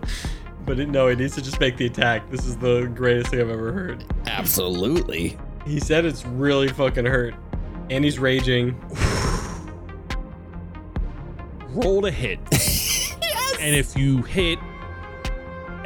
But 0.67 0.81
it, 0.81 0.89
no, 0.89 1.09
he 1.09 1.17
needs 1.17 1.35
to 1.35 1.43
just 1.43 1.61
make 1.61 1.77
the 1.77 1.87
attack. 1.87 2.31
This 2.31 2.47
is 2.47 2.57
the 2.57 2.91
greatest 2.95 3.31
thing 3.31 3.41
I've 3.41 3.51
ever 3.51 3.73
heard. 3.73 4.05
Absolutely. 4.27 5.37
He 5.65 5.81
said 5.81 6.05
it's 6.05 6.27
really 6.27 6.69
fucking 6.69 7.07
hurt. 7.07 7.35
And 7.91 8.05
he's 8.05 8.19
raging. 8.19 8.79
Roll 11.69 12.03
to 12.03 12.11
hit. 12.11 12.39
And 13.61 13.75
if 13.75 13.97
you 13.97 14.21
hit 14.21 14.59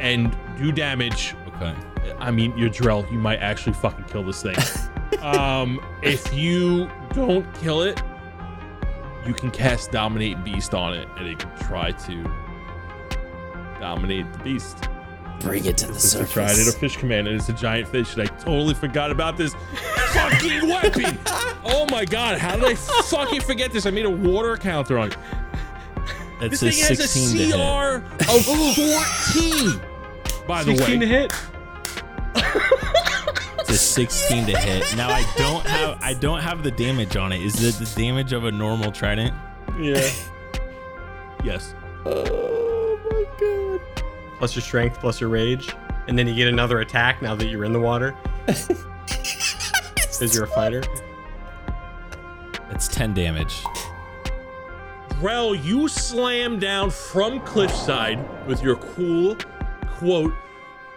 and 0.01 0.35
do 0.57 0.73
damage, 0.73 1.33
Okay. 1.61 1.75
I 2.19 2.31
mean, 2.31 2.57
you're 2.57 2.69
Drell. 2.69 3.09
You 3.11 3.17
might 3.17 3.39
actually 3.39 3.73
fucking 3.73 4.05
kill 4.05 4.23
this 4.23 4.41
thing. 4.41 4.55
um, 5.21 5.81
if 6.01 6.33
you 6.33 6.89
don't 7.13 7.51
kill 7.55 7.81
it, 7.81 8.01
you 9.25 9.33
can 9.33 9.51
cast 9.51 9.91
Dominate 9.91 10.43
Beast 10.43 10.73
on 10.73 10.93
it, 10.93 11.07
and 11.17 11.27
it 11.27 11.39
can 11.39 11.53
try 11.59 11.91
to 11.91 12.23
dominate 13.79 14.31
the 14.31 14.39
beast. 14.39 14.89
Bring 15.39 15.65
it 15.65 15.77
to 15.77 15.87
the 15.87 15.93
It's 15.93 16.15
a 16.15 16.25
Trident 16.25 16.57
surface. 16.57 16.73
of 16.75 16.79
Fish 16.79 16.97
Command, 16.97 17.27
and 17.27 17.35
it's 17.37 17.47
a 17.49 17.53
giant 17.53 17.87
fish, 17.87 18.13
and 18.13 18.23
I 18.23 18.25
totally 18.37 18.73
forgot 18.73 19.11
about 19.11 19.37
this 19.37 19.53
fucking 20.11 20.67
weapon. 20.67 21.17
Oh 21.63 21.85
my 21.91 22.03
god, 22.05 22.37
how 22.39 22.55
did 22.55 22.65
I 22.65 22.73
fucking 22.75 23.41
forget 23.41 23.71
this? 23.71 23.85
I 23.85 23.91
made 23.91 24.05
a 24.05 24.09
water 24.09 24.57
counter 24.57 24.97
on 24.99 25.11
it. 25.11 25.17
That's 26.41 26.59
This 26.59 26.63
a 26.63 26.71
thing 26.71 26.79
has 26.97 26.99
a 26.99 27.07
16 27.07 27.37
to 27.37 27.43
hit. 27.45 27.55
CR 27.55 27.95
of 28.31 28.45
14. 28.45 29.81
By 30.47 30.63
the 30.63 30.75
16 30.75 30.99
to 31.01 31.05
hit. 31.07 31.31
It's 33.59 33.69
a 33.69 33.77
16 33.77 34.45
to 34.47 34.57
hit. 34.57 34.95
Now 34.97 35.09
I 35.09 35.23
don't 35.37 35.65
have 35.67 35.97
I 36.01 36.13
don't 36.15 36.39
have 36.41 36.63
the 36.63 36.71
damage 36.71 37.15
on 37.17 37.31
it. 37.31 37.41
Is 37.41 37.63
it 37.63 37.75
the 37.75 37.85
damage 38.01 38.33
of 38.33 38.45
a 38.45 38.51
normal 38.51 38.91
trident? 38.91 39.33
Yeah. 39.79 40.09
Yes. 41.41 41.73
Oh 42.05 42.99
my 43.09 43.23
god. 43.39 43.58
Plus 44.39 44.55
your 44.55 44.63
strength, 44.63 44.99
plus 44.99 45.21
your 45.21 45.29
rage, 45.29 45.75
and 46.07 46.17
then 46.17 46.25
you 46.27 46.33
get 46.33 46.47
another 46.47 46.79
attack 46.79 47.21
now 47.21 47.35
that 47.35 47.47
you're 47.47 47.65
in 47.65 47.73
the 47.73 47.79
water. 47.79 48.15
Because 50.19 50.35
you're 50.35 50.43
a 50.43 50.47
fighter. 50.47 50.83
It's 52.71 52.89
10 52.89 53.13
damage. 53.13 53.63
Drell, 55.11 55.63
you 55.63 55.87
slam 55.87 56.59
down 56.59 56.89
from 56.89 57.39
cliffside 57.39 58.19
with 58.45 58.61
your 58.61 58.75
cool 58.75 59.37
quote 59.87 60.33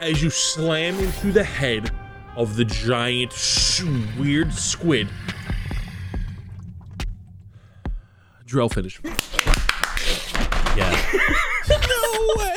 as 0.00 0.20
you 0.20 0.28
slam 0.28 0.98
into 0.98 1.30
the 1.30 1.44
head 1.44 1.92
of 2.34 2.56
the 2.56 2.64
giant 2.64 3.32
weird 4.18 4.52
squid. 4.52 5.08
Drell 8.44 8.74
finish. 8.74 9.00
Yeah. 10.76 11.38
way, 12.36 12.54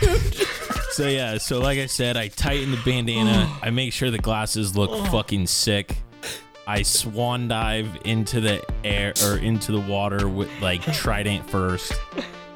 dude. 0.00 0.48
So 0.92 1.08
yeah, 1.08 1.38
so 1.38 1.58
like 1.58 1.78
I 1.78 1.86
said, 1.86 2.18
I 2.18 2.28
tighten 2.28 2.70
the 2.70 2.80
bandana. 2.84 3.50
I 3.62 3.70
make 3.70 3.94
sure 3.94 4.10
the 4.10 4.18
glasses 4.18 4.76
look 4.76 4.90
oh. 4.92 5.04
fucking 5.06 5.46
sick. 5.46 5.96
I 6.66 6.82
swan 6.82 7.48
dive 7.48 7.98
into 8.04 8.40
the 8.40 8.62
air 8.84 9.14
or 9.24 9.38
into 9.38 9.72
the 9.72 9.80
water 9.80 10.28
with 10.28 10.50
like 10.60 10.82
trident 10.92 11.48
first. 11.48 11.92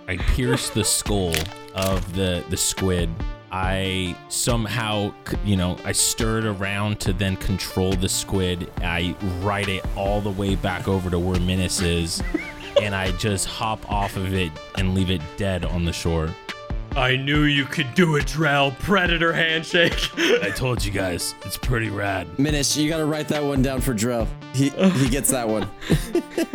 I 0.06 0.18
pierce 0.18 0.70
the 0.70 0.84
skull 0.84 1.34
of 1.74 2.14
the 2.14 2.44
the 2.50 2.56
squid. 2.56 3.08
I 3.50 4.16
somehow, 4.28 5.14
you 5.44 5.56
know, 5.56 5.78
I 5.84 5.92
stir 5.92 6.40
it 6.40 6.44
around 6.44 7.00
to 7.00 7.12
then 7.14 7.36
control 7.36 7.92
the 7.92 8.08
squid. 8.08 8.70
I 8.82 9.16
ride 9.40 9.68
it 9.68 9.84
all 9.96 10.20
the 10.20 10.30
way 10.30 10.56
back 10.56 10.88
over 10.88 11.08
to 11.08 11.18
where 11.18 11.40
Minas 11.40 11.80
is, 11.80 12.22
and 12.82 12.94
I 12.94 13.12
just 13.12 13.46
hop 13.46 13.90
off 13.90 14.16
of 14.16 14.34
it 14.34 14.52
and 14.76 14.94
leave 14.94 15.10
it 15.10 15.22
dead 15.36 15.64
on 15.64 15.84
the 15.84 15.92
shore. 15.92 16.34
I 16.96 17.14
knew 17.16 17.42
you 17.42 17.66
could 17.66 17.94
do 17.94 18.16
it, 18.16 18.24
Drell. 18.24 18.76
Predator 18.78 19.30
handshake. 19.32 20.08
I 20.42 20.50
told 20.50 20.82
you 20.82 20.90
guys, 20.90 21.34
it's 21.44 21.58
pretty 21.58 21.90
rad. 21.90 22.26
Minish, 22.38 22.76
you 22.76 22.88
gotta 22.88 23.04
write 23.04 23.28
that 23.28 23.44
one 23.44 23.60
down 23.60 23.82
for 23.82 23.92
Drell. 23.92 24.26
He 24.54 24.70
he 24.70 25.08
gets 25.10 25.30
that 25.30 25.46
one. 25.46 25.68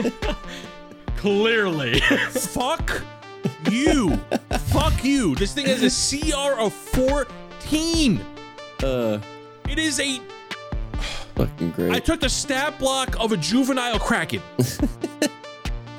Clearly. 1.18 2.00
Fuck 2.30 3.04
you. 3.70 4.18
Fuck 4.70 5.04
you. 5.04 5.36
This 5.36 5.54
thing 5.54 5.68
has 5.68 5.84
a 5.84 6.20
CR 6.20 6.60
of 6.60 6.74
14. 6.74 8.20
Uh 8.84 9.20
It 9.70 9.78
is 9.78 10.00
a. 10.00 10.20
fucking 11.36 11.72
great. 11.72 11.92
I 11.94 12.00
took 12.00 12.20
the 12.20 12.30
stat 12.30 12.80
block 12.80 13.16
of 13.20 13.32
a 13.32 13.38
juvenile 13.38 14.00
kraken. 14.00 14.42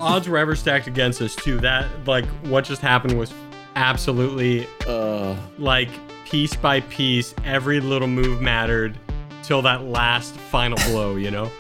Odds 0.01 0.29
were 0.29 0.39
ever 0.39 0.57
stacked 0.57 0.89
against 0.89 1.23
us, 1.23 1.37
too. 1.37 1.61
That, 1.61 1.87
like, 2.09 2.27
what 2.51 2.65
just 2.65 2.83
happened 2.83 3.17
was 3.17 3.33
absolutely, 3.77 4.67
Uh 4.87 5.37
like, 5.59 5.91
piece 6.27 6.57
by 6.57 6.81
piece, 6.83 7.35
every 7.45 7.81
little 7.81 8.09
move 8.09 8.41
mattered 8.41 8.99
till 9.43 9.63
that 9.63 9.85
last 9.85 10.35
final 10.35 10.79
blow, 10.91 11.17
you 11.17 11.31
know? 11.31 11.51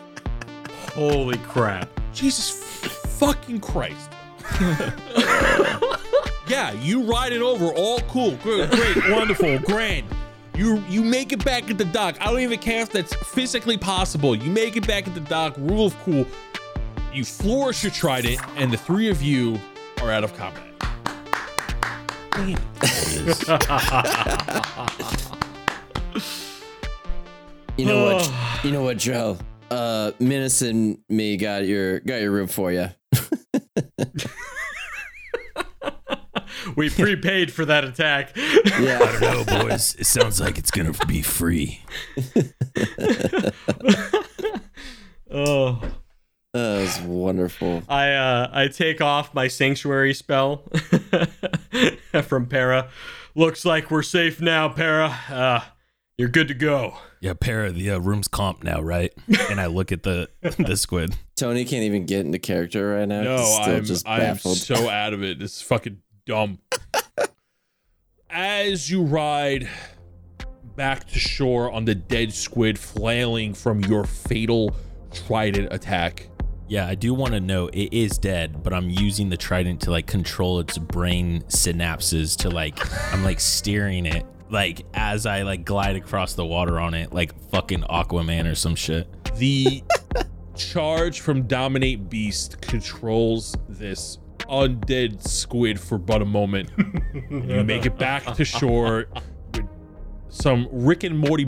Holy 0.94 1.38
crap. 1.38 1.88
Jesus 2.12 2.84
f- 2.84 2.90
fucking 3.18 3.60
Christ. 3.60 4.10
yeah, 6.48 6.72
you 6.80 7.02
ride 7.02 7.32
it 7.32 7.42
over, 7.42 7.66
all 7.74 8.00
cool, 8.02 8.36
good, 8.42 8.70
great, 8.70 9.10
wonderful, 9.10 9.58
grand. 9.60 10.06
You 10.54 10.82
you 10.88 11.02
make 11.02 11.32
it 11.32 11.44
back 11.44 11.68
at 11.68 11.76
the 11.76 11.84
dock. 11.84 12.16
I 12.20 12.26
don't 12.30 12.40
even 12.40 12.58
care 12.58 12.80
if 12.80 12.90
that's 12.90 13.14
physically 13.14 13.76
possible. 13.76 14.34
You 14.34 14.50
make 14.50 14.76
it 14.76 14.86
back 14.86 15.06
at 15.06 15.14
the 15.14 15.20
dock, 15.20 15.54
rule 15.58 15.86
of 15.86 15.98
cool. 15.98 16.26
You 17.12 17.24
flourish 17.24 17.82
your 17.82 17.92
trident, 17.92 18.40
and 18.56 18.72
the 18.72 18.78
three 18.78 19.10
of 19.10 19.20
you 19.20 19.58
are 20.00 20.10
out 20.10 20.24
of 20.24 20.34
combat. 20.36 20.65
you 27.78 27.86
know 27.86 28.04
what 28.04 28.30
you 28.62 28.72
know 28.72 28.82
what, 28.82 28.98
Drell? 28.98 29.40
Uh 29.70 30.12
Minas 30.18 30.60
and 30.60 30.98
me 31.08 31.38
got 31.38 31.66
your 31.66 32.00
got 32.00 32.20
your 32.20 32.32
room 32.32 32.46
for 32.46 32.70
you. 32.72 32.88
We 36.76 36.90
prepaid 36.90 37.52
for 37.52 37.64
that 37.64 37.84
attack. 37.84 38.36
Yeah. 38.36 38.98
I 39.00 39.20
don't 39.20 39.48
know, 39.48 39.62
boys, 39.62 39.96
it 39.98 40.04
sounds 40.04 40.40
like 40.40 40.58
it's 40.58 40.70
gonna 40.70 40.92
be 41.06 41.22
free. 41.22 41.80
oh. 45.30 45.80
That 46.56 46.80
was 46.80 47.00
wonderful. 47.02 47.82
I 47.86 48.12
uh 48.12 48.48
I 48.50 48.68
take 48.68 49.02
off 49.02 49.34
my 49.34 49.46
sanctuary 49.46 50.14
spell 50.14 50.64
from 52.22 52.46
Para. 52.46 52.88
Looks 53.34 53.66
like 53.66 53.90
we're 53.90 54.02
safe 54.02 54.40
now, 54.40 54.70
Para. 54.70 55.14
Uh 55.28 55.60
you're 56.16 56.30
good 56.30 56.48
to 56.48 56.54
go. 56.54 56.96
Yeah, 57.20 57.34
Para, 57.34 57.72
the 57.72 57.90
uh, 57.90 57.98
room's 57.98 58.26
comp 58.26 58.64
now, 58.64 58.80
right? 58.80 59.12
And 59.50 59.60
I 59.60 59.66
look 59.66 59.92
at 59.92 60.02
the 60.02 60.30
the 60.40 60.78
squid. 60.78 61.14
Tony 61.36 61.66
can't 61.66 61.84
even 61.84 62.06
get 62.06 62.24
into 62.24 62.38
character 62.38 62.94
right 62.94 63.06
now. 63.06 63.22
No, 63.22 63.36
still 63.36 63.74
I'm 63.74 63.84
just 63.84 64.08
I'm 64.08 64.38
so 64.38 64.88
out 64.88 65.12
of 65.12 65.22
it. 65.22 65.42
It's 65.42 65.60
fucking 65.60 66.00
dumb. 66.24 66.58
As 68.30 68.90
you 68.90 69.02
ride 69.02 69.68
back 70.74 71.06
to 71.08 71.18
shore 71.18 71.70
on 71.70 71.84
the 71.84 71.94
dead 71.94 72.32
squid 72.32 72.78
flailing 72.78 73.52
from 73.52 73.80
your 73.80 74.04
fatal 74.04 74.74
trident 75.12 75.70
attack, 75.70 76.28
Yeah, 76.68 76.86
I 76.86 76.96
do 76.96 77.14
want 77.14 77.34
to 77.34 77.40
know 77.40 77.68
it 77.68 77.92
is 77.92 78.18
dead, 78.18 78.62
but 78.62 78.72
I'm 78.72 78.90
using 78.90 79.28
the 79.28 79.36
trident 79.36 79.82
to 79.82 79.90
like 79.90 80.06
control 80.06 80.58
its 80.58 80.78
brain 80.78 81.42
synapses 81.42 82.36
to 82.38 82.50
like 82.50 82.78
I'm 83.12 83.22
like 83.22 83.40
steering 83.40 84.06
it 84.06 84.26
like 84.50 84.84
as 84.94 85.26
I 85.26 85.42
like 85.42 85.64
glide 85.64 85.96
across 85.96 86.34
the 86.34 86.44
water 86.44 86.78
on 86.78 86.94
it 86.94 87.12
like 87.12 87.34
fucking 87.50 87.82
Aquaman 87.82 88.50
or 88.50 88.54
some 88.54 88.74
shit. 88.74 89.08
the 89.36 89.82
charge 90.56 91.20
from 91.20 91.42
Dominate 91.42 92.08
Beast 92.08 92.60
controls 92.60 93.54
this 93.68 94.18
undead 94.48 95.26
squid 95.26 95.78
for 95.78 95.98
but 95.98 96.22
a 96.22 96.24
moment. 96.24 96.70
you 97.30 97.64
make 97.64 97.86
it 97.86 97.98
back 97.98 98.34
to 98.34 98.44
shore 98.44 99.06
with 99.54 99.66
some 100.28 100.68
Rick 100.70 101.04
and 101.04 101.18
Morty 101.18 101.46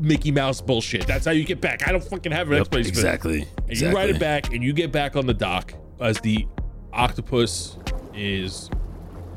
Mickey 0.00 0.30
Mouse 0.30 0.60
bullshit. 0.60 1.06
That's 1.06 1.24
how 1.26 1.32
you 1.32 1.44
get 1.44 1.60
back. 1.60 1.86
I 1.86 1.92
don't 1.92 2.02
fucking 2.02 2.32
have 2.32 2.48
an 2.48 2.54
Yep, 2.54 2.60
explanation. 2.60 2.90
exactly. 2.90 3.48
And 3.68 3.80
you 3.80 3.90
ride 3.90 4.10
it 4.10 4.18
back 4.20 4.52
and 4.52 4.62
you 4.64 4.72
get 4.72 4.90
back 4.92 5.16
on 5.16 5.26
the 5.26 5.34
dock 5.34 5.74
as 6.00 6.18
the 6.20 6.46
octopus 6.92 7.76
is 8.14 8.70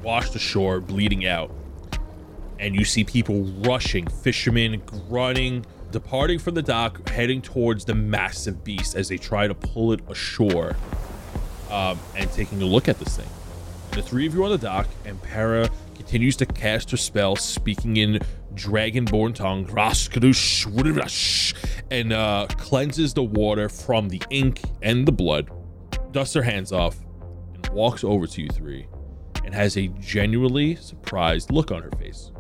washed 0.02 0.36
ashore, 0.36 0.80
bleeding 0.80 1.26
out. 1.26 1.52
And 2.60 2.76
you 2.76 2.86
see 2.86 3.04
people 3.04 3.44
rushing, 3.66 4.08
fishermen 4.08 4.82
grunting, 5.10 5.66
departing 5.92 6.40
from 6.40 6.56
the 6.56 6.62
dock, 6.62 7.08
heading 7.10 7.42
towards 7.42 7.86
the 7.86 7.94
massive 7.96 8.64
beast 8.64 8.96
as 8.96 9.10
they 9.10 9.18
try 9.18 9.48
to 9.48 9.54
pull 9.54 9.92
it 9.92 10.00
ashore 10.08 10.76
um, 11.70 12.00
and 12.16 12.32
taking 12.32 12.62
a 12.62 12.66
look 12.66 12.88
at 12.88 13.00
this 13.00 13.18
thing. 13.18 13.28
The 13.92 14.02
three 14.02 14.26
of 14.26 14.34
you 14.34 14.44
on 14.46 14.52
the 14.52 14.58
dock, 14.58 14.88
and 15.06 15.22
Para 15.22 15.70
continues 16.04 16.36
to 16.36 16.46
cast 16.46 16.92
her 16.92 16.98
spell, 16.98 17.34
speaking 17.38 17.96
in 17.96 18.20
dragonborn 18.56 19.34
tongue, 19.34 19.66
"Raskadush, 19.68 21.56
and 21.90 22.12
uh, 22.12 22.48
cleanses 22.58 23.14
the 23.14 23.24
water 23.24 23.70
from 23.70 24.10
the 24.10 24.22
ink 24.30 24.62
and 24.82 25.08
the 25.08 25.14
blood, 25.14 25.50
dusts 26.12 26.36
her 26.36 26.42
hands 26.42 26.74
off, 26.74 26.98
and 27.54 27.66
walks 27.70 28.04
over 28.04 28.28
to 28.28 28.42
you 28.42 28.50
three, 28.50 28.86
and 29.46 29.56
has 29.56 29.78
a 29.78 29.88
genuinely 30.00 30.76
surprised 30.76 31.52
look 31.52 31.72
on 31.72 31.82
her 31.82 31.92
face. 31.92 32.32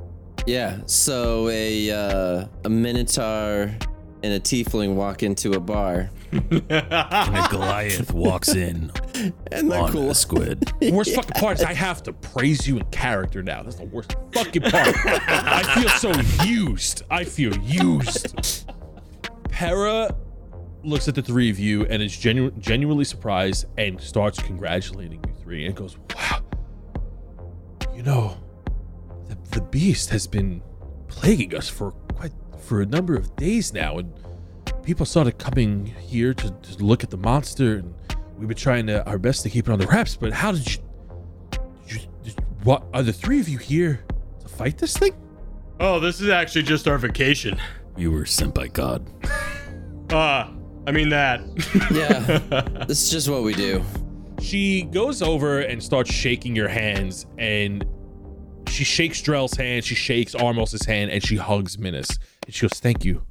Yeah. 0.45 0.81
So 0.85 1.47
a 1.47 1.89
uh, 1.89 2.47
a 2.65 2.69
minotaur 2.69 3.73
and 4.23 4.33
a 4.33 4.39
tiefling 4.39 4.95
walk 4.95 5.21
into 5.21 5.51
a 5.51 5.59
bar, 5.59 6.09
And 6.31 6.63
a 6.71 7.47
Goliath 7.51 8.13
walks 8.13 8.55
in 8.55 8.89
and 9.51 9.69
they're 9.69 9.81
on 9.81 9.91
cool. 9.91 10.09
a 10.11 10.15
squid. 10.15 10.61
The 10.79 10.91
worst 10.93 11.13
fucking 11.13 11.33
part 11.39 11.59
is 11.59 11.63
I 11.63 11.73
have 11.73 12.01
to 12.03 12.13
praise 12.13 12.67
you 12.67 12.77
in 12.77 12.85
character 12.85 13.43
now. 13.43 13.61
That's 13.63 13.75
the 13.75 13.85
worst 13.85 14.15
fucking 14.31 14.63
part. 14.63 14.95
I 15.05 15.63
feel 15.75 15.89
so 15.89 16.45
used. 16.45 17.03
I 17.11 17.23
feel 17.25 17.55
used. 17.59 18.65
Para 19.49 20.15
looks 20.83 21.07
at 21.07 21.15
the 21.15 21.21
three 21.21 21.49
of 21.49 21.59
you 21.59 21.85
and 21.85 22.01
is 22.01 22.17
genu- 22.17 22.51
genuinely 22.59 23.05
surprised 23.05 23.65
and 23.77 23.99
starts 24.01 24.41
congratulating 24.41 25.23
you 25.27 25.33
three 25.41 25.65
and 25.65 25.75
goes, 25.75 25.97
"Wow, 26.15 26.39
you 27.95 28.03
know, 28.03 28.37
the, 29.27 29.37
the 29.51 29.61
beast 29.61 30.09
has 30.09 30.27
been 30.27 30.61
plaguing 31.07 31.55
us 31.55 31.69
for 31.69 31.91
quite 31.91 32.02
for 32.63 32.81
a 32.81 32.85
number 32.85 33.15
of 33.15 33.35
days 33.35 33.73
now, 33.73 33.97
and 33.97 34.11
people 34.83 35.05
started 35.05 35.37
coming 35.37 35.85
here 35.85 36.33
to, 36.33 36.49
to 36.49 36.83
look 36.83 37.03
at 37.03 37.09
the 37.09 37.17
monster, 37.17 37.75
and 37.75 37.93
we've 38.37 38.47
been 38.47 38.57
trying 38.57 38.87
to, 38.87 39.05
our 39.07 39.17
best 39.17 39.43
to 39.43 39.49
keep 39.49 39.67
it 39.67 39.71
on 39.71 39.79
the 39.79 39.87
wraps. 39.87 40.15
But 40.15 40.33
how 40.33 40.53
did 40.53 40.75
you? 40.75 40.81
Did 41.87 42.01
you 42.01 42.07
did, 42.23 42.43
what 42.63 42.83
are 42.93 43.03
the 43.03 43.13
three 43.13 43.39
of 43.39 43.49
you 43.49 43.57
here 43.57 44.03
to 44.41 44.47
fight 44.47 44.77
this 44.77 44.95
thing? 44.95 45.13
Oh, 45.79 45.99
this 45.99 46.21
is 46.21 46.29
actually 46.29 46.63
just 46.63 46.87
our 46.87 46.97
vacation. 46.97 47.59
You 47.97 48.11
were 48.11 48.25
sent 48.25 48.55
by 48.55 48.67
God. 48.67 49.05
Ah, 50.11 50.51
I 50.87 50.91
mean 50.91 51.09
that. 51.09 51.41
Yeah, 51.91 52.85
this 52.87 53.03
is 53.03 53.11
just 53.11 53.29
what 53.29 53.43
we 53.43 53.53
do. 53.53 53.83
She 54.39 54.83
goes 54.83 55.21
over 55.21 55.59
and 55.59 55.81
starts 55.81 56.11
shaking 56.11 56.55
your 56.55 56.67
hands, 56.67 57.25
and 57.37 57.85
she 58.67 58.83
shakes 58.83 59.21
Drell's 59.21 59.53
hand, 59.53 59.85
she 59.85 59.95
shakes 59.95 60.35
Armos's 60.35 60.85
hand, 60.85 61.11
and 61.11 61.23
she 61.23 61.35
hugs 61.35 61.77
Minas. 61.77 62.19
And 62.45 62.53
she 62.53 62.61
goes, 62.67 62.79
"Thank 62.79 63.05
you, 63.05 63.23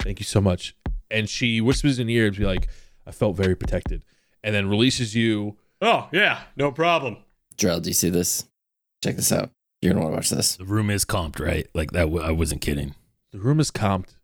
thank 0.00 0.18
you 0.20 0.24
so 0.24 0.40
much." 0.40 0.74
And 1.10 1.28
she 1.28 1.60
whispers 1.60 1.98
in 1.98 2.08
your 2.08 2.24
ear, 2.26 2.30
to 2.30 2.38
be 2.38 2.46
like, 2.46 2.68
"I 3.06 3.10
felt 3.10 3.36
very 3.36 3.54
protected," 3.54 4.04
and 4.42 4.54
then 4.54 4.68
releases 4.68 5.14
you. 5.14 5.56
oh, 5.80 6.08
yeah, 6.12 6.42
no 6.56 6.70
problem. 6.72 7.16
Drell, 7.56 7.82
do 7.82 7.90
you 7.90 7.94
see 7.94 8.08
this? 8.10 8.46
Check 9.02 9.16
this 9.16 9.32
out. 9.32 9.50
You're 9.80 9.92
gonna 9.94 10.04
want 10.04 10.12
to 10.12 10.16
watch 10.16 10.30
this. 10.30 10.56
The 10.56 10.64
room 10.64 10.90
is 10.90 11.04
comped, 11.04 11.40
right? 11.44 11.66
Like 11.74 11.90
that. 11.92 12.04
W- 12.04 12.22
I 12.22 12.30
wasn't 12.30 12.60
kidding. 12.60 12.94
The 13.32 13.40
room 13.40 13.58
is 13.60 13.70
comped. 13.70 14.14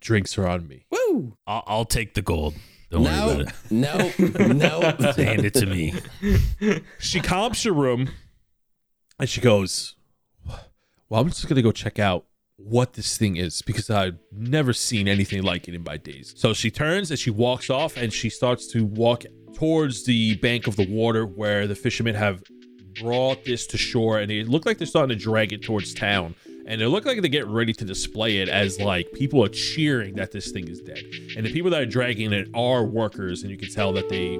Drinks 0.00 0.36
are 0.36 0.46
on 0.46 0.68
me. 0.68 0.84
Woo! 0.90 1.36
I'll, 1.46 1.64
I'll 1.66 1.84
take 1.86 2.12
the 2.14 2.20
gold. 2.22 2.54
Don't 2.90 3.04
worry 3.04 3.46
No, 3.70 3.94
about 4.10 4.30
no, 4.30 4.52
no. 5.00 5.12
Hand 5.12 5.44
it 5.46 5.54
to 5.54 5.66
me. 5.66 5.94
She 6.98 7.20
comps 7.20 7.64
your 7.64 7.74
room, 7.74 8.10
and 9.18 9.28
she 9.28 9.40
goes, 9.40 9.94
"Well, 11.08 11.22
I'm 11.22 11.28
just 11.28 11.48
gonna 11.48 11.62
go 11.62 11.72
check 11.72 11.98
out." 11.98 12.26
What 12.58 12.94
this 12.94 13.18
thing 13.18 13.36
is 13.36 13.60
because 13.60 13.90
I've 13.90 14.18
never 14.32 14.72
seen 14.72 15.08
anything 15.08 15.42
like 15.42 15.68
it 15.68 15.74
in 15.74 15.84
my 15.84 15.98
days. 15.98 16.32
So 16.36 16.54
she 16.54 16.70
turns 16.70 17.10
and 17.10 17.20
she 17.20 17.30
walks 17.30 17.68
off 17.68 17.96
and 17.98 18.10
she 18.12 18.30
starts 18.30 18.66
to 18.68 18.84
walk 18.84 19.24
towards 19.54 20.04
the 20.04 20.36
bank 20.36 20.66
of 20.66 20.76
the 20.76 20.86
water 20.88 21.26
where 21.26 21.66
the 21.66 21.74
fishermen 21.74 22.14
have 22.14 22.42
brought 23.00 23.44
this 23.44 23.66
to 23.66 23.76
shore 23.76 24.18
and 24.18 24.30
it 24.32 24.48
looked 24.48 24.64
like 24.64 24.78
they're 24.78 24.86
starting 24.86 25.16
to 25.16 25.22
drag 25.22 25.52
it 25.52 25.62
towards 25.62 25.92
town. 25.92 26.34
And 26.66 26.80
it 26.80 26.88
looked 26.88 27.06
like 27.06 27.20
they 27.20 27.28
get 27.28 27.46
ready 27.46 27.72
to 27.74 27.84
display 27.84 28.38
it 28.38 28.48
as 28.48 28.80
like 28.80 29.12
people 29.12 29.44
are 29.44 29.48
cheering 29.48 30.14
that 30.14 30.32
this 30.32 30.50
thing 30.50 30.66
is 30.66 30.80
dead. 30.80 31.02
And 31.36 31.44
the 31.44 31.52
people 31.52 31.70
that 31.70 31.82
are 31.82 31.86
dragging 31.86 32.32
it 32.32 32.48
are 32.54 32.84
workers 32.84 33.42
and 33.42 33.50
you 33.50 33.58
can 33.58 33.70
tell 33.70 33.92
that 33.92 34.08
they 34.08 34.38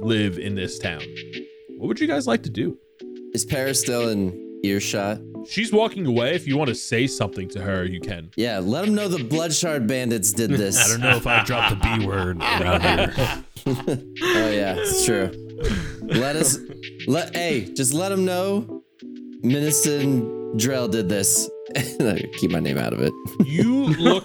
live 0.00 0.38
in 0.38 0.54
this 0.54 0.78
town. 0.78 1.02
What 1.76 1.88
would 1.88 2.00
you 2.00 2.06
guys 2.06 2.26
like 2.26 2.44
to 2.44 2.50
do? 2.50 2.78
Is 3.34 3.44
Paris 3.44 3.80
still 3.80 4.08
in 4.08 4.49
earshot? 4.64 5.18
she's 5.48 5.72
walking 5.72 6.06
away 6.06 6.34
if 6.34 6.46
you 6.46 6.56
want 6.56 6.68
to 6.68 6.74
say 6.74 7.06
something 7.06 7.48
to 7.48 7.60
her 7.62 7.84
you 7.84 7.98
can 8.00 8.30
Yeah, 8.36 8.58
let 8.58 8.84
them 8.84 8.94
know 8.94 9.08
the 9.08 9.24
Bloodshard 9.24 9.86
Bandits 9.86 10.32
did 10.32 10.50
this. 10.50 10.76
I 10.84 10.88
don't 10.88 11.00
know 11.00 11.16
if 11.16 11.26
I 11.26 11.42
dropped 11.44 11.70
the 11.80 11.98
B 11.98 12.06
word 12.06 12.36
around 12.38 12.82
here. 12.82 13.44
Oh 13.66 14.50
yeah, 14.50 14.74
it's 14.78 15.04
true. 15.04 15.30
Let 16.02 16.34
us 16.36 16.58
let 17.06 17.36
hey, 17.36 17.66
just 17.74 17.92
let 17.92 18.08
them 18.08 18.24
know 18.24 18.82
Ministon 19.42 20.22
Drell 20.56 20.90
did 20.90 21.08
this. 21.10 21.48
Keep 22.38 22.50
my 22.50 22.58
name 22.60 22.78
out 22.78 22.92
of 22.94 23.00
it. 23.02 23.12
you 23.46 23.88
look 23.98 24.24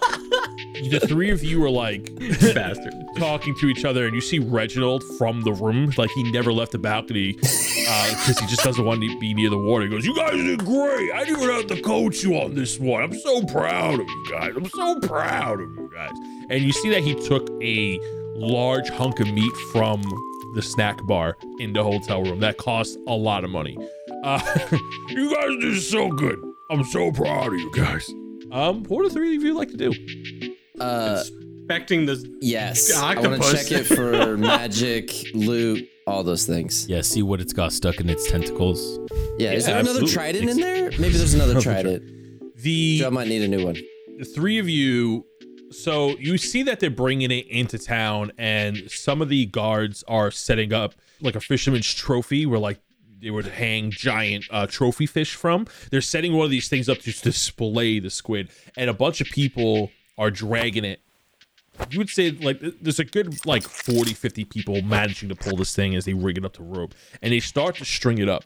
the 0.90 1.00
three 1.06 1.32
of 1.32 1.44
you 1.44 1.64
are 1.64 1.70
like 1.70 2.14
Bastard. 2.54 2.94
Talking 3.16 3.56
to 3.56 3.68
each 3.68 3.86
other 3.86 4.06
and 4.06 4.14
you 4.14 4.22
see 4.22 4.40
reginald 4.40 5.04
from 5.18 5.42
the 5.42 5.54
room 5.54 5.92
like 5.98 6.10
he 6.12 6.24
never 6.32 6.52
left 6.54 6.72
the 6.72 6.78
balcony 6.78 7.34
because 7.34 8.38
he 8.40 8.48
just 8.48 8.64
doesn't 8.64 8.86
want 8.86 9.02
to 9.02 9.20
be 9.20 9.34
near 9.34 9.50
the 9.50 9.58
water. 9.58 9.86
He 9.86 9.90
goes 9.90 10.06
you 10.06 10.16
guys 10.16 10.34
did 10.34 10.60
great. 10.60 11.12
I 11.12 11.26
didn't 11.26 11.42
even 11.42 11.56
have 11.56 11.68
to 11.68 11.82
coach 11.82 12.24
you 12.24 12.36
on 12.36 12.56
this 12.56 12.80
one. 12.80 13.04
I'm 13.04 13.14
so 13.14 13.44
proud 13.44 14.00
of 14.00 14.08
you 14.08 14.26
guys. 14.30 14.54
I'm 14.56 14.70
so 14.70 15.00
proud 15.00 15.62
of 15.62 15.70
you 15.70 15.90
guys. 15.94 16.12
And 16.50 16.64
you 16.64 16.72
see 16.72 16.90
that 16.92 17.02
he 17.04 17.16
took 17.16 17.50
a 17.62 18.00
large 18.36 18.90
hunk 18.90 19.20
of 19.20 19.32
meat 19.32 19.56
from 19.72 20.02
the 20.54 20.62
snack 20.62 20.98
bar 21.08 21.38
in 21.60 21.74
the 21.74 21.84
hotel 21.84 22.24
room. 22.24 22.40
That 22.40 22.58
cost 22.58 22.98
a 23.08 23.16
lot 23.16 23.44
of 23.44 23.50
money. 23.50 23.78
Uh, 24.24 24.40
you 25.10 25.34
guys 25.34 25.56
did 25.62 25.82
so 25.82 26.10
good. 26.10 26.40
I'm 26.70 26.84
so 26.84 27.12
proud 27.12 27.54
of 27.54 27.60
you 27.60 27.72
guys. 27.72 28.10
Um 28.52 28.84
what 28.84 29.04
do 29.04 29.10
three 29.10 29.36
of 29.36 29.44
you 29.44 29.54
like 29.54 29.70
to 29.70 29.78
do? 29.78 29.92
Uh 30.80 31.24
Expecting 31.66 32.06
this. 32.06 32.24
yes. 32.42 32.94
I 32.96 33.20
want 33.20 33.42
to 33.42 33.52
check 33.52 33.72
it 33.72 33.86
for 33.86 34.38
magic, 34.38 35.12
loot, 35.34 35.90
all 36.06 36.24
those 36.24 36.46
things. 36.46 36.88
Yeah, 36.88 37.02
see 37.02 37.24
what 37.24 37.42
it's 37.42 37.54
got 37.54 37.74
stuck 37.74 38.00
in 38.00 38.08
its 38.08 38.30
tentacles. 38.30 39.00
Yeah, 39.40 39.52
is 39.54 39.66
Yeah, 39.68 39.74
there 39.74 39.82
another 39.82 40.06
trident 40.06 40.48
in 40.48 40.58
there? 40.58 40.92
Maybe 40.92 41.10
there's 41.18 41.34
another 41.34 41.60
trident. 41.60 42.04
the 42.58 43.00
Joe 43.00 43.10
might 43.10 43.28
need 43.28 43.42
a 43.42 43.48
new 43.48 43.66
one. 43.66 43.76
the 44.20 44.26
three 44.26 44.60
of 44.60 44.70
you 44.70 45.26
so 45.72 46.16
you 46.20 46.38
see 46.38 46.62
that 46.64 46.80
they're 46.80 46.90
bringing 46.92 47.32
it 47.32 47.48
into 47.48 47.78
town 47.80 48.32
and 48.38 48.90
some 48.90 49.22
of 49.22 49.28
the 49.30 49.48
guards 49.48 50.04
are 50.08 50.30
setting 50.32 50.72
up 50.72 50.94
like 51.22 51.36
a 51.36 51.42
fisherman's 51.42 51.92
trophy 51.94 52.46
where 52.46 52.60
like 52.60 52.80
they 53.20 53.32
would 53.32 53.48
hang 53.48 53.90
giant 53.92 54.46
uh, 54.52 54.68
trophy 54.68 55.06
fish 55.08 55.34
from 55.36 55.66
they're 55.90 56.00
setting 56.02 56.34
one 56.34 56.46
of 56.46 56.52
these 56.52 56.70
things 56.70 56.88
up 56.88 57.00
to 57.00 57.12
display 57.22 58.00
the 58.00 58.10
squid 58.12 58.50
and 58.78 58.90
a 58.90 58.94
bunch 58.94 59.20
of 59.20 59.28
people 59.28 59.90
are 60.18 60.30
dragging 60.32 60.86
it 60.86 61.02
you 61.90 61.98
would 62.00 62.10
say 62.10 62.32
like 62.32 62.60
there's 62.82 63.00
a 63.00 63.04
good 63.04 63.46
like 63.46 63.64
40 63.64 64.14
50 64.14 64.46
people 64.46 64.82
managing 64.82 65.30
to 65.30 65.36
pull 65.36 65.58
this 65.58 65.76
thing 65.76 65.96
as 65.96 66.06
they 66.06 66.14
rig 66.14 66.38
it 66.38 66.46
up 66.46 66.54
to 66.54 66.64
rope 66.64 66.94
and 67.22 67.34
they 67.34 67.40
start 67.40 67.76
to 67.76 67.86
string 67.86 68.18
it 68.18 68.30
up 68.30 68.46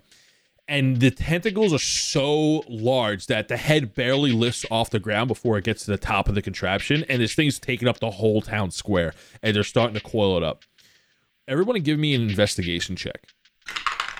and 0.68 1.00
the 1.00 1.10
tentacles 1.10 1.74
are 1.74 1.80
so 1.80 2.64
large 2.70 3.26
that 3.26 3.48
the 3.48 3.58
head 3.58 3.96
barely 3.96 4.32
lifts 4.32 4.66
off 4.70 4.90
the 4.92 5.00
ground 5.00 5.28
before 5.28 5.58
it 5.58 5.64
gets 5.64 5.86
to 5.86 5.92
the 5.92 5.98
top 5.98 6.30
of 6.30 6.36
the 6.36 6.42
contraption 6.42 7.04
and 7.10 7.22
this 7.22 7.34
thing's 7.36 7.60
taking 7.60 7.88
up 7.88 8.00
the 8.00 8.12
whole 8.12 8.42
town 8.42 8.72
square 8.72 9.14
and 9.42 9.56
they're 9.56 9.64
starting 9.64 9.96
to 9.96 10.02
coil 10.02 10.38
it 10.38 10.44
up 10.44 10.64
everyone 11.48 11.80
give 11.82 12.00
me 12.00 12.14
an 12.14 12.22
investigation 12.22 12.96
check 12.96 13.28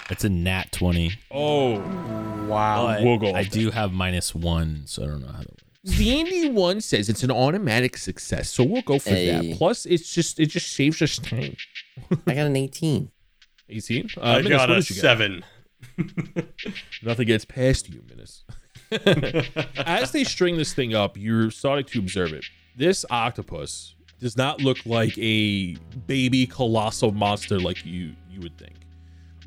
It's 0.10 0.24
a 0.24 0.30
nat 0.30 0.72
20. 0.72 1.14
oh 1.32 1.80
Wow. 2.50 2.98
We'll 3.04 3.20
go 3.20 3.34
I 3.34 3.44
do 3.44 3.70
have 3.70 3.94
minus 3.94 4.34
one, 4.34 4.84
so 4.86 5.04
I 5.04 5.06
don't 5.06 5.22
know 5.22 5.32
how 5.32 5.40
that 5.40 5.62
works. 5.86 5.98
the 5.98 6.50
one 6.50 6.82
says 6.82 7.10
it's 7.10 7.24
an 7.24 7.32
automatic 7.32 7.98
success 7.98 8.50
so 8.50 8.64
we'll 8.64 8.82
go 8.82 9.00
for 9.00 9.10
Hey. 9.12 9.50
that 9.50 9.58
plus 9.58 9.86
it's 9.86 10.14
just 10.14 10.40
it 10.40 10.48
just 10.48 10.72
saves 10.74 11.02
us 11.02 11.18
time 11.18 11.56
I 12.28 12.34
got 12.34 12.46
an 12.48 12.56
18. 12.56 13.12
18 13.70 14.10
uh, 14.18 14.22
I 14.22 14.38
Minas, 14.42 14.50
got 14.50 14.72
a 14.72 14.76
did 14.76 14.90
you 14.90 14.96
seven. 14.96 15.46
Nothing 17.04 17.28
gets 17.28 17.46
past 17.46 17.90
you, 17.90 18.04
Minas. 18.10 18.44
As 19.86 20.12
they 20.12 20.24
string 20.24 20.58
this 20.58 20.74
thing 20.74 20.96
up, 20.96 21.18
you're 21.18 21.52
starting 21.52 21.86
to 21.86 22.00
observe 22.00 22.34
it. 22.34 22.44
This 22.76 23.06
octopus 23.10 23.96
does 24.20 24.36
not 24.36 24.62
look 24.62 24.78
like 24.86 25.16
a 25.18 25.76
baby 26.08 26.46
colossal 26.48 27.12
monster 27.12 27.60
like 27.60 27.86
you 27.86 28.14
you 28.30 28.40
would 28.42 28.58
think. 28.58 28.76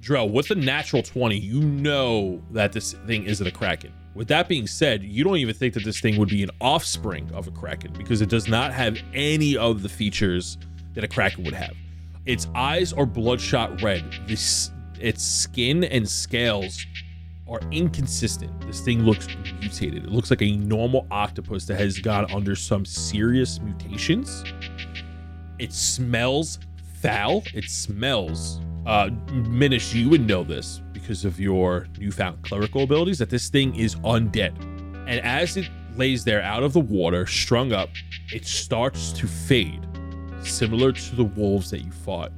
Drell, 0.00 0.30
with 0.30 0.50
a 0.50 0.54
natural 0.54 1.02
20, 1.02 1.36
you 1.38 1.60
know 1.60 2.42
that 2.52 2.72
this 2.72 2.92
thing 3.06 3.24
isn't 3.24 3.46
a 3.46 3.50
kraken. 3.50 3.92
With 4.14 4.28
that 4.28 4.48
being 4.48 4.66
said, 4.66 5.02
you 5.02 5.24
don't 5.24 5.38
even 5.38 5.54
think 5.54 5.74
that 5.74 5.84
this 5.84 6.00
thing 6.00 6.18
would 6.18 6.28
be 6.28 6.42
an 6.42 6.50
offspring 6.60 7.30
of 7.32 7.48
a 7.48 7.50
kraken 7.50 7.92
because 7.96 8.20
it 8.20 8.28
does 8.28 8.46
not 8.46 8.72
have 8.72 8.98
any 9.14 9.56
of 9.56 9.82
the 9.82 9.88
features 9.88 10.58
that 10.94 11.02
a 11.02 11.08
kraken 11.08 11.44
would 11.44 11.54
have. 11.54 11.74
Its 12.26 12.46
eyes 12.54 12.92
are 12.92 13.06
bloodshot 13.06 13.80
red. 13.82 14.04
This 14.26 14.70
its 15.00 15.24
skin 15.24 15.84
and 15.84 16.08
scales 16.08 16.86
are 17.48 17.60
inconsistent. 17.70 18.52
This 18.66 18.80
thing 18.80 19.02
looks 19.02 19.26
mutated. 19.60 20.04
It 20.04 20.10
looks 20.10 20.30
like 20.30 20.42
a 20.42 20.56
normal 20.56 21.06
octopus 21.10 21.64
that 21.66 21.76
has 21.78 21.98
gone 21.98 22.30
under 22.32 22.54
some 22.54 22.84
serious 22.84 23.60
mutations. 23.60 24.44
It 25.58 25.72
smells 25.72 26.60
foul. 27.00 27.42
It 27.52 27.64
smells. 27.64 28.60
Uh, 28.86 29.10
Minish, 29.30 29.94
you 29.94 30.08
would 30.08 30.26
know 30.26 30.44
this 30.44 30.80
because 31.02 31.24
of 31.24 31.38
your 31.38 31.86
newfound 31.98 32.40
clerical 32.42 32.84
abilities 32.84 33.18
that 33.18 33.28
this 33.28 33.48
thing 33.50 33.74
is 33.74 33.96
undead. 33.96 34.56
And 35.06 35.20
as 35.20 35.56
it 35.56 35.68
lays 35.96 36.24
there 36.24 36.40
out 36.42 36.62
of 36.62 36.72
the 36.72 36.80
water, 36.80 37.26
strung 37.26 37.72
up, 37.72 37.90
it 38.32 38.46
starts 38.46 39.12
to 39.14 39.26
fade, 39.26 39.84
similar 40.42 40.92
to 40.92 41.16
the 41.16 41.24
wolves 41.24 41.70
that 41.70 41.80
you 41.84 41.90
fought 41.90 42.32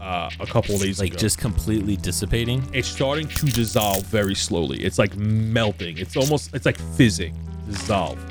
uh, 0.00 0.30
a 0.38 0.46
couple 0.46 0.74
of 0.74 0.82
days 0.82 0.98
Like 1.00 1.08
ago 1.08 1.14
Like 1.14 1.20
just 1.20 1.38
completely 1.38 1.96
dissipating. 1.96 2.62
it's 2.72 2.88
starting 2.88 3.26
to 3.26 3.46
dissolve 3.46 4.04
very 4.06 4.34
slowly. 4.34 4.84
It's 4.84 4.98
like 4.98 5.16
melting. 5.16 5.98
It's 5.98 6.16
almost 6.16 6.54
it's 6.54 6.66
like 6.66 6.78
fizzing, 6.96 7.34
dissolve. 7.66 8.22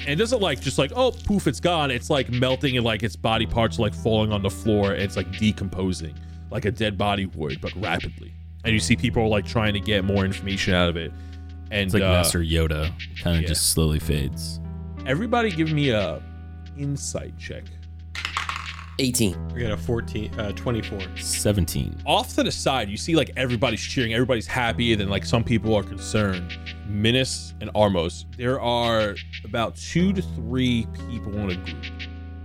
And 0.00 0.08
it 0.08 0.16
doesn't 0.16 0.40
like 0.40 0.60
just 0.60 0.78
like 0.78 0.92
oh 0.94 1.12
poof 1.12 1.46
it's 1.46 1.60
gone. 1.60 1.90
It's 1.90 2.10
like 2.10 2.30
melting 2.30 2.76
and 2.76 2.84
like 2.84 3.02
its 3.02 3.16
body 3.16 3.46
parts 3.46 3.78
are 3.78 3.82
like 3.82 3.94
falling 3.94 4.32
on 4.32 4.42
the 4.42 4.50
floor. 4.50 4.92
It's 4.92 5.16
like 5.16 5.30
decomposing 5.38 6.14
like 6.50 6.64
a 6.66 6.70
dead 6.70 6.98
body 6.98 7.26
would, 7.26 7.60
but 7.60 7.72
rapidly. 7.76 8.32
And 8.64 8.72
you 8.72 8.80
see 8.80 8.96
people 8.96 9.28
like 9.28 9.46
trying 9.46 9.74
to 9.74 9.80
get 9.80 10.04
more 10.04 10.24
information 10.24 10.74
out 10.74 10.88
of 10.88 10.96
it. 10.96 11.12
And 11.70 11.82
It's 11.82 11.94
like 11.94 12.02
uh, 12.02 12.10
Master 12.10 12.40
Yoda, 12.40 12.92
kind 13.22 13.36
of 13.36 13.42
yeah. 13.42 13.48
just 13.48 13.70
slowly 13.70 14.00
fades. 14.00 14.60
everybody 15.06 15.50
give 15.50 15.72
me 15.72 15.90
a 15.90 16.22
insight 16.76 17.36
check. 17.38 17.64
18. 19.00 19.48
We 19.54 19.62
got 19.62 19.72
a 19.72 19.76
14, 19.76 20.38
uh, 20.38 20.52
24. 20.52 21.00
17. 21.16 22.02
off 22.06 22.34
to 22.34 22.42
the 22.42 22.52
side, 22.52 22.90
you 22.90 22.98
see 22.98 23.16
like 23.16 23.30
everybody's 23.36 23.80
cheering, 23.80 24.12
everybody's 24.12 24.46
happy, 24.46 24.92
and 24.92 25.00
then 25.00 25.08
like 25.08 25.24
some 25.24 25.42
people 25.42 25.74
are 25.74 25.82
concerned. 25.82 26.58
Minas 26.86 27.54
and 27.60 27.72
Armos, 27.72 28.26
there 28.36 28.60
are 28.60 29.14
about 29.44 29.76
two 29.76 30.12
to 30.12 30.20
three 30.20 30.86
people 31.08 31.32
in 31.38 31.50
a 31.50 31.56
group, 31.56 31.84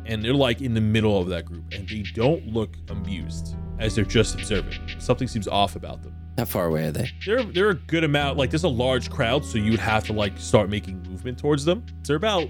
and 0.06 0.24
they're 0.24 0.34
like 0.34 0.62
in 0.62 0.74
the 0.74 0.82
middle 0.82 1.20
of 1.20 1.28
that 1.28 1.46
group, 1.46 1.64
and 1.74 1.88
they 1.90 2.04
don't 2.14 2.48
look 2.48 2.78
amused. 2.90 3.56
As 3.80 3.96
they're 3.96 4.06
just 4.06 4.36
observing. 4.36 4.80
Something 5.00 5.28
seems 5.28 5.48
off 5.48 5.76
about 5.76 6.02
them. 6.02 6.16
How 6.38 6.46
far 6.46 6.68
away 6.68 6.88
are 6.88 6.92
they? 6.92 7.10
They're 7.26 7.44
they're 7.44 7.70
a 7.70 7.76
good 7.76 8.04
amount. 8.04 8.38
Like 8.38 8.50
there's 8.50 8.64
a 8.64 8.70
large 8.70 9.10
crowd, 9.10 9.44
so 9.46 9.58
you 9.58 9.72
would 9.72 9.80
have 9.80 10.04
to 10.06 10.14
like 10.14 10.38
start 10.38 10.70
making 10.70 11.02
movement 11.04 11.38
towards 11.38 11.64
them. 11.66 11.86
They're 12.04 12.16
about 12.18 12.48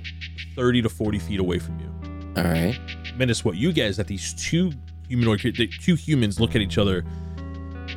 thirty 0.55 0.81
to 0.81 0.89
forty 0.89 1.19
feet 1.19 1.39
away 1.39 1.59
from 1.59 1.79
you. 1.79 1.91
All 2.37 2.43
right. 2.43 2.77
Minas, 3.15 3.45
what 3.45 3.55
you 3.55 3.71
get 3.71 3.87
is 3.87 3.97
that 3.97 4.07
these 4.07 4.33
two 4.33 4.71
humanoid, 5.07 5.41
the 5.41 5.67
two 5.67 5.95
humans 5.95 6.39
look 6.39 6.55
at 6.55 6.61
each 6.61 6.77
other, 6.77 7.05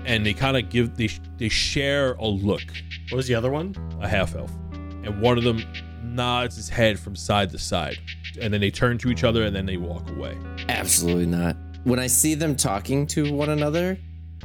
and 0.05 0.25
they 0.25 0.35
kind 0.35 0.57
of 0.57 0.69
give 0.69 0.97
they 0.97 1.09
they 1.39 1.49
share 1.49 2.13
a 2.15 2.27
look, 2.27 2.63
What 3.11 3.17
was 3.17 3.27
the 3.27 3.35
other 3.35 3.51
one? 3.51 3.75
a 4.01 4.09
half 4.09 4.37
elf, 4.37 4.53
and 4.73 5.21
one 5.21 5.39
of 5.39 5.45
them 5.45 5.63
nods 6.03 6.57
his 6.57 6.69
head 6.69 6.99
from 7.01 7.17
side 7.17 7.51
to 7.51 7.59
side, 7.59 7.97
and 8.41 8.53
then 8.53 8.61
they 8.61 8.71
turn 8.71 8.99
to 8.99 9.11
each 9.11 9.25
other 9.25 9.45
and 9.45 9.55
then 9.57 9.67
they 9.67 9.77
walk 9.77 10.09
away. 10.11 10.37
Absolutely 10.69 11.27
not. 11.27 11.57
When 11.85 11.99
I 11.99 12.07
see 12.07 12.35
them 12.35 12.55
talking 12.57 13.07
to 13.09 13.33
one 13.33 13.51
another, 13.51 13.99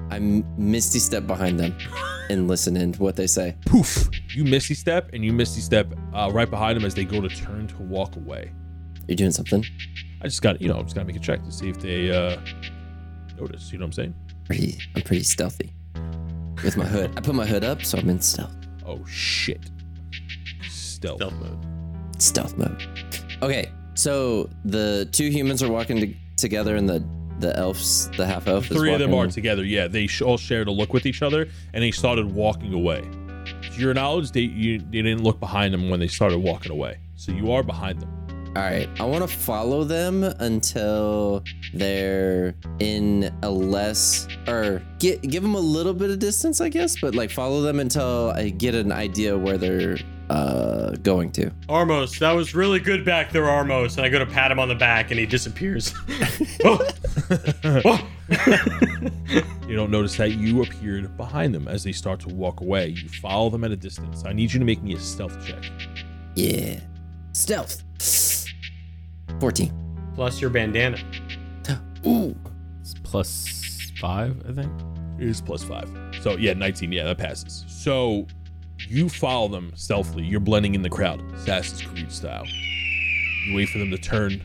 I 0.09 0.19
misty 0.19 0.99
step 0.99 1.27
behind 1.27 1.59
them 1.59 1.75
and 2.29 2.47
listen 2.47 2.77
in 2.77 2.93
to 2.93 3.01
what 3.01 3.15
they 3.15 3.27
say. 3.27 3.55
Poof! 3.65 4.09
You 4.33 4.43
misty 4.43 4.73
step 4.73 5.09
and 5.13 5.23
you 5.25 5.33
misty 5.33 5.61
step 5.61 5.87
uh, 6.13 6.29
right 6.33 6.49
behind 6.49 6.77
them 6.77 6.85
as 6.85 6.95
they 6.95 7.05
go 7.05 7.21
to 7.21 7.29
turn 7.29 7.67
to 7.67 7.77
walk 7.83 8.15
away. 8.15 8.51
You're 9.07 9.15
doing 9.17 9.31
something 9.31 9.63
I 10.21 10.25
just 10.25 10.41
got 10.41 10.61
you 10.61 10.69
know 10.69 10.77
I'm 10.77 10.83
just 10.85 10.95
gotta 10.95 11.05
make 11.05 11.17
a 11.17 11.19
check 11.19 11.43
to 11.43 11.51
see 11.51 11.69
if 11.69 11.79
they 11.79 12.09
uh 12.09 12.39
notice. 13.37 13.71
You 13.71 13.77
know 13.79 13.83
what 13.83 13.87
I'm 13.87 13.91
saying? 13.93 14.15
pretty. 14.45 14.77
I'm 14.95 15.01
pretty 15.01 15.23
stealthy 15.23 15.73
with 16.63 16.77
my 16.77 16.85
hood. 16.85 17.11
I 17.17 17.21
put 17.21 17.35
my 17.35 17.45
hood 17.45 17.63
up, 17.63 17.83
so 17.83 17.97
I'm 17.97 18.09
in 18.09 18.21
stealth 18.21 18.55
Oh 18.85 19.03
shit! 19.05 19.69
Stealth. 20.69 21.17
Stealth 21.17 21.33
mode. 21.33 22.21
stealth 22.21 22.57
mode. 22.57 22.83
Okay, 23.41 23.69
so 23.95 24.49
the 24.65 25.07
two 25.11 25.29
humans 25.29 25.61
are 25.63 25.71
walking 25.71 25.99
to- 25.99 26.15
together, 26.37 26.75
in 26.75 26.85
the 26.85 26.99
the 27.43 27.55
elves, 27.57 28.09
the 28.17 28.25
half 28.25 28.47
elf, 28.47 28.65
Three 28.65 28.93
of 28.93 28.99
them 28.99 29.13
are 29.13 29.27
together. 29.27 29.63
Yeah, 29.63 29.87
they 29.87 30.07
all 30.25 30.37
shared 30.37 30.67
a 30.67 30.71
look 30.71 30.93
with 30.93 31.05
each 31.05 31.21
other, 31.21 31.47
and 31.73 31.83
they 31.83 31.91
started 31.91 32.33
walking 32.33 32.73
away. 32.73 33.01
To 33.01 33.79
your 33.79 33.93
knowledge, 33.93 34.31
they 34.31 34.41
you 34.41 34.79
they 34.79 35.01
didn't 35.01 35.23
look 35.23 35.39
behind 35.39 35.73
them 35.73 35.89
when 35.89 35.99
they 35.99 36.07
started 36.07 36.39
walking 36.39 36.71
away. 36.71 36.99
So 37.15 37.31
you 37.31 37.51
are 37.51 37.61
behind 37.61 38.01
them. 38.01 38.09
All 38.55 38.61
right, 38.61 38.87
I 38.99 39.05
want 39.05 39.27
to 39.27 39.35
follow 39.35 39.83
them 39.83 40.23
until 40.23 41.43
they're 41.73 42.53
in 42.79 43.33
a 43.41 43.49
less 43.49 44.27
or 44.47 44.81
get 44.99 45.21
give 45.23 45.43
them 45.43 45.55
a 45.55 45.59
little 45.59 45.93
bit 45.93 46.11
of 46.11 46.19
distance, 46.19 46.61
I 46.61 46.69
guess, 46.69 46.99
but 46.99 47.15
like 47.15 47.31
follow 47.31 47.61
them 47.61 47.79
until 47.79 48.31
I 48.35 48.49
get 48.49 48.75
an 48.75 48.91
idea 48.91 49.37
where 49.37 49.57
they're 49.57 49.97
uh 50.29 50.91
going 51.03 51.31
to. 51.33 51.49
Armos, 51.69 52.19
that 52.19 52.31
was 52.31 52.55
really 52.55 52.79
good 52.79 53.03
back 53.05 53.31
there, 53.31 53.43
Armos. 53.43 53.97
And 53.97 54.05
I 54.05 54.09
go 54.09 54.19
to 54.19 54.25
pat 54.25 54.51
him 54.51 54.59
on 54.59 54.67
the 54.67 54.75
back 54.75 55.11
and 55.11 55.19
he 55.19 55.25
disappears. 55.25 55.93
oh. 56.63 56.89
Oh. 57.65 58.09
You 59.67 59.75
don't 59.75 59.91
notice 59.91 60.15
that 60.17 60.31
you 60.31 60.61
appeared 60.61 61.15
behind 61.17 61.53
them 61.53 61.67
as 61.67 61.83
they 61.83 61.91
start 61.91 62.19
to 62.21 62.29
walk 62.29 62.61
away. 62.61 62.89
You 62.89 63.09
follow 63.09 63.49
them 63.49 63.63
at 63.63 63.71
a 63.71 63.75
distance. 63.75 64.23
I 64.25 64.33
need 64.33 64.51
you 64.53 64.59
to 64.59 64.65
make 64.65 64.81
me 64.81 64.93
a 64.93 64.99
stealth 64.99 65.45
check. 65.45 65.63
Yeah. 66.35 66.79
Stealth. 67.33 67.83
14. 69.39 69.73
Plus 70.15 70.41
your 70.41 70.49
bandana. 70.49 70.97
Ooh. 72.07 72.35
It's 72.81 72.93
plus 73.03 73.91
five, 73.99 74.41
I 74.47 74.53
think. 74.53 74.71
It 75.19 75.27
is 75.27 75.41
plus 75.41 75.63
five. 75.63 75.89
So 76.21 76.37
yeah, 76.37 76.53
19. 76.53 76.91
Yeah, 76.91 77.05
that 77.05 77.17
passes. 77.17 77.65
So 77.67 78.27
you 78.93 79.09
follow 79.09 79.47
them 79.47 79.71
stealthily. 79.75 80.23
You're 80.23 80.39
blending 80.39 80.75
in 80.75 80.83
the 80.83 80.89
crowd, 80.89 81.19
Assassin's 81.33 81.81
Creed 81.81 82.11
style. 82.11 82.45
You 83.47 83.55
wait 83.55 83.69
for 83.69 83.79
them 83.79 83.89
to 83.89 83.97
turn 83.97 84.43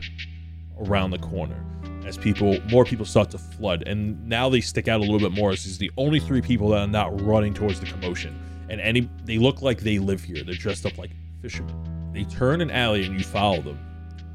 around 0.79 1.11
the 1.11 1.19
corner 1.19 1.63
as 2.03 2.17
people, 2.17 2.57
more 2.71 2.83
people 2.83 3.05
start 3.05 3.29
to 3.29 3.37
flood, 3.37 3.83
and 3.85 4.27
now 4.27 4.49
they 4.49 4.59
stick 4.59 4.87
out 4.87 5.01
a 5.01 5.03
little 5.03 5.19
bit 5.19 5.31
more. 5.31 5.51
As 5.51 5.63
these 5.63 5.77
the 5.77 5.91
only 5.97 6.19
three 6.19 6.41
people 6.41 6.69
that 6.69 6.79
are 6.79 6.87
not 6.87 7.21
running 7.21 7.53
towards 7.53 7.79
the 7.79 7.85
commotion, 7.85 8.37
and 8.69 8.81
any 8.81 9.07
they 9.23 9.37
look 9.37 9.61
like 9.61 9.81
they 9.81 9.99
live 9.99 10.23
here. 10.23 10.43
They're 10.43 10.55
dressed 10.55 10.83
up 10.87 10.97
like 10.97 11.11
fishermen. 11.43 12.11
They 12.11 12.23
turn 12.23 12.61
an 12.61 12.71
alley, 12.71 13.05
and 13.05 13.13
you 13.19 13.23
follow 13.23 13.61
them. 13.61 13.79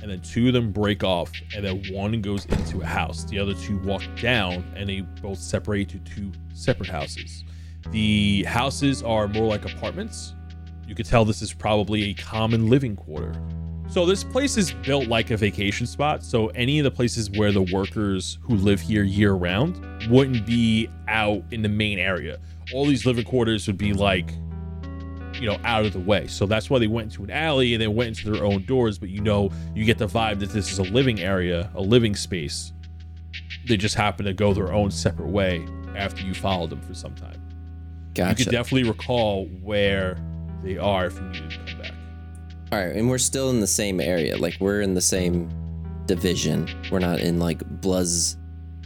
And 0.01 0.11
then 0.11 0.21
two 0.21 0.49
of 0.49 0.53
them 0.55 0.71
break 0.71 1.03
off, 1.03 1.33
and 1.57 1.65
then 1.65 1.83
one 1.91 2.21
goes 2.21 2.45
into 2.45 2.83
a 2.83 2.87
house. 2.87 3.25
The 3.25 3.41
other 3.41 3.55
two 3.55 3.79
walk 3.79 4.03
down, 4.21 4.65
and 4.77 4.89
they 4.89 5.01
both 5.01 5.39
separate 5.39 5.89
to 5.89 5.99
two 6.01 6.31
separate 6.53 6.91
houses. 6.91 7.43
The 7.91 8.45
houses 8.45 9.03
are 9.03 9.29
more 9.29 9.47
like 9.47 9.65
apartments. 9.65 10.35
You 10.87 10.95
could 10.95 11.07
tell 11.07 11.25
this 11.25 11.43
is 11.43 11.53
probably 11.53 12.05
a 12.05 12.15
common 12.15 12.69
living 12.69 12.97
quarter. 12.97 13.35
So 13.89 14.07
this 14.07 14.25
place 14.25 14.57
is 14.57 14.73
built 14.73 15.09
like 15.09 15.31
a 15.31 15.37
vacation 15.37 15.87
spot. 15.87 16.25
So 16.25 16.49
any 16.49 16.79
of 16.79 16.85
the 16.85 16.91
places 16.91 17.31
where 17.31 17.53
the 17.53 17.63
workers 17.63 18.39
who 18.43 18.57
live 18.57 18.81
here 18.81 19.05
year 19.05 19.33
round 19.33 20.11
wouldn't 20.11 20.47
be 20.47 20.89
out 21.07 21.45
in 21.51 21.63
the 21.63 21.69
main 21.69 21.99
area. 21.99 22.41
All 22.73 22.87
these 22.87 23.07
living 23.07 23.25
quarters 23.25 23.67
would 23.67 23.79
be 23.79 23.93
like, 23.93 24.31
you 25.35 25.47
know, 25.47 25.59
out 25.65 25.85
of 25.85 25.93
the 25.93 26.01
way. 26.01 26.27
So 26.27 26.47
that's 26.47 26.71
why 26.71 26.79
they 26.79 26.87
went 26.87 27.13
into 27.13 27.25
an 27.25 27.31
alley 27.31 27.75
and 27.75 27.83
they 27.83 27.89
went 27.89 28.09
into 28.09 28.31
their 28.31 28.45
own 28.45 28.65
doors. 28.65 28.99
But 28.99 29.11
you 29.11 29.21
know, 29.21 29.51
you 29.75 29.85
get 29.85 29.99
the 29.99 30.07
vibe 30.07 30.41
that 30.41 30.51
this 30.51 30.73
is 30.73 30.79
a 30.79 30.85
living 30.85 31.21
area, 31.21 31.71
a 31.75 31.83
living 31.83 32.17
space. 32.17 32.73
They 33.67 33.77
just 33.77 33.95
happen 33.95 34.25
to 34.27 34.33
go 34.33 34.55
their 34.55 34.73
own 34.73 34.91
separate 34.91 35.29
way 35.29 35.67
after 35.95 36.23
you 36.23 36.35
followed 36.35 36.71
them 36.71 36.81
for 36.81 36.95
some 36.95 37.15
time. 37.15 37.41
You 38.17 38.35
could 38.35 38.51
definitely 38.51 38.89
recall 38.89 39.47
where 39.63 40.17
they 40.63 40.79
are 40.79 41.07
if 41.07 41.15
you 41.17 41.23
needed 41.23 41.51
to 41.51 41.59
come 41.59 41.81
back. 41.83 41.93
All 42.73 42.79
right, 42.79 42.95
and 42.97 43.09
we're 43.09 43.19
still 43.19 43.51
in 43.51 43.61
the 43.61 43.67
same 43.67 44.01
area. 44.01 44.37
Like 44.37 44.57
we're 44.61 44.81
in 44.81 44.95
the 44.95 45.01
same 45.01 45.51
division. 46.07 46.69
We're 46.91 46.99
not 46.99 47.21
in 47.21 47.39
like 47.39 47.59
Bluzz 47.81 48.37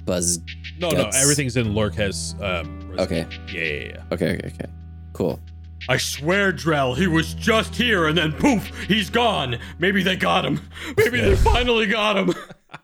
Buzz. 0.05 0.39
No, 0.79 0.91
That's- 0.91 1.15
no, 1.15 1.21
everything's 1.21 1.57
in 1.57 1.75
Lurk's. 1.75 2.35
Um. 2.41 2.95
Okay. 2.99 3.27
Yeah, 3.53 3.63
yeah, 3.63 3.85
yeah. 3.85 4.03
Okay, 4.13 4.35
okay, 4.35 4.47
okay. 4.49 4.73
Cool. 5.13 5.41
I 5.89 5.97
swear, 5.97 6.53
Drell, 6.53 6.97
he 6.97 7.07
was 7.07 7.35
just 7.35 7.75
here 7.75 8.07
and 8.09 8.19
then 8.19 8.33
poof, 8.33 8.69
he's 8.89 9.09
gone. 9.11 9.59
Maybe 9.79 10.03
they 10.03 10.17
got 10.17 10.45
him. 10.45 10.61
Maybe 10.97 11.21
they 11.21 11.37
finally 11.37 11.87
got 11.87 12.17
him. 12.19 12.35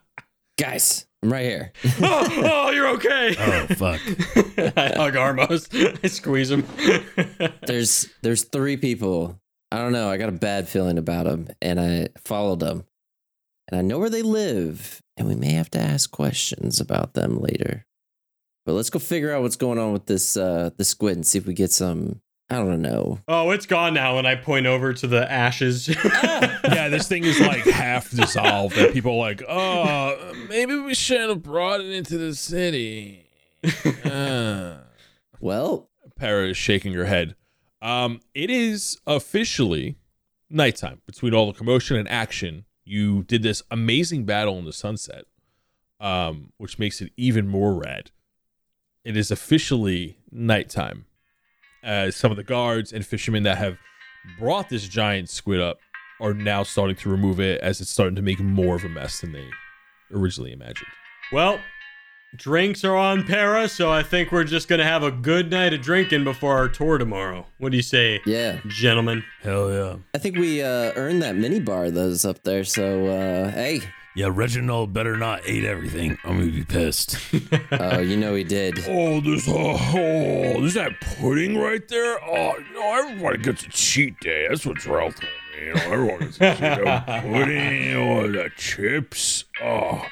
Guys, 0.57 1.05
I'm 1.25 1.33
right 1.33 1.45
here. 1.45 1.71
oh, 2.03 2.27
oh, 2.67 2.69
you're 2.69 2.89
okay. 2.89 3.35
Oh 3.39 3.65
fuck! 3.73 3.99
I 4.77 4.93
hug 4.95 5.15
Armos. 5.15 6.03
I 6.03 6.07
squeeze 6.07 6.51
him. 6.51 6.63
there's 7.65 8.07
there's 8.21 8.43
three 8.43 8.77
people. 8.77 9.41
I 9.71 9.77
don't 9.79 9.91
know. 9.91 10.07
I 10.07 10.17
got 10.17 10.29
a 10.29 10.33
bad 10.33 10.69
feeling 10.69 10.99
about 10.99 11.25
them, 11.25 11.47
and 11.63 11.79
I 11.79 12.09
followed 12.23 12.59
them, 12.59 12.85
and 13.67 13.79
I 13.79 13.81
know 13.81 13.97
where 13.97 14.11
they 14.11 14.21
live, 14.21 15.01
and 15.17 15.27
we 15.27 15.33
may 15.33 15.53
have 15.53 15.71
to 15.71 15.79
ask 15.79 16.11
questions 16.11 16.79
about 16.79 17.15
them 17.15 17.39
later. 17.39 17.87
But 18.67 18.73
let's 18.73 18.91
go 18.91 18.99
figure 18.99 19.33
out 19.33 19.41
what's 19.41 19.55
going 19.55 19.79
on 19.79 19.93
with 19.93 20.05
this 20.05 20.37
uh 20.37 20.69
the 20.77 20.85
squid 20.85 21.15
and 21.15 21.25
see 21.25 21.39
if 21.39 21.47
we 21.47 21.55
get 21.55 21.71
some. 21.71 22.21
I 22.49 22.57
don't 22.57 22.81
know. 22.81 23.19
oh, 23.27 23.49
it's 23.51 23.65
gone 23.65 23.95
now. 23.95 24.19
And 24.19 24.27
I 24.27 24.35
point 24.35 24.67
over 24.67 24.93
to 24.93 25.07
the 25.07 25.29
ashes. 25.31 25.87
yeah, 26.03 26.89
this 26.89 27.07
thing 27.07 27.23
is 27.23 27.39
like 27.39 27.63
half 27.65 28.11
dissolved, 28.11 28.77
and 28.77 28.93
people 28.93 29.13
are 29.13 29.17
like, 29.17 29.41
"Oh, 29.47 30.33
maybe 30.47 30.77
we 30.77 30.93
shouldn't 30.93 31.29
have 31.29 31.43
brought 31.43 31.81
it 31.81 31.91
into 31.91 32.17
the 32.17 32.35
city." 32.35 33.21
Uh. 34.05 34.77
Well, 35.39 35.89
Para 36.15 36.47
is 36.49 36.57
shaking 36.57 36.93
her 36.93 37.05
head. 37.05 37.35
Um, 37.81 38.21
it 38.35 38.49
is 38.51 38.99
officially 39.07 39.97
nighttime. 40.49 41.01
Between 41.07 41.33
all 41.33 41.51
the 41.51 41.57
commotion 41.57 41.97
and 41.97 42.07
action, 42.07 42.65
you 42.83 43.23
did 43.23 43.41
this 43.41 43.63
amazing 43.71 44.25
battle 44.25 44.57
in 44.59 44.65
the 44.65 44.73
sunset, 44.73 45.25
um, 45.99 46.51
which 46.57 46.77
makes 46.77 47.01
it 47.01 47.11
even 47.17 47.47
more 47.47 47.73
rad. 47.73 48.11
It 49.03 49.17
is 49.17 49.31
officially 49.31 50.19
nighttime. 50.31 51.05
As 51.85 52.15
some 52.15 52.31
of 52.31 52.37
the 52.37 52.43
guards 52.43 52.91
and 52.91 53.05
fishermen 53.05 53.43
that 53.43 53.59
have 53.59 53.77
brought 54.39 54.69
this 54.69 54.87
giant 54.87 55.29
squid 55.29 55.61
up 55.61 55.77
are 56.19 56.33
now 56.33 56.63
starting 56.63 56.95
to 56.95 57.09
remove 57.09 57.39
it 57.39 57.61
as 57.61 57.79
it's 57.79 57.91
starting 57.91 58.15
to 58.15 58.21
make 58.23 58.39
more 58.39 58.75
of 58.75 58.83
a 58.83 58.89
mess 58.89 59.21
than 59.21 59.33
they 59.33 59.47
originally 60.11 60.51
imagined. 60.51 60.89
well, 61.31 61.59
drinks 62.35 62.83
are 62.83 62.95
on 62.95 63.23
Para, 63.23 63.69
so 63.69 63.91
I 63.91 64.03
think 64.03 64.31
we're 64.31 64.43
just 64.43 64.67
going 64.67 64.79
to 64.79 64.85
have 64.85 65.03
a 65.03 65.11
good 65.11 65.51
night 65.51 65.73
of 65.73 65.81
drinking 65.81 66.23
before 66.23 66.55
our 66.55 66.67
tour 66.67 66.97
tomorrow. 66.97 67.45
What 67.59 67.71
do 67.71 67.77
you 67.77 67.83
say, 67.83 68.19
yeah. 68.25 68.59
gentlemen? 68.67 69.23
Hell 69.41 69.71
yeah! 69.71 69.95
I 70.13 70.17
think 70.17 70.37
we 70.37 70.61
uh, 70.61 70.91
earned 70.95 71.21
that 71.21 71.35
mini 71.35 71.59
bar 71.59 71.91
that's 71.91 72.25
up 72.25 72.43
there. 72.43 72.63
So 72.63 73.07
uh, 73.07 73.51
hey, 73.51 73.81
Yeah, 74.15 74.29
Reginald 74.31 74.93
better 74.93 75.17
not 75.17 75.45
eat 75.45 75.65
everything. 75.65 76.17
I'm 76.23 76.39
gonna 76.39 76.51
be 76.51 76.63
pissed. 76.63 77.17
oh, 77.73 77.99
you 77.99 78.15
know 78.15 78.33
he 78.33 78.45
did. 78.45 78.79
Oh, 78.87 79.19
there's 79.19 79.45
oh, 79.49 79.77
oh, 79.77 80.61
there's 80.61 80.75
that 80.75 81.01
pudding 81.01 81.57
right 81.57 81.85
there. 81.89 82.17
Oh, 82.23 82.57
you 82.57 82.73
know, 82.73 82.93
everybody 82.95 83.39
gets 83.39 83.63
a 83.65 83.69
cheat 83.69 84.17
day. 84.21 84.47
That's 84.47 84.65
what 84.65 84.79
Terrell 84.79 85.11
told 85.11 85.23
me. 85.23 85.65
You 85.65 85.73
know, 85.73 85.81
everyone 85.91 86.19
gets 86.19 86.37
a 86.39 86.51
cheat 86.51 86.59
day. 86.59 87.03
pudding, 87.23 87.95
oh, 87.95 88.31
the 88.31 88.49
chips, 88.55 89.43
oh, 89.61 90.05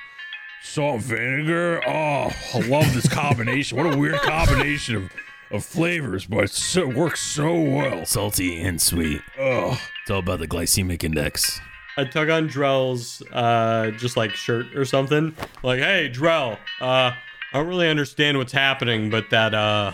salt 0.61 0.95
and 0.95 1.03
vinegar. 1.03 1.81
Oh, 1.87 2.29
I 2.55 2.59
love 2.67 2.93
this 2.93 3.07
combination. 3.07 3.77
What 3.77 3.93
a 3.93 3.97
weird 3.97 4.19
combination 4.19 4.95
of, 4.97 5.11
of 5.49 5.63
flavors, 5.63 6.25
but 6.25 6.43
it's 6.45 6.61
so, 6.61 6.81
it 6.89 6.93
works 6.97 7.21
so 7.21 7.53
well. 7.57 8.05
Salty 8.05 8.61
and 8.61 8.81
sweet. 8.81 9.21
Oh, 9.39 9.79
It's 10.01 10.11
all 10.11 10.19
about 10.19 10.39
the 10.39 10.47
glycemic 10.47 11.05
index. 11.05 11.61
I 11.97 12.05
tug 12.05 12.29
on 12.29 12.49
Drell's 12.49 13.21
uh, 13.31 13.91
just 13.91 14.17
like 14.17 14.31
shirt 14.31 14.75
or 14.75 14.83
something. 14.85 15.35
Like, 15.61 15.79
hey, 15.79 16.09
Drell, 16.11 16.53
uh, 16.81 17.11
I 17.11 17.15
don't 17.53 17.67
really 17.67 17.89
understand 17.89 18.37
what's 18.37 18.51
happening, 18.53 19.09
but 19.09 19.29
that 19.29 19.53
uh 19.53 19.93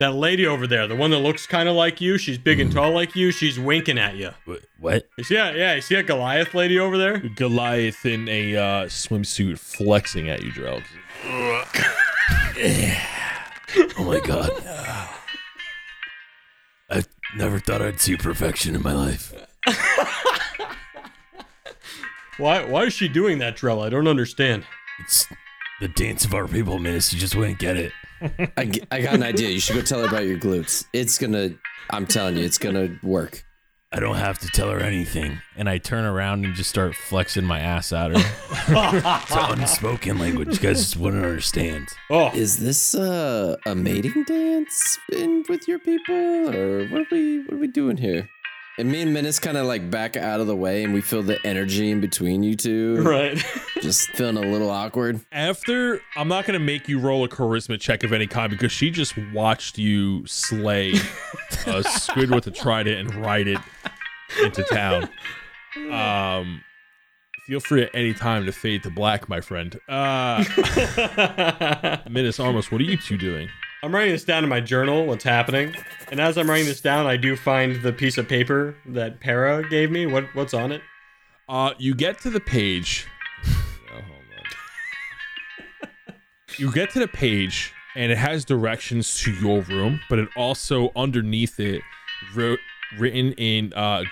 that 0.00 0.12
lady 0.14 0.44
over 0.46 0.66
there, 0.66 0.86
the 0.88 0.96
one 0.96 1.10
that 1.12 1.20
looks 1.20 1.46
kind 1.46 1.68
of 1.68 1.76
like 1.76 2.00
you, 2.00 2.18
she's 2.18 2.36
big 2.36 2.58
and 2.60 2.70
tall 2.72 2.90
like 2.90 3.14
you, 3.14 3.30
she's 3.30 3.58
winking 3.60 3.96
at 3.96 4.16
you. 4.16 4.30
Wh- 4.46 4.56
What? 4.80 5.08
You 5.16 5.22
see 5.24 5.36
that? 5.36 5.54
Yeah, 5.56 5.74
you 5.76 5.80
see 5.80 5.94
that 5.94 6.06
Goliath 6.06 6.52
lady 6.52 6.78
over 6.80 6.98
there? 6.98 7.18
Goliath 7.18 8.04
in 8.04 8.28
a 8.28 8.56
uh, 8.56 8.84
swimsuit 8.86 9.58
flexing 9.58 10.28
at 10.28 10.42
you, 10.42 10.50
Drell. 10.52 10.82
Oh 13.96 14.04
my 14.04 14.20
god. 14.20 14.50
I 16.90 17.02
never 17.36 17.58
thought 17.58 17.82
I'd 17.82 18.00
see 18.00 18.16
perfection 18.16 18.74
in 18.74 18.82
my 18.82 18.92
life. 18.92 19.32
Why 22.38 22.64
why 22.64 22.84
is 22.84 22.92
she 22.92 23.08
doing 23.08 23.38
that, 23.38 23.56
Drell? 23.56 23.84
I 23.84 23.90
don't 23.90 24.08
understand. 24.08 24.64
It's 25.00 25.26
the 25.80 25.88
dance 25.88 26.24
of 26.24 26.34
our 26.34 26.48
people, 26.48 26.78
Miss. 26.78 27.12
You 27.12 27.18
just 27.18 27.34
wouldn't 27.36 27.58
get 27.58 27.76
it. 27.76 27.92
I 28.56 28.64
got 28.64 29.14
an 29.14 29.22
idea. 29.22 29.50
You 29.50 29.60
should 29.60 29.76
go 29.76 29.82
tell 29.82 30.00
her 30.00 30.06
about 30.08 30.26
your 30.26 30.38
glutes. 30.38 30.84
It's 30.92 31.18
gonna. 31.18 31.50
I'm 31.90 32.06
telling 32.06 32.36
you, 32.36 32.44
it's 32.44 32.58
gonna 32.58 32.98
work. 33.02 33.44
I 33.92 34.00
don't 34.00 34.16
have 34.16 34.40
to 34.40 34.48
tell 34.48 34.70
her 34.70 34.80
anything. 34.80 35.40
And 35.56 35.68
I 35.68 35.78
turn 35.78 36.04
around 36.04 36.44
and 36.44 36.56
just 36.56 36.68
start 36.68 36.96
flexing 36.96 37.44
my 37.44 37.60
ass 37.60 37.92
at 37.92 38.10
her. 38.10 38.16
it's 38.18 39.36
unspoken 39.52 40.18
language. 40.18 40.48
You 40.54 40.58
guys 40.58 40.78
just 40.78 40.96
wouldn't 40.96 41.24
understand. 41.24 41.86
Oh, 42.10 42.32
Is 42.34 42.56
this 42.56 42.96
uh, 42.96 43.54
a 43.66 43.74
mating 43.76 44.24
dance 44.24 44.98
in 45.12 45.44
with 45.48 45.68
your 45.68 45.78
people, 45.78 46.16
or 46.56 46.88
what 46.88 47.02
are 47.02 47.06
we 47.12 47.42
what 47.44 47.54
are 47.54 47.58
we 47.58 47.68
doing 47.68 47.96
here? 47.96 48.28
And 48.76 48.90
me 48.90 49.02
and 49.02 49.14
Minas 49.14 49.38
kind 49.38 49.56
of 49.56 49.66
like 49.66 49.88
back 49.88 50.16
out 50.16 50.40
of 50.40 50.48
the 50.48 50.56
way, 50.56 50.82
and 50.82 50.92
we 50.92 51.00
feel 51.00 51.22
the 51.22 51.38
energy 51.46 51.90
in 51.90 52.00
between 52.00 52.42
you 52.42 52.56
two. 52.56 53.00
right. 53.02 53.40
Just 53.80 54.08
feeling 54.10 54.36
a 54.36 54.40
little 54.40 54.68
awkward. 54.70 55.20
After, 55.30 56.00
I'm 56.16 56.26
not 56.26 56.44
going 56.44 56.58
to 56.58 56.64
make 56.64 56.88
you 56.88 56.98
roll 56.98 57.22
a 57.22 57.28
charisma 57.28 57.78
check 57.78 58.02
of 58.02 58.12
any 58.12 58.26
kind 58.26 58.50
because 58.50 58.72
she 58.72 58.90
just 58.90 59.14
watched 59.32 59.78
you 59.78 60.26
slay 60.26 60.94
a 61.66 61.84
squid 61.84 62.30
with 62.30 62.46
a 62.46 62.50
trident 62.50 62.98
and 62.98 63.24
ride 63.24 63.46
it 63.46 63.58
into 64.42 64.62
town. 64.64 65.08
Um, 65.90 66.62
feel 67.46 67.60
free 67.60 67.82
at 67.82 67.90
any 67.94 68.14
time 68.14 68.46
to 68.46 68.52
fade 68.52 68.82
to 68.84 68.90
black, 68.90 69.28
my 69.28 69.40
friend. 69.40 69.78
Uh, 69.88 70.42
Minas 72.08 72.38
Armos, 72.38 72.72
what 72.72 72.80
are 72.80 72.84
you 72.84 72.96
two 72.96 73.18
doing? 73.18 73.48
I'm 73.84 73.94
writing 73.94 74.12
this 74.12 74.24
down 74.24 74.42
in 74.44 74.48
my 74.48 74.60
journal, 74.60 75.04
what's 75.04 75.24
happening. 75.24 75.76
And 76.10 76.18
as 76.18 76.38
I'm 76.38 76.48
writing 76.48 76.64
this 76.64 76.80
down, 76.80 77.04
I 77.04 77.18
do 77.18 77.36
find 77.36 77.82
the 77.82 77.92
piece 77.92 78.16
of 78.16 78.26
paper 78.26 78.74
that 78.86 79.20
Para 79.20 79.68
gave 79.68 79.90
me. 79.90 80.06
What 80.06 80.24
what's 80.34 80.54
on 80.54 80.72
it? 80.72 80.80
Uh, 81.50 81.74
you 81.76 81.94
get 81.94 82.18
to 82.20 82.30
the 82.30 82.40
page. 82.40 83.06
Oh, 83.92 84.00
you 86.56 86.72
get 86.72 86.92
to 86.92 86.98
the 86.98 87.08
page, 87.08 87.74
and 87.94 88.10
it 88.10 88.16
has 88.16 88.46
directions 88.46 89.20
to 89.20 89.32
your 89.32 89.60
room, 89.60 90.00
but 90.08 90.18
it 90.18 90.30
also 90.34 90.90
underneath 90.96 91.60
it, 91.60 91.82
wrote 92.34 92.60
written 92.96 93.32
in 93.32 93.74
uh 93.74 94.04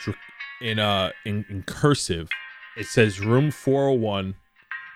in 0.61 0.81
uh 0.81 1.13
in, 1.25 1.47
in 1.49 1.63
cursive, 1.63 2.29
it 2.77 2.85
says 2.85 3.21
room 3.21 3.51
401, 3.51 4.35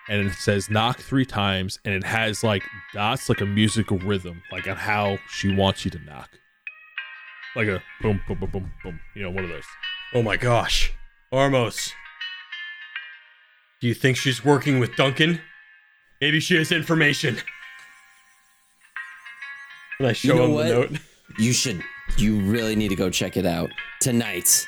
and 0.09 0.27
it 0.27 0.33
says 0.33 0.69
knock 0.69 0.99
three 0.99 1.25
times, 1.25 1.79
and 1.85 1.93
it 1.93 2.03
has 2.03 2.43
like 2.43 2.63
dots 2.93 3.29
like 3.29 3.41
a 3.41 3.45
musical 3.45 3.97
rhythm, 3.99 4.41
like 4.51 4.67
on 4.67 4.77
how 4.77 5.17
she 5.29 5.53
wants 5.53 5.85
you 5.85 5.91
to 5.91 5.99
knock, 5.99 6.29
like 7.55 7.67
a 7.67 7.81
boom 8.01 8.21
boom 8.27 8.39
boom 8.39 8.49
boom 8.51 8.71
boom, 8.83 8.99
you 9.15 9.23
know, 9.23 9.29
one 9.29 9.43
of 9.43 9.49
those. 9.49 9.65
Oh 10.13 10.23
my 10.23 10.37
gosh. 10.37 10.93
Armos. 11.33 11.91
Do 13.81 13.87
you 13.87 13.93
think 13.93 14.17
she's 14.17 14.43
working 14.43 14.79
with 14.79 14.95
Duncan? 14.95 15.41
Maybe 16.21 16.39
she 16.39 16.55
has 16.55 16.71
information. 16.71 17.37
And 19.99 20.07
I 20.07 20.13
show 20.13 20.35
know 20.35 20.45
him 20.45 20.53
what? 20.53 20.67
the 20.67 20.73
note. 20.73 20.91
You 21.37 21.53
should. 21.53 21.83
You 22.17 22.39
really 22.39 22.75
need 22.75 22.87
to 22.89 22.95
go 22.95 23.09
check 23.09 23.37
it 23.37 23.45
out 23.45 23.69
tonight. 23.99 24.65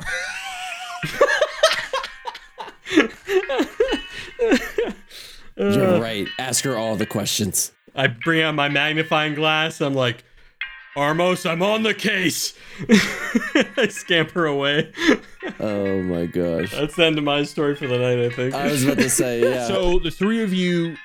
You're 5.56 6.00
right. 6.00 6.28
Ask 6.38 6.64
her 6.64 6.76
all 6.76 6.96
the 6.96 7.06
questions. 7.06 7.72
I 7.94 8.06
bring 8.06 8.42
out 8.42 8.54
my 8.54 8.68
magnifying 8.68 9.34
glass. 9.34 9.80
I'm 9.80 9.94
like, 9.94 10.24
Armos, 10.96 11.48
I'm 11.48 11.62
on 11.62 11.82
the 11.82 11.94
case. 11.94 12.54
I 13.76 13.88
scamper 13.88 14.46
away. 14.46 14.92
Oh 15.58 16.02
my 16.02 16.26
gosh. 16.26 16.72
That's 16.72 16.96
the 16.96 17.04
end 17.04 17.18
of 17.18 17.24
my 17.24 17.44
story 17.44 17.74
for 17.74 17.86
the 17.86 17.98
night, 17.98 18.18
I 18.18 18.28
think. 18.30 18.54
I 18.54 18.66
was 18.66 18.84
about 18.84 18.98
to 18.98 19.10
say, 19.10 19.40
yeah. 19.50 19.66
So 19.66 19.98
the 19.98 20.10
three 20.10 20.42
of 20.42 20.52
you 20.52 20.96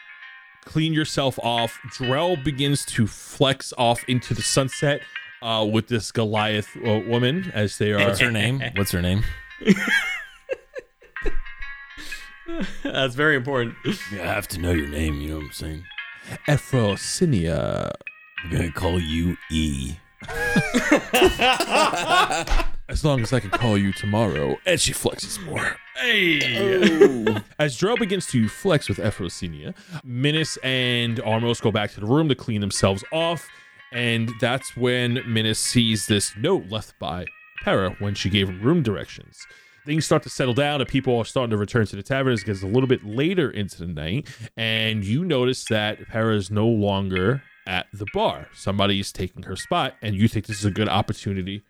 clean 0.65 0.93
yourself 0.93 1.39
off. 1.41 1.79
Drell 1.97 2.41
begins 2.43 2.85
to 2.85 3.07
flex 3.07 3.73
off 3.77 4.03
into 4.09 4.33
the 4.33 4.41
sunset 4.41 5.01
uh, 5.41 5.67
with 5.71 5.87
this 5.87 6.11
Goliath 6.11 6.75
uh, 6.85 6.99
woman 7.07 7.51
as 7.53 7.77
they 7.77 7.93
are. 7.93 8.05
What's 8.05 8.19
her 8.19 8.31
name? 8.31 8.61
What's 8.75 8.91
her 8.91 9.01
name? 9.01 9.23
That's 12.83 13.15
very 13.15 13.35
important. 13.35 13.75
Yeah, 14.11 14.23
I 14.23 14.33
have 14.33 14.47
to 14.49 14.59
know 14.59 14.71
your 14.71 14.87
name. 14.87 15.21
You 15.21 15.29
know 15.29 15.35
what 15.37 15.45
I'm 15.45 15.51
saying? 15.51 15.83
Ephrosinia. 16.47 17.91
I'm 18.43 18.51
gonna 18.51 18.71
call 18.71 18.99
you 18.99 19.37
E. 19.51 19.95
As 22.89 23.03
long 23.03 23.21
as 23.21 23.33
I 23.33 23.41
can 23.41 23.49
call 23.49 23.77
you 23.77 23.91
tomorrow. 23.91 24.57
And 24.65 24.79
she 24.79 24.93
flexes 24.93 25.43
more. 25.45 25.75
Hey. 25.97 26.39
Oh. 26.57 27.41
As 27.59 27.77
Drell 27.77 27.99
begins 27.99 28.27
to 28.27 28.47
flex 28.47 28.87
with 28.87 28.97
Ephrosinia, 28.97 29.75
Minas 30.05 30.57
and 30.63 31.19
Armos 31.19 31.61
go 31.61 31.71
back 31.71 31.91
to 31.91 31.99
the 31.99 32.05
room 32.05 32.29
to 32.29 32.35
clean 32.35 32.61
themselves 32.61 33.03
off. 33.11 33.45
And 33.91 34.31
that's 34.39 34.75
when 34.77 35.21
Minas 35.31 35.59
sees 35.59 36.07
this 36.07 36.33
note 36.37 36.69
left 36.69 36.97
by 36.99 37.25
Para 37.63 37.91
when 37.99 38.15
she 38.15 38.29
gave 38.29 38.47
him 38.47 38.61
room 38.61 38.83
directions. 38.83 39.45
Things 39.87 40.05
start 40.05 40.23
to 40.23 40.29
settle 40.29 40.53
down, 40.53 40.81
and 40.81 40.89
people 40.89 41.17
are 41.17 41.23
starting 41.23 41.51
to 41.51 41.57
return 41.57 41.85
to 41.85 41.95
the 41.95 42.03
tavern 42.03 42.33
as 42.33 42.41
it 42.41 42.45
gets 42.45 42.61
a 42.61 42.67
little 42.67 42.87
bit 42.87 43.05
later 43.05 43.49
into 43.49 43.77
the 43.77 43.87
night. 43.87 44.27
And 44.57 45.01
you 45.05 45.23
notice 45.23 45.63
that 45.69 46.05
Para 46.09 46.35
is 46.35 46.51
no 46.51 46.67
longer 46.67 47.41
at 47.65 47.87
the 47.93 48.05
bar. 48.13 48.49
Somebody 48.53 48.99
is 48.99 49.13
taking 49.13 49.43
her 49.43 49.55
spot, 49.55 49.93
and 50.01 50.13
you 50.13 50.27
think 50.27 50.45
this 50.45 50.59
is 50.59 50.65
a 50.65 50.71
good 50.71 50.89
opportunity 50.89 51.63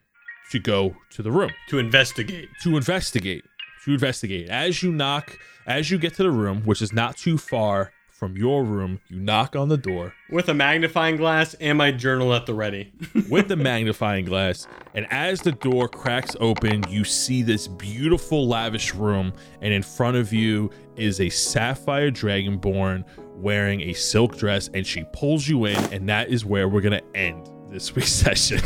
to 0.50 0.58
go 0.58 0.96
to 1.12 1.22
the 1.22 1.30
room 1.30 1.52
to 1.70 1.78
investigate. 1.78 2.50
to 2.64 2.76
investigate. 2.76 3.44
To 3.86 3.94
investigate. 3.94 4.50
As 4.50 4.82
you 4.82 4.92
knock, 4.92 5.38
as 5.68 5.92
you 5.92 6.00
get 6.00 6.16
to 6.16 6.24
the 6.24 6.32
room, 6.32 6.64
which 6.64 6.82
is 6.82 6.92
not 6.92 7.18
too 7.18 7.38
far 7.38 7.92
from 8.18 8.36
your 8.36 8.64
room, 8.64 9.00
you 9.10 9.20
knock 9.20 9.56
on 9.56 9.70
the 9.70 9.78
door 9.78 10.12
With 10.32 10.50
a 10.50 10.54
magnifying 10.54 11.18
glass 11.18 11.54
and 11.56 11.78
my 11.78 11.92
journal 11.92 12.34
at 12.34 12.48
the 12.48 12.54
ready. 12.56 12.92
with 13.30 13.48
the 13.48 13.56
magnifying 13.56 14.26
glass. 14.26 14.68
And 14.96 15.06
as 15.12 15.42
the 15.42 15.52
door 15.52 15.88
cracks 15.88 16.36
open, 16.40 16.84
you 16.90 17.04
see 17.04 17.44
this 17.44 17.68
beautiful, 17.68 18.48
lavish 18.48 18.96
room. 18.96 19.34
And 19.62 19.72
in 19.72 19.84
front 19.84 20.18
of 20.18 20.34
you 20.34 20.72
is 20.96 21.22
a 21.22 21.30
sapphire 21.30 22.10
dragonborn 22.10 23.06
wearing 23.36 23.82
a 23.82 23.94
silk 23.94 24.36
dress. 24.36 24.68
And 24.74 24.86
she 24.86 25.06
pulls 25.14 25.48
you 25.48 25.66
in. 25.66 25.78
And 25.94 26.10
that 26.10 26.30
is 26.30 26.44
where 26.44 26.68
we're 26.68 26.82
going 26.82 27.00
to 27.00 27.16
end 27.16 27.48
this 27.70 27.94
week's 27.96 28.12
session. 28.14 28.62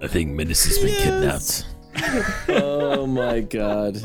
I 0.00 0.06
think 0.06 0.32
Midas 0.32 0.64
has 0.64 0.78
been 0.78 0.96
kidnapped. 0.96 1.66
oh 2.48 3.06
my 3.06 3.40
god. 3.40 4.02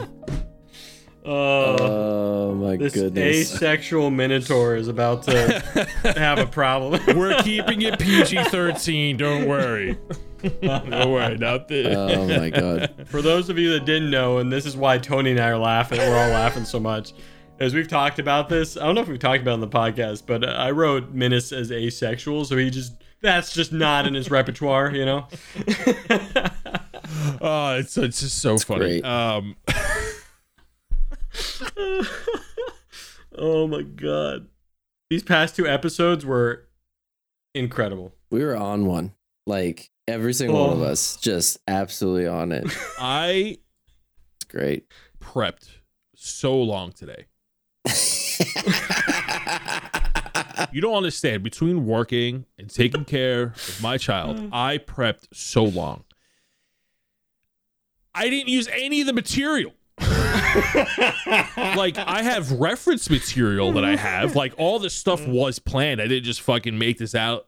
Uh, 1.26 1.78
Oh 1.80 2.54
my 2.56 2.76
this 2.78 2.94
goodness. 2.94 3.54
asexual 3.56 4.12
minotaur 4.12 4.76
is 4.76 4.88
about 4.88 5.24
to 5.24 5.88
have 6.18 6.38
a 6.40 6.46
problem. 6.46 7.02
we're 7.18 7.42
keeping 7.42 7.82
it 7.82 7.98
PG 8.00 8.44
13. 8.46 9.18
Don't 9.18 9.48
worry. 9.48 9.98
Don't 10.62 11.12
worry. 11.12 11.38
Not 11.38 11.68
this. 11.68 11.96
Oh 11.96 12.28
my 12.28 12.50
god. 12.50 12.94
For 13.08 13.22
those 13.22 13.50
of 13.50 13.58
you 13.58 13.72
that 13.74 13.86
didn't 13.86 14.10
know, 14.12 14.38
and 14.40 14.52
this 14.52 14.66
is 14.66 14.76
why 14.76 14.98
Tony 14.98 15.32
and 15.32 15.40
I 15.40 15.48
are 15.50 15.58
laughing, 15.58 16.00
we're 16.00 16.06
all 16.18 16.30
laughing 16.32 16.66
so 16.66 16.80
much, 16.80 17.14
as 17.60 17.74
we've 17.74 17.88
talked 17.88 18.20
about 18.20 18.50
this. 18.50 18.76
I 18.78 18.82
don't 18.86 18.96
know 18.96 19.02
if 19.02 19.08
we've 19.08 19.18
talked 19.20 19.42
about 19.42 19.52
it 19.52 19.54
on 19.54 19.62
the 19.62 19.68
podcast, 19.70 20.24
but 20.28 20.48
I 20.48 20.72
wrote 20.72 21.12
Minas 21.12 21.52
as 21.54 21.72
asexual, 21.72 22.44
so 22.46 22.58
he 22.58 22.70
just 22.70 22.94
that's 23.22 23.54
just 23.54 23.72
not 23.72 24.06
in 24.06 24.14
his 24.14 24.30
repertoire, 24.30 24.92
you 24.94 25.06
know. 25.06 25.28
Oh, 27.42 27.76
it's 27.78 27.98
it's 27.98 28.22
just 28.22 28.40
so 28.42 28.58
funny. 28.58 29.02
great. 29.02 29.06
Um, 29.06 29.56
oh 33.38 33.68
my 33.68 33.82
god, 33.82 34.48
these 35.10 35.24
past 35.24 35.56
two 35.56 35.68
episodes 35.68 36.26
were 36.26 36.68
incredible. 37.54 38.14
We 38.32 38.44
were 38.44 38.56
on 38.56 38.86
one. 38.86 39.14
Like 39.46 39.90
every 40.08 40.34
single 40.34 40.60
one 40.68 40.74
of 40.78 40.82
Oh. 40.82 40.86
us, 40.86 41.18
just 41.18 41.58
absolutely 41.68 42.28
on 42.28 42.52
it. 42.52 42.66
I 43.00 43.58
It's 44.40 44.46
I 44.46 44.48
great. 44.50 44.88
prepped 45.22 45.70
so 46.16 46.56
long 46.58 46.92
today. 46.92 47.26
You 50.72 50.82
don't 50.82 50.96
understand. 50.96 51.44
Between 51.44 51.86
working 51.86 52.46
and 52.58 52.68
taking 52.70 53.06
care 53.06 53.44
of 53.56 53.80
my 53.82 53.98
child, 53.98 54.50
I 54.52 54.80
prepped 54.80 55.28
so 55.34 55.64
long. 55.64 56.04
I 58.16 58.28
didn't 58.30 58.48
use 58.50 58.68
any 58.72 59.02
of 59.02 59.08
the 59.08 59.14
material. 59.14 59.74
like 61.76 61.98
I 61.98 62.22
have 62.24 62.52
reference 62.52 63.10
material 63.10 63.72
that 63.74 63.86
I 63.86 63.96
have. 63.96 64.36
Like 64.36 64.54
all 64.58 64.80
this 64.80 64.94
stuff 64.94 65.26
was 65.28 65.60
planned. 65.60 66.02
I 66.02 66.08
didn't 66.08 66.26
just 66.26 66.42
fucking 66.42 66.78
make 66.78 66.98
this 66.98 67.16
out. 67.16 67.48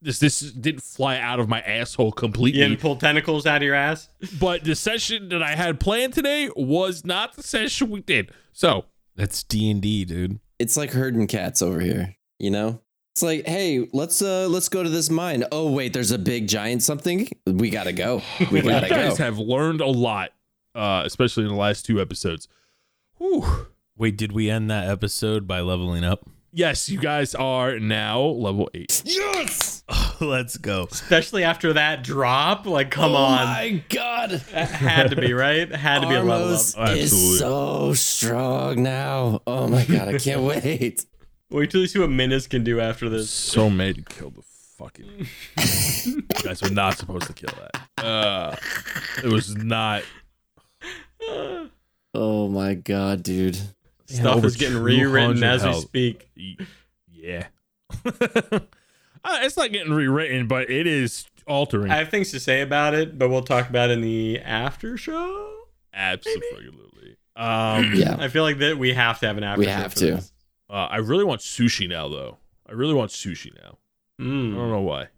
This 0.00 0.18
this 0.18 0.40
didn't 0.40 0.82
fly 0.82 1.18
out 1.18 1.40
of 1.40 1.48
my 1.48 1.60
asshole 1.62 2.12
completely. 2.12 2.60
You 2.60 2.68
didn't 2.68 2.80
pull 2.80 2.96
tentacles 2.96 3.46
out 3.46 3.56
of 3.56 3.62
your 3.62 3.74
ass. 3.74 4.08
But 4.38 4.64
the 4.64 4.74
session 4.74 5.28
that 5.30 5.42
I 5.42 5.54
had 5.54 5.80
planned 5.80 6.12
today 6.12 6.50
was 6.54 7.04
not 7.04 7.36
the 7.36 7.42
session 7.42 7.90
we 7.90 8.00
did. 8.02 8.30
So 8.52 8.84
That's 9.16 9.42
D 9.42 9.70
and 9.70 9.80
D, 9.80 10.04
dude. 10.04 10.40
It's 10.58 10.76
like 10.76 10.92
herding 10.92 11.26
cats 11.26 11.62
over 11.62 11.80
here, 11.80 12.16
you 12.38 12.50
know? 12.50 12.80
It's 13.14 13.22
like, 13.22 13.46
hey, 13.46 13.88
let's 13.92 14.20
uh 14.22 14.46
let's 14.48 14.68
go 14.68 14.82
to 14.82 14.88
this 14.90 15.08
mine. 15.08 15.44
Oh 15.52 15.70
wait, 15.70 15.92
there's 15.92 16.10
a 16.10 16.18
big 16.18 16.48
giant 16.48 16.82
something. 16.82 17.28
We 17.46 17.70
gotta 17.70 17.92
go. 17.92 18.22
We 18.50 18.60
you 18.60 18.68
gotta 18.68 18.88
guys 18.88 19.18
go. 19.18 19.24
have 19.24 19.38
learned 19.38 19.80
a 19.80 19.86
lot, 19.86 20.32
uh, 20.74 21.02
especially 21.04 21.44
in 21.44 21.50
the 21.50 21.56
last 21.56 21.84
two 21.86 22.00
episodes. 22.00 22.48
Whew. 23.18 23.68
Wait, 23.96 24.16
did 24.16 24.32
we 24.32 24.50
end 24.50 24.70
that 24.70 24.88
episode 24.88 25.46
by 25.46 25.60
leveling 25.60 26.04
up? 26.04 26.28
Yes, 26.56 26.88
you 26.88 27.00
guys 27.00 27.34
are 27.34 27.80
now 27.80 28.20
level 28.20 28.70
eight. 28.74 29.02
yes! 29.04 29.82
Let's 30.20 30.56
go. 30.56 30.86
Especially 30.90 31.42
after 31.42 31.72
that 31.72 32.04
drop. 32.04 32.64
Like, 32.64 32.92
come 32.92 33.12
oh 33.12 33.16
on. 33.16 33.46
my 33.46 33.82
god. 33.88 34.30
That 34.30 34.70
had 34.70 35.10
to 35.10 35.16
be, 35.16 35.32
right? 35.32 35.68
Had 35.74 36.02
to 36.02 36.08
be 36.08 36.14
a 36.14 36.22
level 36.22 36.54
up. 36.54 36.60
Armos 36.60 36.76
Absolutely. 36.76 37.00
is 37.00 37.38
so 37.40 37.92
strong 37.94 38.82
now. 38.84 39.42
Oh 39.48 39.66
my 39.66 39.84
god, 39.84 40.14
I 40.14 40.18
can't 40.18 40.42
wait. 40.42 41.04
Wait 41.50 41.70
till 41.70 41.80
you 41.82 41.86
see 41.86 41.98
what 41.98 42.10
Minas 42.10 42.46
can 42.46 42.64
do 42.64 42.80
after 42.80 43.08
this. 43.08 43.30
So 43.30 43.68
made 43.68 43.96
to 43.96 44.02
kill 44.02 44.30
the 44.30 44.42
fucking. 44.78 45.26
you 46.04 46.22
guys 46.42 46.62
were 46.62 46.70
not 46.70 46.98
supposed 46.98 47.26
to 47.26 47.32
kill 47.32 47.50
that. 47.60 48.04
Uh, 48.04 48.56
it 49.22 49.28
was 49.28 49.54
not. 49.56 50.02
Oh 52.14 52.48
my 52.48 52.74
god, 52.74 53.22
dude. 53.22 53.58
Stuff 54.06 54.36
over 54.36 54.46
is 54.46 54.56
getting 54.56 54.78
rewritten 54.78 55.36
200 55.36 55.44
as 55.46 55.64
we 55.64 55.80
speak. 55.80 56.28
Yeah. 57.10 57.46
Uh, 59.26 59.38
it's 59.40 59.56
not 59.56 59.72
getting 59.72 59.90
rewritten, 59.90 60.46
but 60.46 60.68
it 60.70 60.86
is 60.86 61.26
altering. 61.46 61.90
I 61.90 61.96
have 61.96 62.10
things 62.10 62.30
to 62.32 62.38
say 62.40 62.60
about 62.60 62.92
it, 62.92 63.18
but 63.18 63.30
we'll 63.30 63.40
talk 63.40 63.70
about 63.70 63.88
it 63.88 63.94
in 63.94 64.02
the 64.02 64.38
after 64.40 64.98
show. 64.98 65.60
Absolutely. 65.94 67.16
Um, 67.34 67.94
Yeah. 67.94 68.16
I 68.20 68.28
feel 68.28 68.42
like 68.42 68.58
that 68.58 68.76
we 68.76 68.92
have 68.92 69.20
to 69.20 69.26
have 69.26 69.38
an 69.38 69.42
after 69.44 69.62
show. 69.62 69.66
We 69.66 69.72
have 69.72 69.92
for 69.94 69.98
to. 70.00 70.06
this. 70.16 70.30
uh, 70.68 70.74
I 70.90 70.98
really 70.98 71.24
want 71.24 71.40
sushi 71.40 71.88
now, 71.88 72.06
though. 72.08 72.36
I 72.68 72.72
really 72.72 72.92
want 72.92 73.12
sushi 73.12 73.50
now. 73.62 73.78
I 74.18 74.22
Mm, 74.24 74.54
don't 74.56 74.70
know 74.70 74.80
why. 74.82 75.08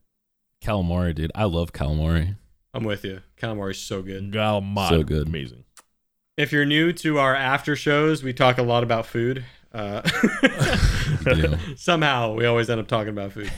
Calamari, 0.62 1.12
dude. 1.12 1.32
I 1.34 1.42
love 1.44 1.72
calamari. 1.72 2.36
I'm 2.72 2.84
with 2.84 3.04
you. 3.04 3.22
Calamari's 3.36 3.78
so 3.78 4.02
good. 4.02 4.30
Galmad. 4.30 4.88
So 4.88 5.02
good. 5.02 5.26
Amazing. 5.26 5.64
If 6.36 6.52
you're 6.52 6.66
new 6.66 6.92
to 6.92 7.18
our 7.18 7.34
after 7.34 7.74
shows, 7.74 8.22
we 8.22 8.34
talk 8.34 8.58
a 8.58 8.62
lot 8.62 8.82
about 8.82 9.06
food. 9.06 9.46
Uh, 9.72 10.02
somehow 11.76 12.34
we 12.34 12.44
always 12.44 12.68
end 12.68 12.78
up 12.78 12.88
talking 12.88 13.08
about 13.08 13.32
food. 13.32 13.50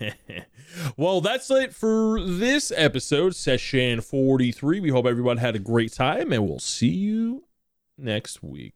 well, 0.96 1.20
that's 1.20 1.48
it 1.52 1.72
for 1.72 2.20
this 2.20 2.72
episode, 2.74 3.36
session 3.36 4.00
43. 4.00 4.80
We 4.80 4.88
hope 4.88 5.06
everyone 5.06 5.36
had 5.36 5.54
a 5.54 5.60
great 5.60 5.92
time, 5.92 6.32
and 6.32 6.48
we'll 6.48 6.58
see 6.58 6.88
you 6.88 7.44
next 7.96 8.42
week. 8.42 8.74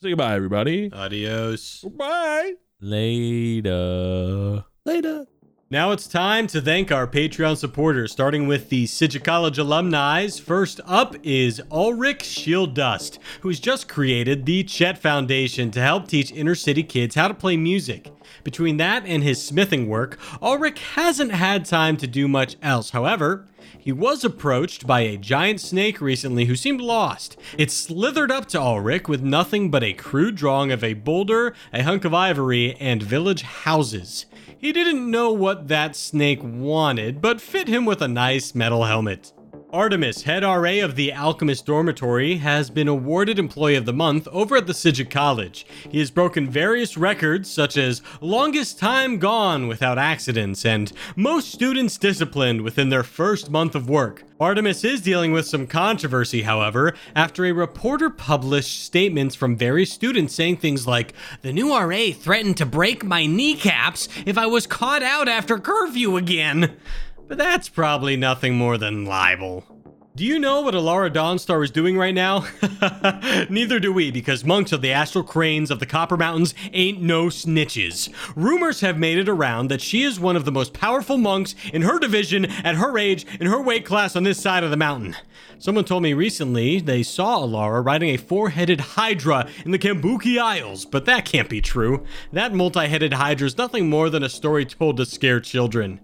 Say 0.00 0.08
goodbye, 0.08 0.34
everybody. 0.34 0.90
Adios. 0.90 1.84
Bye. 1.84 2.54
Later. 2.80 4.64
Later. 4.86 5.26
Now 5.72 5.92
it's 5.92 6.08
time 6.08 6.48
to 6.48 6.60
thank 6.60 6.90
our 6.90 7.06
Patreon 7.06 7.56
supporters, 7.56 8.10
starting 8.10 8.48
with 8.48 8.70
the 8.70 8.86
Sidja 8.86 9.22
College 9.22 9.56
alumni. 9.56 10.26
First 10.26 10.80
up 10.84 11.14
is 11.22 11.62
Ulrich 11.70 12.24
Shieldust, 12.24 13.20
who's 13.42 13.60
just 13.60 13.88
created 13.88 14.46
the 14.46 14.64
Chet 14.64 14.98
Foundation 14.98 15.70
to 15.70 15.80
help 15.80 16.08
teach 16.08 16.32
inner 16.32 16.56
city 16.56 16.82
kids 16.82 17.14
how 17.14 17.28
to 17.28 17.34
play 17.34 17.56
music. 17.56 18.10
Between 18.42 18.78
that 18.78 19.06
and 19.06 19.22
his 19.22 19.40
smithing 19.40 19.88
work, 19.88 20.18
Ulrich 20.42 20.80
hasn't 20.94 21.30
had 21.30 21.64
time 21.64 21.96
to 21.98 22.08
do 22.08 22.26
much 22.26 22.56
else. 22.60 22.90
However, 22.90 23.46
he 23.78 23.92
was 23.92 24.24
approached 24.24 24.88
by 24.88 25.02
a 25.02 25.16
giant 25.16 25.60
snake 25.60 26.00
recently 26.00 26.46
who 26.46 26.56
seemed 26.56 26.80
lost. 26.80 27.36
It 27.56 27.70
slithered 27.70 28.32
up 28.32 28.46
to 28.46 28.60
Ulrich 28.60 29.08
with 29.08 29.22
nothing 29.22 29.70
but 29.70 29.84
a 29.84 29.92
crude 29.92 30.34
drawing 30.34 30.72
of 30.72 30.82
a 30.82 30.94
boulder, 30.94 31.54
a 31.72 31.84
hunk 31.84 32.04
of 32.04 32.12
ivory, 32.12 32.74
and 32.80 33.02
village 33.02 33.42
houses. 33.42 34.26
He 34.60 34.72
didn't 34.72 35.10
know 35.10 35.32
what 35.32 35.68
that 35.68 35.96
snake 35.96 36.40
wanted, 36.42 37.22
but 37.22 37.40
fit 37.40 37.66
him 37.66 37.86
with 37.86 38.02
a 38.02 38.08
nice 38.08 38.54
metal 38.54 38.84
helmet. 38.84 39.32
Artemis, 39.72 40.22
head 40.22 40.42
RA 40.42 40.84
of 40.84 40.96
the 40.96 41.12
Alchemist 41.12 41.64
Dormitory, 41.64 42.38
has 42.38 42.70
been 42.70 42.88
awarded 42.88 43.38
Employee 43.38 43.76
of 43.76 43.84
the 43.84 43.92
Month 43.92 44.26
over 44.32 44.56
at 44.56 44.66
the 44.66 44.72
Sidja 44.72 45.08
College. 45.08 45.64
He 45.88 46.00
has 46.00 46.10
broken 46.10 46.50
various 46.50 46.96
records, 46.96 47.48
such 47.48 47.76
as 47.76 48.02
longest 48.20 48.80
time 48.80 49.18
gone 49.18 49.68
without 49.68 49.96
accidents 49.96 50.64
and 50.64 50.92
most 51.14 51.52
students 51.52 51.98
disciplined 51.98 52.62
within 52.62 52.88
their 52.88 53.04
first 53.04 53.48
month 53.50 53.76
of 53.76 53.88
work. 53.88 54.24
Artemis 54.40 54.84
is 54.84 55.02
dealing 55.02 55.32
with 55.32 55.46
some 55.46 55.66
controversy, 55.66 56.42
however, 56.42 56.94
after 57.14 57.44
a 57.44 57.52
reporter 57.52 58.10
published 58.10 58.82
statements 58.82 59.34
from 59.34 59.54
various 59.54 59.92
students 59.92 60.34
saying 60.34 60.56
things 60.56 60.86
like, 60.86 61.12
The 61.42 61.52
new 61.52 61.76
RA 61.76 62.10
threatened 62.12 62.56
to 62.56 62.66
break 62.66 63.04
my 63.04 63.26
kneecaps 63.26 64.08
if 64.26 64.36
I 64.38 64.46
was 64.46 64.66
caught 64.66 65.02
out 65.02 65.28
after 65.28 65.58
curfew 65.58 66.16
again. 66.16 66.76
But 67.30 67.38
that's 67.38 67.68
probably 67.68 68.16
nothing 68.16 68.56
more 68.56 68.76
than 68.76 69.04
libel. 69.04 69.64
Do 70.16 70.24
you 70.24 70.40
know 70.40 70.62
what 70.62 70.74
Alara 70.74 71.14
Dawnstar 71.14 71.62
is 71.62 71.70
doing 71.70 71.96
right 71.96 72.12
now? 72.12 72.44
Neither 73.48 73.78
do 73.78 73.92
we, 73.92 74.10
because 74.10 74.44
monks 74.44 74.72
of 74.72 74.82
the 74.82 74.90
astral 74.90 75.22
cranes 75.22 75.70
of 75.70 75.78
the 75.78 75.86
Copper 75.86 76.16
Mountains 76.16 76.56
ain't 76.72 77.00
no 77.00 77.26
snitches. 77.26 78.12
Rumors 78.34 78.80
have 78.80 78.98
made 78.98 79.16
it 79.16 79.28
around 79.28 79.68
that 79.68 79.80
she 79.80 80.02
is 80.02 80.18
one 80.18 80.34
of 80.34 80.44
the 80.44 80.50
most 80.50 80.72
powerful 80.72 81.18
monks 81.18 81.54
in 81.72 81.82
her 81.82 82.00
division, 82.00 82.46
at 82.46 82.74
her 82.74 82.98
age, 82.98 83.24
in 83.38 83.46
her 83.46 83.62
weight 83.62 83.86
class 83.86 84.16
on 84.16 84.24
this 84.24 84.42
side 84.42 84.64
of 84.64 84.72
the 84.72 84.76
mountain. 84.76 85.14
Someone 85.60 85.84
told 85.84 86.02
me 86.02 86.12
recently 86.14 86.80
they 86.80 87.04
saw 87.04 87.38
Alara 87.38 87.86
riding 87.86 88.08
a 88.08 88.16
four 88.16 88.50
headed 88.50 88.80
Hydra 88.80 89.48
in 89.64 89.70
the 89.70 89.78
Kambuki 89.78 90.36
Isles, 90.36 90.84
but 90.84 91.04
that 91.04 91.26
can't 91.26 91.48
be 91.48 91.60
true. 91.60 92.04
That 92.32 92.52
multi 92.52 92.88
headed 92.88 93.12
Hydra 93.12 93.46
is 93.46 93.56
nothing 93.56 93.88
more 93.88 94.10
than 94.10 94.24
a 94.24 94.28
story 94.28 94.66
told 94.66 94.96
to 94.96 95.06
scare 95.06 95.38
children. 95.38 96.00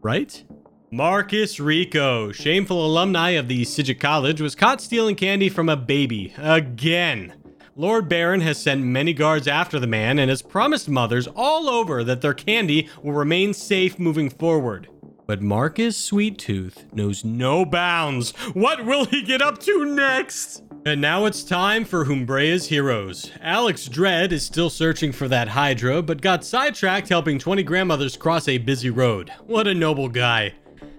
Right? 0.00 0.44
Marcus 0.90 1.60
Rico, 1.60 2.32
shameful 2.32 2.84
alumni 2.84 3.30
of 3.30 3.46
the 3.46 3.62
Sidja 3.62 3.98
College, 3.98 4.40
was 4.40 4.54
caught 4.54 4.80
stealing 4.80 5.16
candy 5.16 5.50
from 5.50 5.68
a 5.68 5.76
baby. 5.76 6.32
Again. 6.38 7.34
Lord 7.76 8.08
Baron 8.08 8.40
has 8.40 8.56
sent 8.56 8.82
many 8.82 9.12
guards 9.12 9.46
after 9.46 9.78
the 9.78 9.86
man 9.86 10.18
and 10.18 10.30
has 10.30 10.40
promised 10.40 10.88
mothers 10.88 11.28
all 11.36 11.68
over 11.68 12.02
that 12.04 12.22
their 12.22 12.32
candy 12.32 12.88
will 13.02 13.12
remain 13.12 13.52
safe 13.52 13.98
moving 13.98 14.30
forward. 14.30 14.88
But 15.26 15.42
Marcus 15.42 15.94
Sweet 15.94 16.38
Tooth 16.38 16.86
knows 16.94 17.22
no 17.22 17.66
bounds. 17.66 18.30
What 18.54 18.86
will 18.86 19.04
he 19.04 19.20
get 19.22 19.42
up 19.42 19.58
to 19.64 19.84
next? 19.84 20.62
And 20.86 21.02
now 21.02 21.26
it's 21.26 21.44
time 21.44 21.84
for 21.84 22.06
Humbrea's 22.06 22.68
heroes. 22.68 23.30
Alex 23.42 23.90
Dredd 23.90 24.32
is 24.32 24.46
still 24.46 24.70
searching 24.70 25.12
for 25.12 25.28
that 25.28 25.48
Hydra, 25.48 26.00
but 26.00 26.22
got 26.22 26.46
sidetracked 26.46 27.10
helping 27.10 27.38
20 27.38 27.62
grandmothers 27.62 28.16
cross 28.16 28.48
a 28.48 28.56
busy 28.56 28.88
road. 28.88 29.30
What 29.44 29.66
a 29.66 29.74
noble 29.74 30.08
guy. 30.08 30.54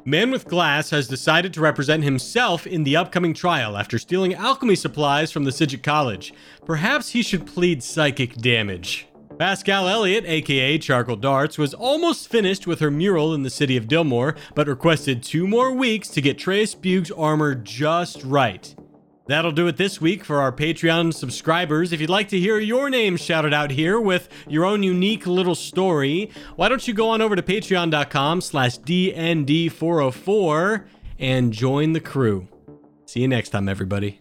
Man 0.09 0.31
with 0.31 0.47
Glass 0.47 0.89
has 0.89 1.07
decided 1.07 1.53
to 1.53 1.61
represent 1.61 2.03
himself 2.03 2.65
in 2.65 2.83
the 2.83 2.95
upcoming 2.95 3.31
trial 3.31 3.77
after 3.77 3.99
stealing 3.99 4.33
alchemy 4.33 4.75
supplies 4.75 5.31
from 5.31 5.43
the 5.43 5.51
Sidget 5.51 5.83
College. 5.83 6.33
Perhaps 6.65 7.09
he 7.09 7.21
should 7.21 7.45
plead 7.45 7.83
psychic 7.83 8.33
damage. 8.33 9.07
Pascal 9.37 9.87
Elliott, 9.87 10.25
aka 10.25 10.79
Charcoal 10.79 11.15
Darts, 11.15 11.59
was 11.59 11.75
almost 11.75 12.27
finished 12.27 12.65
with 12.65 12.79
her 12.79 12.89
mural 12.89 13.35
in 13.35 13.43
the 13.43 13.51
city 13.51 13.77
of 13.77 13.87
Dillmore, 13.87 14.35
but 14.55 14.67
requested 14.67 15.21
two 15.21 15.47
more 15.47 15.71
weeks 15.71 16.07
to 16.09 16.21
get 16.21 16.39
Trace 16.39 16.73
Buge's 16.73 17.11
armor 17.11 17.53
just 17.53 18.23
right. 18.23 18.75
That'll 19.29 19.51
do 19.51 19.67
it 19.67 19.77
this 19.77 20.01
week 20.01 20.25
for 20.25 20.41
our 20.41 20.51
Patreon 20.51 21.13
subscribers. 21.13 21.93
If 21.93 22.01
you'd 22.01 22.09
like 22.09 22.29
to 22.29 22.39
hear 22.39 22.57
your 22.57 22.89
name 22.89 23.15
shouted 23.15 23.53
out 23.53 23.69
here 23.69 24.01
with 24.01 24.27
your 24.47 24.65
own 24.65 24.81
unique 24.81 25.27
little 25.27 25.53
story, 25.53 26.31
why 26.55 26.67
don't 26.67 26.87
you 26.87 26.95
go 26.95 27.09
on 27.09 27.21
over 27.21 27.35
to 27.35 27.43
patreon.com 27.43 28.41
slash 28.41 28.79
DND404 28.79 30.85
and 31.19 31.53
join 31.53 31.93
the 31.93 31.99
crew. 31.99 32.47
See 33.05 33.19
you 33.19 33.27
next 33.27 33.49
time, 33.49 33.69
everybody. 33.69 34.19